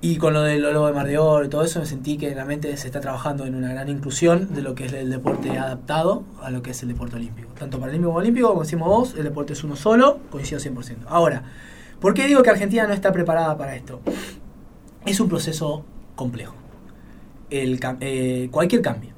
y 0.10 0.16
con 0.16 0.34
lo 0.34 0.42
del 0.42 0.62
logo 0.62 0.88
de 0.88 0.94
Mar 0.94 1.06
de 1.06 1.18
Oro 1.18 1.46
y 1.46 1.50
todo 1.50 1.64
eso, 1.64 1.82
me 1.82 1.86
sentí 1.86 2.18
que 2.18 2.34
realmente 2.34 2.78
se 2.78 2.88
está 2.88 3.02
trabajando 3.02 3.46
en 3.46 3.56
una 3.56 3.74
gran 3.74 3.90
inclusión 3.90 4.54
de 4.54 4.62
lo 4.62 4.74
que 4.74 4.86
es 4.86 4.94
el 4.94 5.10
deporte 5.10 5.58
adaptado 5.58 6.24
a 6.42 6.50
lo 6.50 6.62
que 6.62 6.72
es 6.72 6.82
el 6.82 6.88
deporte 6.88 7.18
olímpico. 7.18 7.50
Tanto 7.50 7.72
para 7.72 7.92
paralímpico 7.92 8.12
como 8.12 8.20
olímpico, 8.20 8.48
como 8.48 8.62
decimos 8.62 8.88
vos, 8.88 9.16
el 9.18 9.26
deporte 9.26 9.52
es 9.52 9.66
uno 9.66 9.76
solo, 9.76 10.20
coincido 10.30 10.62
100%. 10.62 11.08
Ahora, 11.08 11.44
¿por 12.00 12.14
qué 12.14 12.26
digo 12.26 12.42
que 12.42 12.50
Argentina 12.50 12.88
no 12.88 12.94
está 12.94 13.12
preparada 13.12 13.58
para 13.58 13.76
esto? 13.76 14.00
Es 15.06 15.20
un 15.20 15.28
proceso 15.28 15.84
complejo. 16.16 16.56
El, 17.50 17.78
eh, 18.00 18.48
cualquier 18.50 18.82
cambio. 18.82 19.12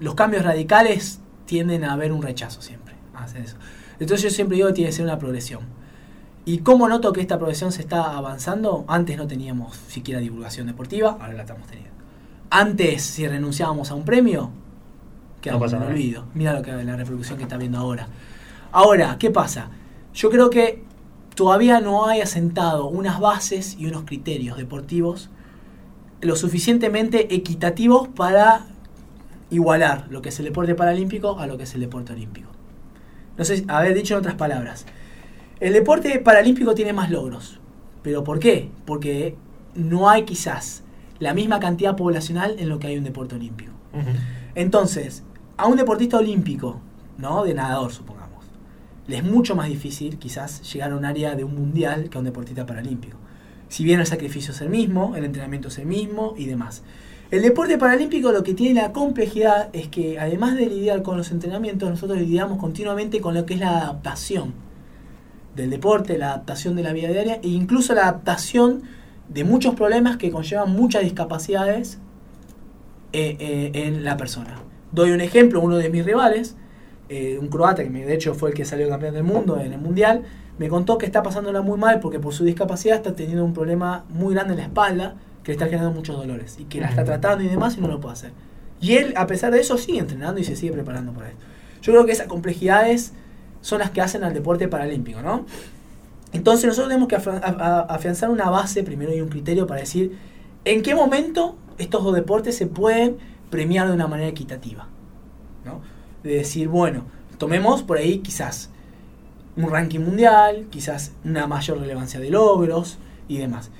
Los 0.00 0.16
cambios 0.16 0.44
radicales 0.44 1.20
tienden 1.46 1.84
a 1.84 1.94
hacer 1.94 2.10
un 2.10 2.22
rechazo 2.22 2.60
siempre. 2.60 2.94
eso. 3.40 3.56
Entonces 4.00 4.24
yo 4.24 4.30
siempre 4.30 4.56
digo 4.56 4.66
que 4.68 4.74
tiene 4.74 4.90
que 4.90 4.96
ser 4.96 5.04
una 5.04 5.18
progresión 5.18 5.77
¿Y 6.48 6.60
cómo 6.60 6.88
noto 6.88 7.12
que 7.12 7.20
esta 7.20 7.36
progresión 7.36 7.72
se 7.72 7.82
está 7.82 8.16
avanzando? 8.16 8.86
Antes 8.88 9.18
no 9.18 9.26
teníamos 9.26 9.76
siquiera 9.76 10.18
divulgación 10.18 10.66
deportiva, 10.66 11.18
ahora 11.20 11.34
la 11.34 11.42
estamos 11.42 11.66
teniendo. 11.66 11.92
Antes, 12.48 13.02
si 13.02 13.28
renunciábamos 13.28 13.90
a 13.90 13.94
un 13.94 14.06
premio, 14.06 14.48
quedaba 15.42 15.66
no 15.66 15.76
en 15.76 15.82
olvido. 15.82 16.24
Mira 16.32 16.54
lo 16.54 16.62
que 16.62 16.72
la 16.72 16.96
reproducción 16.96 17.36
que 17.36 17.42
está 17.42 17.58
viendo 17.58 17.76
ahora. 17.76 18.08
Ahora, 18.72 19.16
¿qué 19.18 19.30
pasa? 19.30 19.68
Yo 20.14 20.30
creo 20.30 20.48
que 20.48 20.82
todavía 21.34 21.82
no 21.82 22.06
hay 22.06 22.22
asentado 22.22 22.88
unas 22.88 23.20
bases 23.20 23.76
y 23.78 23.84
unos 23.84 24.04
criterios 24.04 24.56
deportivos 24.56 25.28
lo 26.22 26.34
suficientemente 26.34 27.34
equitativos 27.34 28.08
para 28.08 28.62
igualar 29.50 30.06
lo 30.08 30.22
que 30.22 30.30
es 30.30 30.38
el 30.38 30.46
deporte 30.46 30.74
paralímpico 30.74 31.40
a 31.40 31.46
lo 31.46 31.58
que 31.58 31.64
es 31.64 31.74
el 31.74 31.82
deporte 31.82 32.14
olímpico. 32.14 32.48
No 33.36 33.44
sé, 33.44 33.66
haber 33.68 33.92
dicho 33.92 34.14
en 34.14 34.20
otras 34.20 34.36
palabras, 34.36 34.86
el 35.60 35.72
deporte 35.72 36.18
paralímpico 36.20 36.74
tiene 36.74 36.92
más 36.92 37.10
logros. 37.10 37.58
¿Pero 38.02 38.22
por 38.22 38.38
qué? 38.38 38.70
Porque 38.84 39.34
no 39.74 40.08
hay 40.08 40.22
quizás 40.24 40.84
la 41.18 41.34
misma 41.34 41.58
cantidad 41.58 41.96
poblacional 41.96 42.56
en 42.58 42.68
lo 42.68 42.78
que 42.78 42.86
hay 42.86 42.98
un 42.98 43.04
deporte 43.04 43.34
olímpico. 43.34 43.72
Entonces, 44.54 45.24
a 45.56 45.66
un 45.66 45.76
deportista 45.76 46.18
olímpico, 46.18 46.80
¿no? 47.16 47.42
De 47.42 47.54
nadador, 47.54 47.92
supongamos, 47.92 48.44
le 49.08 49.16
es 49.16 49.24
mucho 49.24 49.56
más 49.56 49.68
difícil 49.68 50.18
quizás 50.18 50.62
llegar 50.72 50.92
a 50.92 50.96
un 50.96 51.04
área 51.04 51.34
de 51.34 51.42
un 51.42 51.56
mundial 51.56 52.08
que 52.08 52.18
a 52.18 52.20
un 52.20 52.26
deportista 52.26 52.64
paralímpico. 52.64 53.16
Si 53.68 53.82
bien 53.82 53.98
el 53.98 54.06
sacrificio 54.06 54.52
es 54.52 54.60
el 54.60 54.68
mismo, 54.68 55.16
el 55.16 55.24
entrenamiento 55.24 55.68
es 55.68 55.78
el 55.78 55.86
mismo 55.86 56.34
y 56.36 56.46
demás. 56.46 56.82
El 57.32 57.42
deporte 57.42 57.76
paralímpico 57.78 58.30
lo 58.30 58.44
que 58.44 58.54
tiene 58.54 58.80
la 58.80 58.92
complejidad 58.92 59.70
es 59.72 59.88
que 59.88 60.20
además 60.20 60.54
de 60.54 60.66
lidiar 60.66 61.02
con 61.02 61.18
los 61.18 61.32
entrenamientos, 61.32 61.90
nosotros 61.90 62.18
lidiamos 62.18 62.58
continuamente 62.58 63.20
con 63.20 63.34
lo 63.34 63.44
que 63.44 63.54
es 63.54 63.60
la 63.60 63.78
adaptación 63.78 64.67
del 65.58 65.70
deporte, 65.70 66.16
la 66.16 66.28
adaptación 66.28 66.76
de 66.76 66.82
la 66.82 66.92
vida 66.92 67.08
diaria 67.08 67.40
e 67.42 67.48
incluso 67.48 67.94
la 67.94 68.02
adaptación 68.02 68.82
de 69.28 69.44
muchos 69.44 69.74
problemas 69.74 70.16
que 70.16 70.30
conllevan 70.30 70.72
muchas 70.72 71.02
discapacidades 71.02 71.98
eh, 73.12 73.36
eh, 73.38 73.70
en 73.74 74.04
la 74.04 74.16
persona. 74.16 74.56
Doy 74.92 75.10
un 75.10 75.20
ejemplo, 75.20 75.60
uno 75.60 75.76
de 75.76 75.90
mis 75.90 76.04
rivales, 76.04 76.56
eh, 77.08 77.38
un 77.40 77.48
croata 77.48 77.82
que 77.82 77.90
de 77.90 78.14
hecho 78.14 78.34
fue 78.34 78.50
el 78.50 78.54
que 78.54 78.64
salió 78.64 78.88
campeón 78.88 79.14
del 79.14 79.24
mundo 79.24 79.58
en 79.58 79.72
el 79.72 79.80
mundial, 79.80 80.22
me 80.58 80.68
contó 80.68 80.96
que 80.96 81.06
está 81.06 81.22
pasándola 81.22 81.60
muy 81.60 81.78
mal 81.78 82.00
porque 82.00 82.18
por 82.18 82.32
su 82.32 82.44
discapacidad 82.44 82.96
está 82.96 83.14
teniendo 83.14 83.44
un 83.44 83.52
problema 83.52 84.04
muy 84.08 84.34
grande 84.34 84.54
en 84.54 84.58
la 84.60 84.64
espalda 84.64 85.16
que 85.42 85.52
le 85.52 85.54
está 85.54 85.66
generando 85.66 85.92
muchos 85.92 86.16
dolores 86.16 86.56
y 86.58 86.64
que 86.64 86.80
la 86.80 86.88
está 86.88 87.04
tratando 87.04 87.44
y 87.44 87.48
demás 87.48 87.76
y 87.76 87.80
no 87.80 87.88
lo 87.88 88.00
puede 88.00 88.14
hacer. 88.14 88.32
Y 88.80 88.94
él, 88.94 89.12
a 89.16 89.26
pesar 89.26 89.52
de 89.52 89.60
eso, 89.60 89.76
sigue 89.76 89.98
entrenando 89.98 90.40
y 90.40 90.44
se 90.44 90.56
sigue 90.56 90.72
preparando 90.72 91.12
para 91.12 91.30
esto. 91.30 91.44
Yo 91.82 91.92
creo 91.92 92.06
que 92.06 92.12
esa 92.12 92.26
complejidad 92.26 92.90
es 92.90 93.12
son 93.68 93.80
las 93.80 93.90
que 93.90 94.00
hacen 94.00 94.24
al 94.24 94.32
deporte 94.32 94.66
paralímpico, 94.66 95.20
¿no? 95.20 95.44
Entonces 96.32 96.66
nosotros 96.66 96.88
tenemos 96.88 97.06
que 97.06 97.16
afianzar 97.16 98.30
una 98.30 98.48
base 98.48 98.82
primero 98.82 99.14
y 99.14 99.20
un 99.20 99.28
criterio 99.28 99.66
para 99.66 99.80
decir 99.80 100.16
en 100.64 100.82
qué 100.82 100.94
momento 100.94 101.56
estos 101.76 102.02
dos 102.02 102.14
deportes 102.14 102.56
se 102.56 102.66
pueden 102.66 103.18
premiar 103.50 103.86
de 103.86 103.92
una 103.92 104.06
manera 104.06 104.28
equitativa. 104.28 104.88
¿no? 105.66 105.82
De 106.22 106.36
decir, 106.36 106.68
bueno, 106.68 107.04
tomemos 107.36 107.82
por 107.82 107.98
ahí 107.98 108.20
quizás 108.20 108.70
un 109.54 109.68
ranking 109.68 110.00
mundial, 110.00 110.66
quizás 110.70 111.12
una 111.22 111.46
mayor 111.46 111.78
relevancia 111.78 112.20
de 112.20 112.30
logros 112.30 112.98
y 113.28 113.36
demás. 113.36 113.70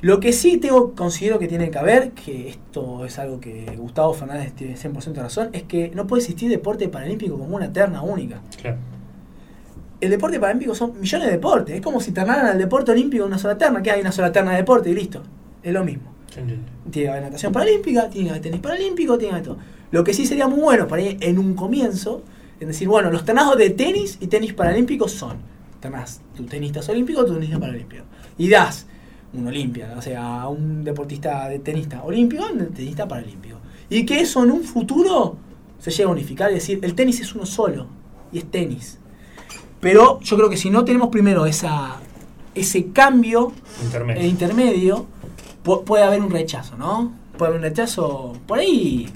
Lo 0.00 0.20
que 0.20 0.32
sí 0.32 0.56
tengo, 0.56 0.94
considero 0.94 1.38
que 1.38 1.48
tiene 1.48 1.70
que 1.70 1.78
haber, 1.78 2.12
que 2.12 2.48
esto 2.48 3.04
es 3.04 3.18
algo 3.18 3.40
que 3.40 3.76
Gustavo 3.76 4.14
Fernández 4.14 4.54
tiene 4.54 4.76
100% 4.76 5.12
de 5.12 5.22
razón, 5.22 5.50
es 5.52 5.64
que 5.64 5.90
no 5.94 6.06
puede 6.06 6.22
existir 6.22 6.48
deporte 6.48 6.88
paralímpico 6.88 7.38
como 7.38 7.56
una 7.56 7.70
terna 7.72 8.00
única. 8.02 8.40
Claro 8.60 8.78
el 10.00 10.10
deporte 10.10 10.38
paralímpico 10.38 10.74
son 10.74 11.00
millones 11.00 11.26
de 11.26 11.32
deportes. 11.32 11.76
Es 11.76 11.80
como 11.80 12.00
si 12.00 12.12
ternaran 12.12 12.46
al 12.46 12.58
deporte 12.58 12.92
olímpico 12.92 13.24
una 13.24 13.38
sola 13.38 13.56
terna, 13.56 13.82
que 13.82 13.90
hay 13.90 14.00
una 14.00 14.12
sola 14.12 14.32
terna 14.32 14.52
de 14.52 14.58
deporte 14.58 14.90
y 14.90 14.94
listo. 14.94 15.22
Es 15.62 15.72
lo 15.72 15.84
mismo. 15.84 16.12
Tiene 16.34 16.58
que 16.90 17.08
haber 17.08 17.22
natación 17.22 17.52
paralímpica, 17.52 18.10
tiene 18.10 18.26
que 18.26 18.30
haber 18.30 18.42
tenis 18.42 18.60
paralímpico, 18.60 19.16
tiene 19.16 19.30
que 19.30 19.34
haber 19.36 19.46
todo. 19.46 19.58
Lo 19.92 20.02
que 20.02 20.12
sí 20.12 20.26
sería 20.26 20.48
muy 20.48 20.60
bueno 20.60 20.88
para 20.88 21.02
ir 21.02 21.18
en 21.20 21.38
un 21.38 21.54
comienzo, 21.54 22.22
es 22.58 22.66
decir, 22.66 22.88
bueno, 22.88 23.10
los 23.10 23.24
ternados 23.24 23.56
de 23.56 23.70
tenis 23.70 24.18
y 24.20 24.26
tenis 24.26 24.52
paralímpicos 24.52 25.12
son, 25.12 25.38
ternás 25.80 26.20
tu 26.36 26.44
tenista 26.44 26.80
olímpico, 26.90 27.24
tu 27.24 27.34
tenista 27.34 27.58
paralímpico. 27.58 28.04
Y 28.36 28.48
das 28.48 28.86
un 29.32 29.46
olimpia, 29.46 29.94
o 29.96 30.02
sea, 30.02 30.42
a 30.42 30.48
un 30.48 30.82
deportista 30.82 31.48
de 31.48 31.60
tenista 31.60 32.02
olímpico, 32.02 32.44
un 32.52 32.66
tenista 32.72 33.06
paralímpico. 33.06 33.58
Y 33.88 34.04
que 34.04 34.20
eso 34.20 34.42
en 34.42 34.50
un 34.50 34.64
futuro 34.64 35.36
se 35.78 35.90
llegue 35.90 36.04
a 36.04 36.08
unificar 36.08 36.50
y 36.50 36.54
decir, 36.54 36.80
el 36.82 36.94
tenis 36.94 37.20
es 37.20 37.34
uno 37.34 37.46
solo, 37.46 37.86
y 38.32 38.38
es 38.38 38.50
tenis 38.50 38.98
pero 39.84 40.18
yo 40.20 40.36
creo 40.38 40.48
que 40.48 40.56
si 40.56 40.70
no 40.70 40.82
tenemos 40.82 41.10
primero 41.10 41.44
esa, 41.44 41.96
ese 42.54 42.86
cambio 42.86 43.52
intermedio, 43.84 44.26
intermedio 44.26 45.06
puede 45.62 46.02
haber 46.02 46.22
un 46.22 46.30
rechazo, 46.30 46.78
¿no? 46.78 47.12
Puede 47.36 47.50
haber 47.50 47.60
un 47.60 47.64
rechazo 47.64 48.32
por 48.46 48.60
ahí 48.60 49.10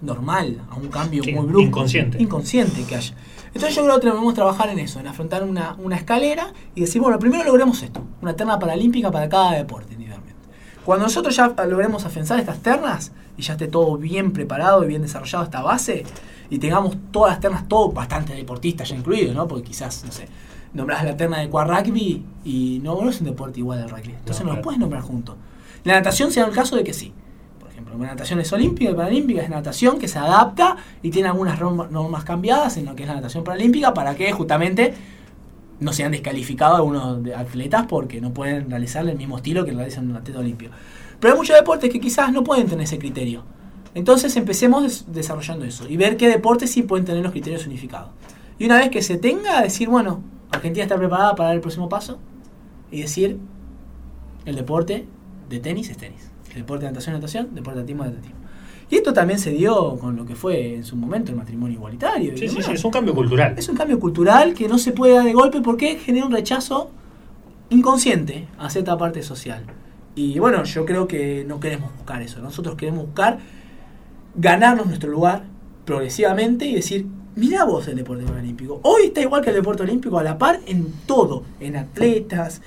normal, 0.00 0.62
a 0.70 0.76
un 0.76 0.88
cambio 0.88 1.22
muy 1.22 1.46
brusco. 1.46 1.60
Inconsciente. 1.60 2.22
Inconsciente 2.22 2.82
que 2.84 2.96
haya. 2.96 3.14
Entonces 3.48 3.76
yo 3.76 3.84
creo 3.84 4.00
que 4.00 4.06
debemos 4.06 4.32
trabajar 4.32 4.70
en 4.70 4.78
eso, 4.78 5.00
en 5.00 5.06
afrontar 5.06 5.44
una, 5.44 5.74
una 5.74 5.96
escalera 5.96 6.54
y 6.74 6.80
decir, 6.80 7.02
bueno, 7.02 7.18
primero 7.18 7.44
logremos 7.44 7.82
esto, 7.82 8.02
una 8.22 8.34
terna 8.34 8.58
paralímpica 8.58 9.10
para 9.10 9.28
cada 9.28 9.52
deporte 9.52 9.92
individualmente. 9.92 10.40
Cuando 10.86 11.04
nosotros 11.04 11.36
ya 11.36 11.54
logremos 11.66 12.06
afianzar 12.06 12.40
estas 12.40 12.60
ternas 12.60 13.12
y 13.36 13.42
ya 13.42 13.52
esté 13.52 13.68
todo 13.68 13.98
bien 13.98 14.32
preparado 14.32 14.82
y 14.82 14.86
bien 14.86 15.02
desarrollado 15.02 15.44
esta 15.44 15.60
base, 15.60 16.04
y 16.50 16.58
tengamos 16.58 16.96
todas 17.10 17.32
las 17.32 17.40
ternas, 17.40 17.68
todo 17.68 17.90
bastante 17.92 18.34
deportistas 18.34 18.88
ya 18.88 18.96
incluidos, 18.96 19.34
¿no? 19.34 19.48
Porque 19.48 19.64
quizás, 19.64 20.04
no 20.04 20.12
sé, 20.12 20.28
nombras 20.72 21.04
la 21.04 21.16
terna 21.16 21.38
de 21.38 21.48
quad 21.48 21.68
rugby 21.68 22.22
y 22.44 22.80
no, 22.82 23.00
no 23.00 23.08
es 23.08 23.20
un 23.20 23.26
deporte 23.26 23.60
igual 23.60 23.82
al 23.82 23.90
rugby. 23.90 24.10
Entonces 24.18 24.44
no, 24.44 24.54
lo 24.54 24.62
puedes 24.62 24.78
nombrar 24.78 25.02
juntos. 25.02 25.36
La 25.84 25.94
natación 25.94 26.30
sea 26.30 26.44
el 26.44 26.52
caso 26.52 26.76
de 26.76 26.84
que 26.84 26.92
sí. 26.92 27.12
Por 27.60 27.70
ejemplo, 27.70 27.96
la 27.98 28.06
natación 28.08 28.40
es 28.40 28.52
olímpica 28.52 28.90
y 28.90 28.94
paralímpica, 28.94 29.42
es 29.42 29.48
natación 29.48 29.98
que 29.98 30.08
se 30.08 30.18
adapta 30.18 30.76
y 31.02 31.10
tiene 31.10 31.28
algunas 31.28 31.60
normas 31.60 32.24
cambiadas 32.24 32.76
en 32.76 32.86
lo 32.86 32.94
que 32.94 33.04
es 33.04 33.08
la 33.08 33.14
natación 33.14 33.44
paralímpica 33.44 33.94
para 33.94 34.14
que 34.14 34.32
justamente 34.32 34.94
no 35.80 35.92
sean 35.92 36.12
descalificados 36.12 36.76
algunos 36.76 37.18
atletas 37.36 37.86
porque 37.88 38.20
no 38.20 38.32
pueden 38.32 38.70
realizar 38.70 39.06
el 39.08 39.16
mismo 39.16 39.36
estilo 39.36 39.64
que 39.64 39.72
realizan 39.72 40.10
un 40.10 40.16
atleta 40.16 40.40
olímpico. 40.40 40.72
Pero 41.20 41.34
hay 41.34 41.38
muchos 41.38 41.56
deportes 41.56 41.90
que 41.90 42.00
quizás 42.00 42.32
no 42.32 42.44
pueden 42.44 42.66
tener 42.66 42.84
ese 42.84 42.98
criterio 42.98 43.44
Entonces 43.94 44.36
empecemos 44.36 44.82
des- 44.82 45.04
desarrollando 45.12 45.64
eso 45.64 45.88
y 45.88 45.96
ver 45.96 46.16
qué 46.16 46.28
deportes 46.28 46.70
sí 46.72 46.82
pueden 46.82 47.04
tener 47.04 47.22
los 47.22 47.32
criterios 47.32 47.66
unificados. 47.66 48.10
Y 48.58 48.66
una 48.66 48.78
vez 48.78 48.90
que 48.90 49.02
se 49.02 49.16
tenga, 49.16 49.62
decir, 49.62 49.88
bueno, 49.88 50.20
Argentina 50.50 50.84
está 50.84 50.96
preparada 50.96 51.34
para 51.34 51.48
dar 51.48 51.54
el 51.56 51.60
próximo 51.60 51.88
paso 51.88 52.18
y 52.90 53.00
decir, 53.02 53.38
el 54.44 54.56
deporte 54.56 55.06
de 55.48 55.58
tenis 55.60 55.90
es 55.90 55.96
tenis. 55.96 56.30
El 56.50 56.60
deporte 56.62 56.84
de 56.86 56.92
natación 56.92 57.14
es 57.16 57.20
natación, 57.20 57.54
deporte 57.54 57.78
de 57.78 57.82
atletismo 57.82 58.04
es 58.04 58.10
atletismo. 58.10 58.36
Y 58.90 58.96
esto 58.96 59.12
también 59.12 59.38
se 59.38 59.50
dio 59.50 59.96
con 59.96 60.14
lo 60.14 60.26
que 60.26 60.36
fue 60.36 60.74
en 60.74 60.84
su 60.84 60.94
momento 60.94 61.32
el 61.32 61.38
matrimonio 61.38 61.74
igualitario. 61.76 62.36
Sí, 62.36 62.48
sí, 62.48 62.62
sí, 62.62 62.72
es 62.72 62.84
un 62.84 62.90
cambio 62.90 63.14
cultural. 63.14 63.54
Es 63.56 63.68
un 63.68 63.76
cambio 63.76 63.98
cultural 63.98 64.54
que 64.54 64.68
no 64.68 64.78
se 64.78 64.92
puede 64.92 65.14
dar 65.14 65.24
de 65.24 65.32
golpe 65.32 65.60
porque 65.62 65.96
genera 65.96 66.26
un 66.26 66.32
rechazo 66.32 66.90
inconsciente 67.70 68.46
a 68.58 68.70
cierta 68.70 68.96
parte 68.98 69.22
social. 69.22 69.64
Y 70.14 70.38
bueno, 70.38 70.62
yo 70.64 70.84
creo 70.84 71.08
que 71.08 71.44
no 71.48 71.58
queremos 71.60 71.92
buscar 71.96 72.22
eso. 72.22 72.40
Nosotros 72.40 72.76
queremos 72.76 73.06
buscar 73.06 73.38
ganarnos 74.34 74.86
nuestro 74.86 75.10
lugar 75.10 75.44
progresivamente 75.84 76.66
y 76.66 76.74
decir, 76.74 77.06
mira 77.36 77.64
vos 77.64 77.88
el 77.88 77.96
deporte 77.96 78.24
olímpico. 78.24 78.80
Hoy 78.82 79.06
está 79.06 79.20
igual 79.20 79.42
que 79.42 79.50
el 79.50 79.56
deporte 79.56 79.82
olímpico 79.82 80.18
a 80.18 80.22
la 80.22 80.38
par 80.38 80.60
en 80.66 80.92
todo, 81.06 81.44
en 81.60 81.76
atletas, 81.76 82.62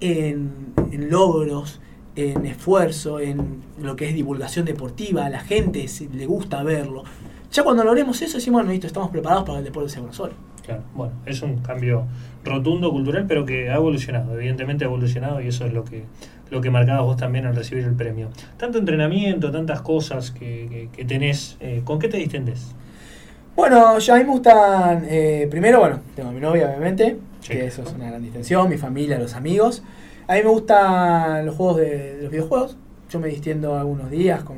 en, 0.00 0.74
logros, 1.08 1.80
en 2.16 2.46
esfuerzo, 2.46 3.20
en 3.20 3.62
lo 3.80 3.96
que 3.96 4.08
es 4.08 4.14
divulgación 4.14 4.64
deportiva. 4.64 5.26
A 5.26 5.30
la 5.30 5.40
gente 5.40 5.86
le 6.12 6.26
gusta 6.26 6.62
verlo. 6.62 7.04
Ya 7.52 7.62
cuando 7.62 7.84
logremos 7.84 8.20
eso, 8.22 8.38
decimos, 8.38 8.60
bueno, 8.60 8.72
listo, 8.72 8.86
estamos 8.86 9.10
preparados 9.10 9.44
para 9.44 9.58
el 9.58 9.64
deporte 9.64 9.98
uno 10.00 10.12
solo. 10.12 10.34
Claro, 10.64 10.82
bueno, 10.94 11.14
es 11.26 11.42
un 11.42 11.58
cambio 11.58 12.06
rotundo 12.44 12.90
cultural, 12.90 13.26
pero 13.28 13.46
que 13.46 13.70
ha 13.70 13.76
evolucionado, 13.76 14.34
evidentemente 14.34 14.84
ha 14.84 14.88
evolucionado 14.88 15.40
y 15.40 15.46
eso 15.46 15.64
es 15.64 15.72
lo 15.72 15.84
que, 15.84 16.04
lo 16.50 16.60
que 16.60 16.70
marcabas 16.70 17.02
vos 17.04 17.16
también 17.16 17.46
al 17.46 17.56
recibir 17.56 17.84
el 17.84 17.94
premio. 17.94 18.28
Tanto 18.56 18.78
entrenamiento, 18.78 19.50
tantas 19.50 19.80
cosas 19.82 20.30
que, 20.30 20.68
que- 20.70 20.88
que 20.96 21.04
tenés, 21.04 21.56
eh, 21.60 21.82
¿con 21.84 21.98
qué 21.98 22.08
te 22.08 22.16
distendés? 22.18 22.72
Bueno, 23.56 23.98
yo 23.98 24.14
a 24.14 24.18
mí 24.18 24.24
me 24.24 24.30
gustan, 24.30 25.06
eh, 25.08 25.48
primero, 25.50 25.80
bueno, 25.80 26.00
tengo 26.14 26.28
a 26.28 26.32
mi 26.32 26.40
novia, 26.40 26.68
obviamente, 26.68 27.16
Sí. 27.40 27.52
que 27.52 27.66
eso 27.66 27.82
es 27.82 27.92
una 27.94 28.08
gran 28.10 28.22
distensión, 28.22 28.68
mi 28.68 28.76
familia, 28.76 29.18
los 29.18 29.34
amigos. 29.34 29.82
A 30.28 30.34
mí 30.34 30.40
me 30.42 30.48
gustan 30.50 31.46
los 31.46 31.54
juegos 31.54 31.76
de, 31.78 32.16
de 32.16 32.22
los 32.22 32.30
videojuegos. 32.32 32.76
Yo 33.10 33.20
me 33.20 33.28
distiendo 33.28 33.78
algunos 33.78 34.10
días 34.10 34.42
con, 34.42 34.56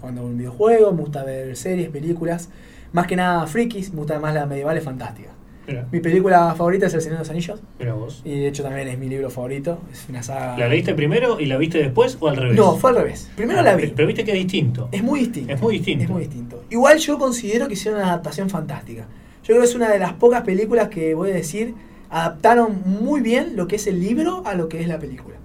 jugando 0.00 0.22
un 0.24 0.36
videojuego, 0.38 0.92
me 0.92 1.00
gusta 1.00 1.24
ver 1.24 1.56
series, 1.56 1.88
películas. 1.88 2.50
Más 2.92 3.06
que 3.06 3.16
nada 3.16 3.46
frikis, 3.46 3.90
me 3.92 3.98
gusta 3.98 4.18
más 4.20 4.32
la 4.34 4.46
medievales 4.46 4.84
fantástica. 4.84 5.30
Mira, 5.66 5.86
Mi 5.90 6.00
película 6.00 6.54
favorita 6.54 6.86
es 6.86 6.94
El 6.94 7.00
Señor 7.00 7.18
de 7.18 7.22
los 7.22 7.30
Anillos, 7.30 7.60
mira 7.78 7.94
vos. 7.94 8.22
y 8.24 8.38
de 8.38 8.48
hecho 8.48 8.62
también 8.62 8.86
es 8.88 8.98
mi 8.98 9.08
libro 9.08 9.30
favorito. 9.30 9.78
Es 9.92 10.06
una 10.08 10.22
saga. 10.22 10.56
¿La 10.58 10.68
leíste 10.68 10.94
primero 10.94 11.40
y 11.40 11.46
la 11.46 11.56
viste 11.56 11.78
después 11.78 12.16
o 12.20 12.28
al 12.28 12.36
revés? 12.36 12.56
No, 12.56 12.76
fue 12.76 12.90
al 12.90 12.96
revés. 12.96 13.30
Primero 13.36 13.60
Ah, 13.60 13.62
la 13.62 13.74
vi. 13.76 13.88
Pero 13.88 14.06
viste 14.06 14.24
que 14.24 14.30
es 14.32 14.38
distinto. 14.38 14.88
Es 14.92 15.02
muy 15.02 15.20
distinto. 15.20 15.52
Es 15.52 15.60
muy 15.60 15.74
distinto. 15.78 16.04
Es 16.04 16.10
muy 16.10 16.20
distinto. 16.22 16.64
Igual 16.70 16.98
yo 16.98 17.18
considero 17.18 17.66
que 17.66 17.74
hicieron 17.74 18.00
una 18.00 18.08
adaptación 18.10 18.48
fantástica. 18.48 19.06
Yo 19.42 19.46
creo 19.54 19.60
que 19.60 19.64
es 19.64 19.74
una 19.74 19.88
de 19.90 19.98
las 19.98 20.12
pocas 20.14 20.42
películas 20.42 20.88
que 20.88 21.14
voy 21.14 21.30
a 21.30 21.34
decir 21.34 21.74
adaptaron 22.10 22.82
muy 22.86 23.20
bien 23.20 23.56
lo 23.56 23.66
que 23.66 23.76
es 23.76 23.86
el 23.88 24.00
libro 24.00 24.42
a 24.46 24.54
lo 24.54 24.68
que 24.68 24.80
es 24.80 24.86
la 24.88 24.98
película. 24.98 25.36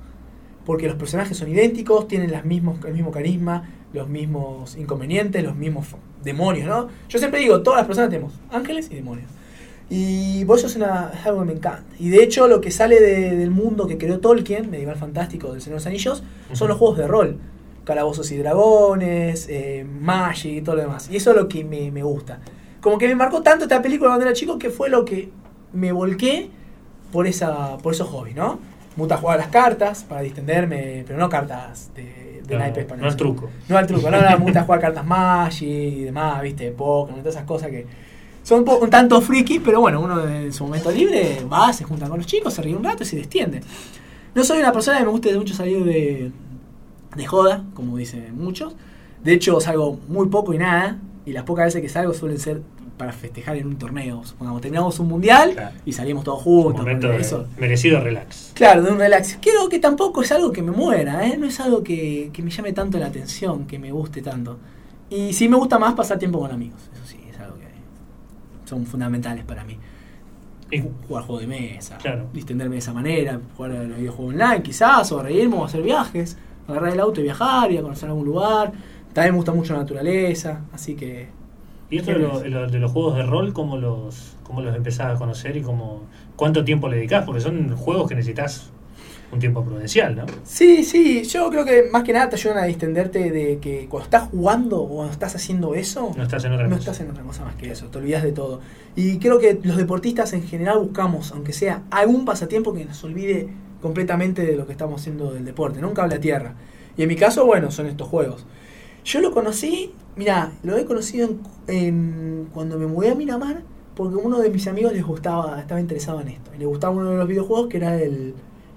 Porque 0.65 0.87
los 0.87 0.95
personajes 0.95 1.35
son 1.37 1.49
idénticos, 1.49 2.07
tienen 2.07 2.31
las 2.31 2.45
mismos, 2.45 2.77
el 2.85 2.93
mismo 2.93 3.09
carisma, 3.11 3.67
los 3.93 4.07
mismos 4.07 4.77
inconvenientes, 4.77 5.43
los 5.43 5.55
mismos 5.55 5.87
demonios, 6.23 6.67
¿no? 6.67 6.87
Yo 7.09 7.17
siempre 7.17 7.39
digo, 7.39 7.61
todas 7.63 7.79
las 7.79 7.87
personas 7.87 8.11
tenemos 8.11 8.33
ángeles 8.51 8.87
y 8.91 8.95
demonios. 8.95 9.27
Y 9.93 10.43
eso 10.43 10.67
es, 10.67 10.75
una- 10.77 11.11
es 11.13 11.25
algo 11.25 11.41
que 11.41 11.45
me 11.47 11.53
encanta. 11.53 11.83
Y 11.99 12.09
de 12.09 12.23
hecho 12.23 12.47
lo 12.47 12.61
que 12.61 12.71
sale 12.71 12.99
de- 13.01 13.35
del 13.35 13.51
mundo 13.51 13.87
que 13.87 13.97
creó 13.97 14.19
Tolkien, 14.19 14.71
medieval 14.71 14.95
fantástico 14.95 15.51
del 15.51 15.61
Señor 15.61 15.75
de 15.79 15.79
los 15.81 15.87
Anillos, 15.87 16.23
son 16.53 16.69
los 16.69 16.77
juegos 16.77 16.97
de 16.97 17.07
rol. 17.07 17.37
Calabozos 17.83 18.31
y 18.31 18.37
dragones, 18.37 19.47
eh, 19.49 19.85
Magic 19.99 20.53
y 20.57 20.61
todo 20.61 20.75
lo 20.77 20.83
demás. 20.83 21.09
Y 21.11 21.17
eso 21.17 21.31
es 21.31 21.35
lo 21.35 21.47
que 21.49 21.63
me, 21.65 21.91
me 21.91 22.03
gusta. 22.03 22.39
Como 22.79 22.97
que 22.97 23.07
me 23.07 23.15
marcó 23.15 23.41
tanto 23.41 23.65
esta 23.65 23.81
película 23.81 24.11
cuando 24.11 24.25
era 24.25 24.33
chico 24.33 24.57
que 24.57 24.69
fue 24.69 24.89
lo 24.89 25.03
que 25.03 25.29
me 25.73 25.91
volqué 25.91 26.49
por, 27.11 27.27
esa, 27.27 27.77
por 27.79 27.93
esos 27.93 28.07
hobbies, 28.07 28.35
¿no? 28.35 28.59
Me 28.95 29.03
gusta 29.03 29.17
jugar 29.17 29.39
a 29.39 29.41
las 29.43 29.51
cartas 29.51 30.03
para 30.07 30.21
distenderme, 30.21 31.03
pero 31.05 31.19
no 31.19 31.27
cartas 31.27 31.91
de, 31.95 32.41
de 32.47 32.53
No, 32.53 32.59
naipes 32.59 32.87
no 32.97 33.05
al 33.07 33.15
truco. 33.17 33.49
no 33.67 33.77
al 33.77 33.87
truco, 33.87 34.09
no, 34.09 34.21
no, 34.21 34.29
me 34.29 34.43
gusta 34.45 34.63
jugar 34.65 34.79
cartas 34.79 35.05
Magic 35.05 35.61
y 35.67 36.03
demás, 36.05 36.41
viste, 36.41 36.71
Pokémon, 36.71 37.19
todas 37.21 37.35
esas 37.35 37.45
cosas 37.47 37.69
que 37.69 37.85
son 38.51 38.67
un, 38.67 38.83
un 38.83 38.89
tanto 38.89 39.21
friki, 39.21 39.59
pero 39.59 39.79
bueno, 39.81 40.01
uno 40.01 40.27
en 40.27 40.51
su 40.53 40.65
momento 40.65 40.91
libre 40.91 41.39
va, 41.51 41.71
se 41.73 41.83
junta 41.83 42.07
con 42.09 42.17
los 42.17 42.27
chicos, 42.27 42.53
se 42.53 42.61
ríe 42.61 42.75
un 42.75 42.83
rato 42.83 43.03
y 43.03 43.05
se 43.05 43.15
distiende. 43.15 43.61
No 44.35 44.43
soy 44.43 44.59
una 44.59 44.71
persona 44.71 44.97
que 44.99 45.05
me 45.05 45.11
guste 45.11 45.37
mucho 45.37 45.53
salir 45.53 45.83
de, 45.83 46.31
de 47.15 47.25
joda, 47.25 47.63
como 47.73 47.97
dicen 47.97 48.35
muchos. 48.37 48.73
De 49.23 49.33
hecho, 49.33 49.59
salgo 49.59 49.99
muy 50.07 50.27
poco 50.27 50.53
y 50.53 50.57
nada, 50.57 50.97
y 51.25 51.31
las 51.31 51.43
pocas 51.43 51.65
veces 51.65 51.81
que 51.81 51.89
salgo 51.89 52.13
suelen 52.13 52.39
ser 52.39 52.61
para 52.97 53.11
festejar 53.13 53.55
en 53.57 53.67
un 53.67 53.77
torneo. 53.77 54.23
Supongamos, 54.23 54.61
terminamos 54.61 54.99
un 54.99 55.07
mundial 55.07 55.51
Claro. 55.53 55.75
y 55.85 55.93
salimos 55.93 56.23
todos 56.23 56.39
Un 56.45 56.63
juntos. 56.63 56.85
porque 56.85 57.07
de 57.07 57.17
eso, 57.17 57.45
merecido 57.59 57.99
relax. 57.99 58.51
Claro, 58.53 58.83
de 58.83 58.91
un 58.91 58.99
relax. 58.99 59.37
Creo 59.41 59.69
que 59.69 59.79
tampoco 59.79 60.21
es 60.21 60.31
algo 60.31 60.51
que 60.51 60.61
me 60.61 60.71
muera, 60.71 61.25
¿eh? 61.27 61.35
no 61.37 61.47
es 61.47 61.59
algo 61.59 61.83
que, 61.83 62.29
que 62.31 62.41
me 62.43 62.51
llame 62.51 62.73
tanto 62.73 62.99
la 62.99 63.07
atención, 63.07 63.65
que 63.65 63.79
me 63.79 63.91
guste 63.91 64.21
tanto. 64.21 64.57
Y 65.09 65.33
sí 65.33 65.49
me 65.49 65.57
gusta 65.57 65.77
más 65.79 65.93
pasar 65.93 66.19
tiempo 66.19 66.39
con 66.39 66.51
amigos, 66.51 66.79
eso 66.93 67.03
sí, 67.05 67.17
son 68.71 68.85
fundamentales 68.85 69.43
para 69.43 69.63
mí. 69.65 69.77
Y- 70.71 70.81
Jugar 71.07 71.23
juegos 71.25 71.41
de 71.41 71.47
mesa, 71.47 71.97
Claro. 71.97 72.27
distenderme 72.33 72.75
de 72.75 72.79
esa 72.79 72.93
manera, 72.93 73.39
jugar 73.57 73.71
a 73.73 73.83
los 73.83 73.97
videojuegos 73.97 74.33
online 74.35 74.63
quizás, 74.63 75.11
o 75.11 75.21
reírme 75.21 75.55
o 75.57 75.65
hacer 75.65 75.81
viajes, 75.83 76.37
agarrar 76.67 76.93
el 76.93 76.99
auto 77.01 77.19
y 77.19 77.23
viajar, 77.23 77.69
ir 77.71 77.79
a 77.79 77.81
conocer 77.81 78.07
algún 78.07 78.25
lugar. 78.25 78.71
También 79.13 79.33
me 79.33 79.37
gusta 79.37 79.51
mucho 79.53 79.73
la 79.73 79.79
naturaleza, 79.79 80.61
así 80.71 80.95
que... 80.95 81.27
¿Y 81.89 81.97
esto 81.97 82.11
de, 82.13 82.19
lo- 82.19 82.39
de 82.39 82.49
lo- 82.49 82.67
de 82.69 82.79
los 82.79 82.89
juegos 82.93 83.17
de 83.17 83.23
rol, 83.23 83.51
cómo 83.51 83.75
los, 83.75 84.37
cómo 84.43 84.61
los 84.61 84.73
empezás 84.73 85.13
a 85.13 85.19
conocer 85.19 85.57
y 85.57 85.61
cómo, 85.61 86.03
cuánto 86.37 86.63
tiempo 86.63 86.87
le 86.87 86.95
dedicás? 86.95 87.25
Porque 87.25 87.41
son 87.41 87.75
juegos 87.75 88.07
que 88.07 88.15
necesitas 88.15 88.71
un 89.31 89.39
tiempo 89.39 89.63
prudencial, 89.63 90.15
¿no? 90.15 90.25
Sí, 90.43 90.83
sí, 90.83 91.23
yo 91.23 91.49
creo 91.49 91.63
que 91.65 91.83
más 91.91 92.03
que 92.03 92.11
nada 92.13 92.29
te 92.29 92.35
ayudan 92.35 92.57
a 92.57 92.63
distenderte 92.65 93.31
de 93.31 93.59
que 93.59 93.87
cuando 93.89 94.05
estás 94.05 94.29
jugando 94.29 94.81
o 94.81 94.87
cuando 94.89 95.13
estás 95.13 95.35
haciendo 95.35 95.73
eso, 95.73 96.11
No 96.17 96.23
estás 96.23 96.43
en 96.45 96.51
otra 96.53 96.67
no 96.67 96.75
cosa. 96.77 96.91
estás 96.91 97.05
en 97.05 97.11
otra 97.11 97.23
cosa 97.23 97.45
más 97.45 97.55
que 97.55 97.71
eso, 97.71 97.87
te 97.87 97.97
olvidas 97.97 98.23
de 98.23 98.31
todo. 98.33 98.59
Y 98.95 99.19
creo 99.19 99.39
que 99.39 99.59
los 99.63 99.77
deportistas 99.77 100.33
en 100.33 100.43
general 100.43 100.79
buscamos, 100.79 101.31
aunque 101.31 101.53
sea 101.53 101.83
algún 101.91 102.25
pasatiempo 102.25 102.73
que 102.73 102.83
nos 102.85 103.03
olvide 103.03 103.47
completamente 103.81 104.45
de 104.45 104.55
lo 104.55 104.65
que 104.65 104.73
estamos 104.73 105.01
haciendo 105.01 105.31
del 105.33 105.45
deporte, 105.45 105.81
nunca 105.81 106.03
habla 106.03 106.19
tierra. 106.19 106.53
Y 106.97 107.03
en 107.03 107.07
mi 107.07 107.15
caso, 107.15 107.45
bueno, 107.45 107.71
son 107.71 107.87
estos 107.87 108.07
juegos. 108.09 108.45
Yo 109.05 109.21
lo 109.21 109.31
conocí, 109.31 109.93
mira, 110.15 110.51
lo 110.63 110.77
he 110.77 110.85
conocido 110.85 111.27
en, 111.27 111.39
en- 111.67 112.47
cuando 112.53 112.77
me 112.77 112.85
mudé 112.85 113.11
a 113.11 113.15
Miramar, 113.15 113.61
porque 113.95 114.15
uno 114.15 114.39
de 114.39 114.49
mis 114.49 114.67
amigos 114.67 114.93
les 114.93 115.03
gustaba, 115.05 115.59
estaba 115.59 115.79
interesado 115.79 116.21
en 116.21 116.27
esto. 116.29 116.51
Y 116.55 116.59
le 116.59 116.65
gustaba 116.65 116.93
uno 116.95 117.09
de 117.09 117.17
los 117.17 117.27
videojuegos 117.27 117.67
que 117.69 117.77
era 117.77 117.95
el, 117.99 118.35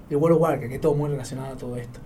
el 0.09 0.17
World 0.17 0.35
of 0.37 0.41
Warcraft, 0.43 0.71
que 0.71 0.79
todo 0.79 0.93
muy 0.93 1.09
relacionado 1.09 1.53
a 1.53 1.57
todo 1.57 1.75
esto. 1.77 1.99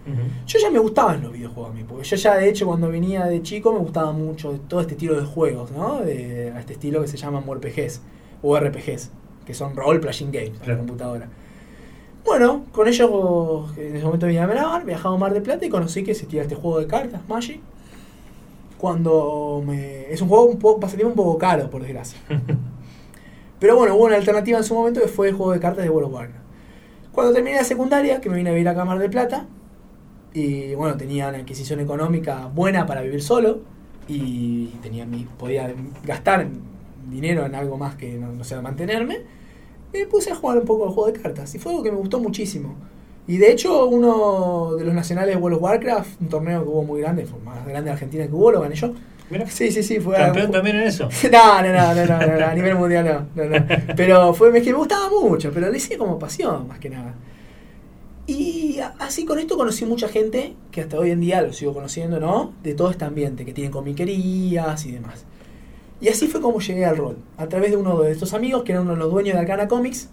Yo 0.47 0.59
ya 0.59 0.69
me 0.71 0.79
gustaban 0.79 1.21
los 1.21 1.33
videojuegos 1.33 1.71
a 1.71 1.73
mí, 1.73 1.83
porque 1.87 2.03
yo 2.05 2.15
ya 2.15 2.35
de 2.35 2.49
hecho 2.49 2.65
cuando 2.65 2.87
venía 2.89 3.25
de 3.25 3.41
chico 3.41 3.73
me 3.73 3.79
gustaba 3.79 4.11
mucho 4.11 4.59
todo 4.67 4.81
este 4.81 4.93
estilo 4.93 5.19
de 5.19 5.25
juegos, 5.25 5.71
¿no? 5.71 5.99
De, 5.99 6.51
a 6.55 6.59
este 6.59 6.73
estilo 6.73 7.01
que 7.01 7.07
se 7.07 7.17
llaman 7.17 7.43
RPGs 7.43 8.01
o 8.41 8.57
RPGs, 8.57 9.11
que 9.45 9.53
son 9.53 9.75
Role 9.75 9.99
Playing 9.99 10.31
Games 10.31 10.49
en 10.49 10.53
la 10.59 10.63
Claro. 10.63 10.79
computadora. 10.79 11.27
Bueno, 12.25 12.65
con 12.71 12.87
ellos 12.87 13.09
en 13.77 13.95
ese 13.95 14.05
momento 14.05 14.25
venía 14.27 14.43
a 14.43 14.47
Miramar, 14.47 14.85
viajaba 14.85 15.15
a 15.15 15.17
Mar 15.17 15.33
del 15.33 15.41
Plata 15.41 15.65
y 15.65 15.69
conocí 15.69 16.03
que 16.03 16.11
existía 16.11 16.41
este 16.43 16.55
juego 16.55 16.79
de 16.79 16.87
cartas, 16.87 17.21
Magic. 17.27 17.59
Cuando 18.77 19.61
me... 19.65 20.11
Es 20.11 20.21
un 20.21 20.29
juego 20.29 20.45
un 20.45 20.57
poco, 20.59 20.79
pasatiempo 20.79 21.09
un 21.09 21.15
poco 21.15 21.37
caro, 21.37 21.69
por 21.69 21.81
desgracia. 21.81 22.19
Pero 23.59 23.75
bueno, 23.75 23.95
hubo 23.95 24.05
una 24.05 24.15
alternativa 24.15 24.57
en 24.57 24.63
su 24.63 24.73
momento 24.73 25.01
que 25.01 25.07
fue 25.07 25.29
el 25.29 25.35
juego 25.35 25.51
de 25.51 25.59
cartas 25.59 25.83
de 25.83 25.89
World 25.89 26.07
of 26.07 26.13
Warcraft. 26.13 26.45
Cuando 27.19 27.33
terminé 27.33 27.57
la 27.57 27.65
secundaria, 27.65 28.21
que 28.21 28.29
me 28.29 28.37
vine 28.37 28.49
a 28.49 28.53
vivir 28.53 28.69
a 28.69 28.85
Mar 28.85 28.97
del 28.97 29.09
Plata, 29.09 29.45
y 30.33 30.73
bueno, 30.75 30.95
tenía 30.95 31.27
una 31.27 31.39
adquisición 31.39 31.81
económica 31.81 32.49
buena 32.55 32.85
para 32.85 33.01
vivir 33.01 33.21
solo, 33.21 33.59
y 34.07 34.67
tenía 34.81 35.05
mi, 35.05 35.27
podía 35.37 35.69
gastar 36.05 36.47
dinero 37.11 37.45
en 37.45 37.55
algo 37.55 37.77
más 37.77 37.95
que 37.95 38.13
no, 38.13 38.41
sea 38.45 38.61
mantenerme, 38.61 39.17
me 39.91 40.05
puse 40.05 40.31
a 40.31 40.35
jugar 40.35 40.59
un 40.59 40.65
poco 40.65 40.85
al 40.85 40.91
juego 40.91 41.11
de 41.11 41.19
cartas, 41.19 41.53
y 41.55 41.59
fue 41.59 41.73
algo 41.73 41.83
que 41.83 41.91
me 41.91 41.97
gustó 41.97 42.21
muchísimo. 42.21 42.75
Y 43.27 43.35
de 43.35 43.51
hecho, 43.51 43.85
uno 43.87 44.75
de 44.77 44.85
los 44.85 44.93
nacionales 44.93 45.35
de 45.35 45.41
World 45.41 45.57
of 45.57 45.63
Warcraft, 45.63 46.21
un 46.21 46.29
torneo 46.29 46.63
que 46.63 46.69
hubo 46.69 46.83
muy 46.85 47.01
grande, 47.01 47.25
fue 47.25 47.37
más 47.41 47.67
grande 47.67 47.89
de 47.89 47.91
Argentina 47.91 48.25
que 48.27 48.33
hubo, 48.33 48.49
lo 48.49 48.61
gané 48.61 48.75
yo. 48.75 48.93
Mira, 49.29 49.47
Sí, 49.47 49.71
sí, 49.71 49.83
sí, 49.83 49.99
fue 49.99 50.15
campeón 50.15 50.51
también 50.51 50.77
en 50.77 50.83
eso. 50.83 51.09
no, 51.31 51.61
no, 51.61 51.71
no, 51.71 51.95
no, 51.95 52.05
no, 52.05 52.19
no, 52.19 52.39
no, 52.39 52.45
a 52.45 52.53
nivel 52.53 52.75
mundial 52.75 53.27
no, 53.35 53.43
no, 53.43 53.59
no. 53.59 53.65
Pero 53.95 54.33
fue 54.33 54.55
es 54.57 54.63
que 54.63 54.71
me 54.71 54.77
gustaba 54.77 55.09
mucho, 55.09 55.51
pero 55.53 55.69
lo 55.69 55.75
hice 55.75 55.97
como 55.97 56.17
pasión, 56.17 56.67
más 56.67 56.79
que 56.79 56.89
nada. 56.89 57.13
Y 58.25 58.79
así 58.99 59.25
con 59.25 59.39
esto 59.39 59.57
conocí 59.57 59.85
mucha 59.85 60.07
gente, 60.07 60.53
que 60.71 60.81
hasta 60.81 60.99
hoy 60.99 61.11
en 61.11 61.19
día 61.19 61.41
lo 61.41 61.51
sigo 61.51 61.73
conociendo, 61.73 62.19
¿no? 62.19 62.53
De 62.63 62.75
todo 62.75 62.91
este 62.91 63.05
ambiente, 63.05 63.43
que 63.45 63.53
tienen 63.53 63.71
comiquerías 63.71 64.85
y 64.85 64.91
demás. 64.91 65.25
Y 66.01 66.09
así 66.09 66.27
fue 66.27 66.39
como 66.39 66.59
llegué 66.59 66.85
al 66.85 66.97
rol, 66.97 67.17
a 67.37 67.47
través 67.47 67.71
de 67.71 67.77
uno 67.77 67.99
de 68.01 68.11
estos 68.11 68.33
amigos, 68.33 68.63
que 68.63 68.71
era 68.71 68.81
uno 68.81 68.91
de 68.91 68.97
los 68.97 69.11
dueños 69.11 69.33
de 69.33 69.41
Arcana 69.41 69.67
Comics, 69.67 70.09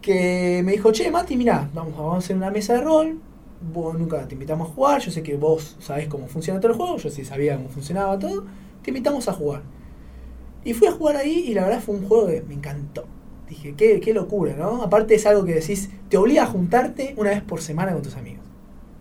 que 0.00 0.62
me 0.64 0.72
dijo, 0.72 0.90
che, 0.92 1.10
Mati, 1.10 1.36
mirá, 1.36 1.68
vamos, 1.74 1.96
vamos 1.96 2.14
a 2.14 2.18
hacer 2.18 2.36
una 2.36 2.50
mesa 2.50 2.74
de 2.74 2.80
rol, 2.80 3.18
vos 3.60 3.98
nunca 3.98 4.26
te 4.26 4.34
invitamos 4.34 4.70
a 4.70 4.72
jugar, 4.72 5.00
yo 5.00 5.10
sé 5.10 5.22
que 5.22 5.36
vos 5.36 5.76
sabés 5.80 6.08
cómo 6.08 6.28
funciona 6.28 6.60
todo 6.60 6.72
el 6.72 6.78
juego, 6.78 6.96
yo 6.98 7.10
sí 7.10 7.24
sabía 7.24 7.56
cómo 7.56 7.68
funcionaba 7.68 8.18
todo, 8.18 8.44
te 8.82 8.90
invitamos 8.90 9.28
a 9.28 9.32
jugar. 9.32 9.62
Y 10.64 10.74
fui 10.74 10.88
a 10.88 10.92
jugar 10.92 11.16
ahí 11.16 11.44
y 11.46 11.54
la 11.54 11.64
verdad 11.64 11.80
fue 11.80 11.94
un 11.94 12.06
juego 12.06 12.26
que 12.26 12.42
me 12.42 12.54
encantó. 12.54 13.06
Dije, 13.48 13.74
qué, 13.76 14.00
qué 14.00 14.12
locura, 14.12 14.54
¿no? 14.56 14.82
Aparte 14.82 15.14
es 15.14 15.24
algo 15.26 15.44
que 15.44 15.54
decís, 15.54 15.90
te 16.08 16.16
obliga 16.16 16.42
a 16.42 16.46
juntarte 16.46 17.14
una 17.16 17.30
vez 17.30 17.40
por 17.42 17.60
semana 17.60 17.92
con 17.92 18.02
tus 18.02 18.16
amigos. 18.16 18.44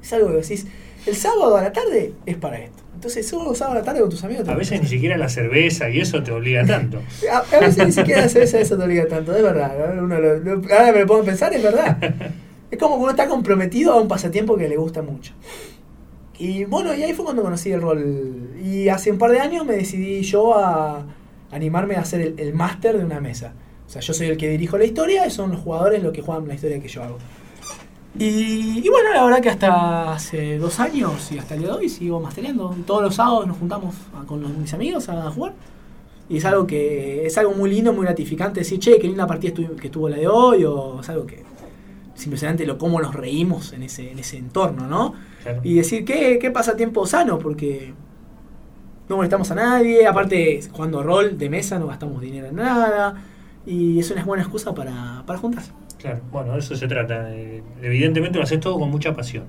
Es 0.02 0.14
algo 0.14 0.28
que 0.28 0.36
decís, 0.36 0.68
el 1.08 1.16
sábado 1.16 1.58
a 1.58 1.64
la 1.64 1.74
tarde 1.74 2.14
es 2.28 2.38
para 2.38 2.60
esto. 2.60 2.84
Entonces, 2.94 3.28
solo 3.28 3.56
sábado 3.56 3.78
a 3.78 3.80
la 3.80 3.86
tarde 3.86 4.02
con 4.02 4.10
tus 4.10 4.24
amigos. 4.24 4.48
A 4.48 4.54
veces 4.54 4.82
ni 4.82 4.88
siquiera 4.88 5.18
la 5.18 5.30
cerveza 5.30 5.90
y 5.90 6.00
eso 6.00 6.22
te 6.22 6.32
obliga 6.32 6.64
tanto. 6.68 7.02
a, 7.32 7.38
a, 7.56 7.60
veces 7.60 7.86
ni 7.88 7.92
siquiera 7.92 8.22
la 8.22 8.30
cerveza 8.30 8.60
eso 8.60 8.78
te 8.78 8.84
obliga 8.84 9.08
tanto, 9.08 9.36
es 9.36 9.42
verdad. 9.42 9.98
Uno 10.02 10.20
lo, 10.20 10.38
lo, 10.38 10.52
ahora 10.54 10.92
me 10.92 11.00
lo 11.00 11.08
puedo 11.08 11.24
pensar, 11.24 11.52
es 11.54 11.64
verdad. 11.64 11.98
Es 12.72 12.80
como 12.80 12.96
que 12.96 13.02
uno 13.04 13.12
está 13.12 13.28
comprometido 13.28 13.94
a 13.94 14.02
un 14.02 14.08
pasatiempo 14.08 14.58
que 14.58 14.68
le 14.68 14.78
gusta 14.78 15.02
mucho. 15.02 15.34
Y 16.38 16.66
bueno, 16.66 16.94
y 16.94 17.04
ahí 17.04 17.14
fue 17.14 17.26
cuando 17.26 17.44
conocí 17.44 17.72
el 17.72 17.82
rol. 17.82 18.52
Y 18.64 18.90
hace 18.90 19.12
un 19.12 19.18
par 19.18 19.32
de 19.32 19.40
años 19.40 19.66
me 19.66 19.76
decidí 19.76 20.22
yo 20.24 20.58
a 20.58 21.06
animarme 21.52 21.96
a 21.96 22.02
hacer 22.02 22.22
el, 22.22 22.40
el 22.40 22.54
máster 22.54 22.98
de 22.98 23.06
una 23.06 23.20
mesa. 23.20 23.54
O 23.88 23.90
sea, 23.90 24.02
yo 24.02 24.14
soy 24.14 24.28
el 24.28 24.38
que 24.38 24.50
dirijo 24.50 24.78
la 24.78 24.86
historia 24.86 25.26
y 25.28 25.32
son 25.32 25.52
los 25.52 25.62
jugadores 25.62 26.02
los 26.04 26.12
que 26.12 26.22
juegan 26.22 26.48
la 26.48 26.56
historia 26.56 26.80
que 26.82 26.88
yo 26.88 27.04
hago. 27.04 27.18
Y, 28.18 28.88
bueno, 28.90 29.14
la 29.14 29.26
verdad 29.26 29.42
que 29.42 29.50
hasta 29.50 30.14
hace 30.14 30.58
dos 30.58 30.80
años 30.80 31.32
y 31.34 31.38
hasta 31.38 31.56
el 31.56 31.62
día 31.62 31.70
de 31.70 31.76
hoy 31.76 31.90
sigo 31.90 32.20
mastereando. 32.22 32.74
Todos 32.88 33.04
los 33.04 33.16
sábados 33.16 33.46
nos 33.46 33.58
juntamos 33.58 33.94
con 34.26 34.62
mis 34.62 34.74
amigos 34.74 35.10
a 35.10 35.30
jugar. 35.30 35.54
Y 36.30 36.38
es 36.38 36.46
algo 36.46 36.66
que 36.66 37.26
es 37.26 37.38
algo 37.38 37.54
muy 37.54 37.70
lindo, 37.70 37.94
muy 37.94 38.06
gratificante 38.06 38.62
decir, 38.62 38.80
che, 38.80 38.98
qué 39.00 39.08
linda 39.08 39.28
partida 39.28 39.54
que 39.80 39.88
estuvo 39.88 40.10
la 40.10 40.18
de 40.18 40.28
hoy, 40.28 40.64
o 40.64 41.02
es 41.02 41.10
algo 41.10 41.26
que 41.26 41.44
es 42.16 42.24
impresionante 42.24 42.66
lo 42.66 42.78
cómo 42.78 43.02
nos 43.02 43.14
reímos 43.14 43.74
en 43.74 43.84
ese, 43.84 44.12
en 44.12 44.20
ese 44.20 44.38
entorno, 44.38 44.88
¿no? 44.88 45.14
Claro. 45.44 45.62
Y 45.64 45.76
decir, 45.76 46.06
¿qué, 46.06 46.40
qué 46.40 46.52
pasatiempo 46.52 47.06
sano? 47.06 47.38
Porque 47.40 47.94
no 49.10 49.18
molestamos 49.18 49.52
a 49.52 49.56
nadie, 49.56 50.08
aparte 50.08 50.62
jugando 50.72 51.04
rol 51.04 51.38
de 51.38 51.50
mesa 51.50 51.78
no 51.78 51.88
gastamos 51.88 52.22
dinero 52.22 52.48
en 52.48 52.56
nada, 52.56 53.16
y 53.66 54.00
es 54.00 54.10
una 54.12 54.24
buena 54.24 54.44
excusa 54.44 54.74
para, 54.74 55.24
para 55.26 55.40
juntarse. 55.40 55.72
Claro, 55.98 56.22
bueno, 56.32 56.56
eso 56.56 56.76
se 56.76 56.88
trata. 56.88 57.34
Evidentemente 57.82 58.38
lo 58.38 58.44
haces 58.44 58.60
todo 58.60 58.80
con 58.80 58.92
mucha 58.92 59.16
pasión. 59.16 59.46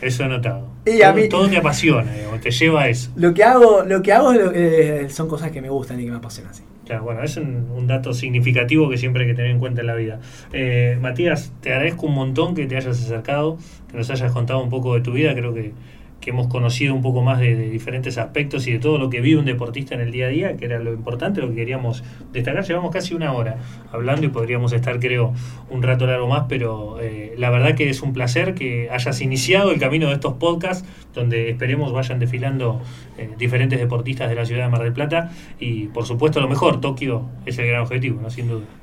Eso 0.00 0.24
he 0.24 0.28
notado. 0.28 0.66
Y 0.86 0.98
todo, 0.98 1.08
a 1.08 1.12
mí, 1.12 1.28
todo 1.28 1.48
te 1.48 1.58
apasiona, 1.58 2.10
digamos, 2.10 2.40
te 2.40 2.50
lleva 2.50 2.82
a 2.82 2.88
eso. 2.88 3.10
Lo 3.16 3.34
que 3.34 3.44
hago, 3.44 3.82
lo 3.84 4.00
que 4.00 4.12
hago 4.14 4.32
eh, 4.32 5.08
son 5.10 5.28
cosas 5.28 5.50
que 5.50 5.60
me 5.60 5.68
gustan 5.68 6.00
y 6.00 6.06
que 6.06 6.10
me 6.10 6.16
apasionan. 6.16 6.54
Sí. 6.54 6.62
Claro, 6.90 7.04
bueno, 7.04 7.22
es 7.22 7.36
un, 7.36 7.70
un, 7.70 7.86
dato 7.86 8.12
significativo 8.12 8.90
que 8.90 8.98
siempre 8.98 9.22
hay 9.22 9.28
que 9.28 9.36
tener 9.36 9.52
en 9.52 9.60
cuenta 9.60 9.80
en 9.80 9.86
la 9.86 9.94
vida. 9.94 10.18
Eh, 10.52 10.98
Matías, 11.00 11.52
te 11.60 11.72
agradezco 11.72 12.06
un 12.06 12.14
montón 12.14 12.56
que 12.56 12.66
te 12.66 12.76
hayas 12.76 13.00
acercado, 13.00 13.58
que 13.88 13.96
nos 13.96 14.10
hayas 14.10 14.32
contado 14.32 14.60
un 14.60 14.70
poco 14.70 14.96
de 14.96 15.00
tu 15.00 15.12
vida. 15.12 15.32
Creo 15.36 15.54
que, 15.54 15.72
que 16.20 16.30
hemos 16.30 16.48
conocido 16.48 16.94
un 16.94 17.02
poco 17.02 17.22
más 17.22 17.40
de, 17.40 17.56
diferentes 17.70 18.18
aspectos 18.18 18.66
y 18.66 18.72
de 18.72 18.78
todo 18.78 18.98
lo 18.98 19.10
que 19.10 19.20
vive 19.20 19.38
un 19.38 19.46
deportista 19.46 19.94
en 19.94 20.00
el 20.00 20.12
día 20.12 20.26
a 20.26 20.28
día, 20.28 20.56
que 20.56 20.66
era 20.66 20.78
lo 20.78 20.92
importante, 20.92 21.40
lo 21.40 21.48
que 21.48 21.54
queríamos 21.54 22.04
destacar. 22.32 22.64
Llevamos 22.64 22.92
casi 22.92 23.14
una 23.14 23.32
hora 23.32 23.58
hablando 23.90 24.26
y 24.26 24.28
podríamos 24.28 24.72
estar, 24.72 25.00
creo, 25.00 25.32
un 25.70 25.82
rato 25.82 26.06
largo 26.06 26.28
más, 26.28 26.44
pero 26.48 27.00
eh, 27.00 27.34
la 27.38 27.50
verdad 27.50 27.74
que 27.74 27.88
es 27.88 28.02
un 28.02 28.12
placer 28.12 28.54
que 28.54 28.88
hayas 28.90 29.20
iniciado 29.20 29.70
el 29.70 29.80
camino 29.80 30.08
de 30.08 30.14
estos 30.14 30.34
podcasts, 30.34 30.86
donde 31.14 31.50
esperemos 31.50 31.92
vayan 31.92 32.18
desfilando 32.18 32.80
eh, 33.18 33.30
diferentes 33.38 33.78
deportistas 33.78 34.28
de 34.28 34.34
la 34.34 34.44
ciudad 34.44 34.64
de 34.64 34.70
Mar 34.70 34.82
del 34.82 34.92
Plata 34.92 35.30
y, 35.58 35.86
por 35.88 36.04
supuesto, 36.04 36.40
lo 36.40 36.48
mejor, 36.48 36.80
Tokio 36.80 37.28
es 37.46 37.58
el 37.58 37.66
gran 37.66 37.82
objetivo, 37.82 38.20
¿no? 38.20 38.30
sin 38.30 38.48
duda. 38.48 38.79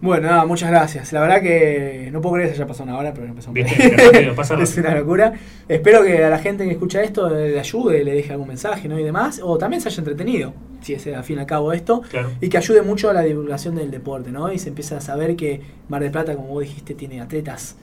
Bueno, 0.00 0.28
nada, 0.28 0.44
muchas 0.44 0.70
gracias. 0.70 1.12
La 1.12 1.20
verdad 1.20 1.40
que 1.40 2.10
no 2.12 2.20
puedo 2.20 2.34
creer 2.34 2.50
que 2.50 2.56
se 2.56 2.62
haya 2.62 2.68
pasado 2.68 2.90
una 2.90 2.98
hora, 2.98 3.14
pero 3.14 3.26
empezó 3.26 3.48
rápido. 3.48 3.66
Es 4.62 4.76
una 4.76 4.94
locura. 4.94 5.32
Espero 5.68 6.02
que 6.02 6.22
a 6.22 6.28
la 6.28 6.38
gente 6.38 6.64
que 6.64 6.72
escucha 6.72 7.02
esto 7.02 7.28
le 7.30 7.58
ayude, 7.58 8.04
le 8.04 8.12
deje 8.12 8.32
algún 8.32 8.48
mensaje 8.48 8.88
¿no? 8.88 8.98
y 8.98 9.04
demás, 9.04 9.40
o 9.42 9.56
también 9.56 9.80
se 9.80 9.88
haya 9.88 9.98
entretenido, 9.98 10.52
si 10.82 10.94
es 10.94 11.06
al 11.06 11.24
fin 11.24 11.38
y 11.38 11.40
al 11.40 11.46
cabo 11.46 11.72
esto, 11.72 12.02
claro. 12.10 12.30
y 12.40 12.48
que 12.48 12.58
ayude 12.58 12.82
mucho 12.82 13.08
a 13.08 13.14
la 13.14 13.22
divulgación 13.22 13.74
del 13.74 13.90
deporte, 13.90 14.30
¿no? 14.30 14.52
Y 14.52 14.58
se 14.58 14.68
empieza 14.68 14.98
a 14.98 15.00
saber 15.00 15.34
que 15.34 15.60
Mar 15.88 16.02
del 16.02 16.10
Plata, 16.10 16.34
como 16.36 16.48
vos 16.48 16.62
dijiste, 16.62 16.94
tiene 16.94 17.20
atletas 17.20 17.76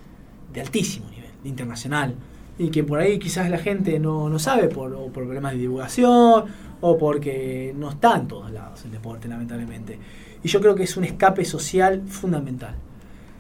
de 0.53 0.61
altísimo 0.61 1.09
nivel, 1.09 1.31
internacional, 1.43 2.15
y 2.59 2.69
que 2.69 2.83
por 2.83 2.99
ahí 2.99 3.17
quizás 3.17 3.49
la 3.49 3.57
gente 3.57 3.99
no, 3.99 4.29
no 4.29 4.37
sabe 4.37 4.67
por, 4.67 4.93
o 4.93 5.07
por 5.07 5.23
problemas 5.23 5.53
de 5.53 5.59
divulgación, 5.59 6.45
o 6.81 6.97
porque 6.97 7.73
no 7.75 7.89
está 7.89 8.17
en 8.17 8.27
todos 8.27 8.51
lados 8.51 8.83
el 8.85 8.91
deporte, 8.91 9.27
lamentablemente. 9.27 9.97
Y 10.43 10.49
yo 10.49 10.59
creo 10.59 10.75
que 10.75 10.83
es 10.83 10.97
un 10.97 11.05
escape 11.05 11.45
social 11.45 12.03
fundamental. 12.07 12.75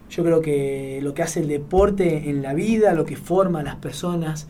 Yo 0.09 0.23
creo 0.23 0.41
que 0.41 0.99
lo 1.03 1.13
que 1.13 1.23
hace 1.23 1.41
el 1.41 1.47
deporte 1.47 2.29
en 2.29 2.41
la 2.41 2.53
vida, 2.53 2.93
lo 2.93 3.05
que 3.05 3.17
forma 3.17 3.59
a 3.59 3.63
las 3.63 3.75
personas, 3.75 4.47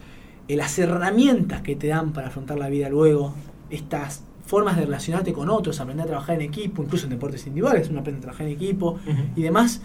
eh, 0.48 0.56
las 0.56 0.78
herramientas 0.78 1.62
que 1.62 1.76
te 1.76 1.88
dan 1.88 2.14
para 2.14 2.28
afrontar 2.28 2.60
la 2.60 2.70
vida 2.70 2.90
luego, 2.90 3.34
estas 3.70 4.24
formas 4.46 4.78
de 4.78 4.86
relacionarte 4.86 5.34
con 5.34 5.50
otros, 5.50 5.80
aprender 5.80 6.04
a 6.04 6.08
trabajar 6.08 6.36
en 6.36 6.42
equipo, 6.42 6.84
incluso 6.84 7.06
en 7.06 7.12
deportes 7.12 7.48
individuales, 7.48 7.90
uno 7.90 8.02
aprende 8.02 8.20
a 8.20 8.22
trabajar 8.22 8.46
en 8.46 8.54
equipo 8.54 8.92
uh 8.92 9.10
-huh. 9.10 9.30
y 9.36 9.42
demás, 9.42 9.82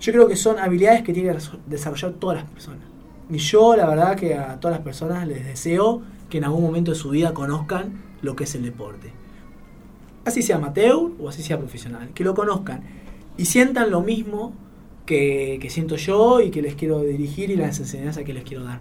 yo 0.00 0.12
creo 0.12 0.26
que 0.26 0.36
son 0.36 0.58
habilidades 0.58 1.02
que 1.02 1.12
tienen 1.12 1.36
que 1.36 1.42
desarrollar 1.66 2.12
todas 2.14 2.38
las 2.38 2.50
personas. 2.50 2.80
Y 3.30 3.38
yo 3.38 3.76
la 3.76 3.86
verdad 3.86 4.16
que 4.16 4.34
a 4.34 4.58
todas 4.58 4.76
las 4.76 4.84
personas 4.84 5.26
les 5.28 5.46
deseo 5.46 6.02
que 6.28 6.38
en 6.38 6.44
algún 6.44 6.62
momento 6.62 6.90
de 6.90 6.96
su 6.96 7.10
vida 7.10 7.32
conozcan 7.32 7.92
lo 8.20 8.34
que 8.34 8.44
es 8.44 8.54
el 8.56 8.64
deporte 8.64 9.19
así 10.24 10.42
sea 10.42 10.56
amateur 10.56 11.10
o 11.18 11.28
así 11.28 11.42
sea 11.42 11.58
profesional, 11.58 12.10
que 12.14 12.24
lo 12.24 12.34
conozcan 12.34 12.82
y 13.36 13.46
sientan 13.46 13.90
lo 13.90 14.02
mismo 14.02 14.52
que, 15.06 15.58
que, 15.60 15.70
siento 15.70 15.96
yo 15.96 16.40
y 16.40 16.50
que 16.50 16.62
les 16.62 16.74
quiero 16.74 17.00
dirigir 17.02 17.50
y 17.50 17.56
las 17.56 17.78
enseñanzas 17.80 18.24
que 18.24 18.32
les 18.32 18.44
quiero 18.44 18.64
dar. 18.64 18.80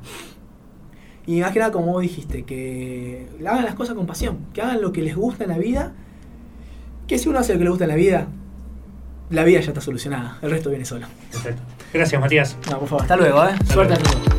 Y 1.26 1.42
más 1.42 1.52
que 1.52 1.60
nada, 1.60 1.72
como 1.72 1.94
vos 1.94 2.02
dijiste, 2.02 2.44
que 2.44 3.28
hagan 3.46 3.64
las 3.64 3.76
cosas 3.76 3.96
con 3.96 4.08
pasión, 4.08 4.40
que 4.54 4.62
hagan 4.62 4.82
lo 4.82 4.92
que 4.92 5.02
les 5.02 5.16
gusta 5.16 5.44
en 5.44 5.52
la 5.52 5.58
vida, 5.58 5.94
que 7.08 7.20
si 7.20 7.30
uno 7.30 7.40
hace 7.40 7.54
lo 7.54 7.60
que 7.60 7.66
le 7.66 7.70
gusta 7.70 7.86
en 7.86 7.90
la 7.90 7.96
vida, 7.96 8.28
la 9.30 9.44
vida 9.44 9.60
ya 9.60 9.68
está 9.70 9.82
solucionada, 9.82 10.40
el 10.42 10.50
resto 10.50 10.70
viene 10.70 10.86
solo. 10.86 11.08
Perfecto. 11.32 11.62
Gracias, 11.94 12.20
Matías. 12.20 12.58
No, 12.70 12.80
por 12.80 12.88
favor, 12.88 13.02
hasta 13.04 13.16
luego, 13.16 13.44
¿eh? 13.46 13.52
Hasta 13.54 13.74
Suerte 13.74 13.94
luego. 13.96 14.10
a 14.10 14.24
todos. 14.24 14.39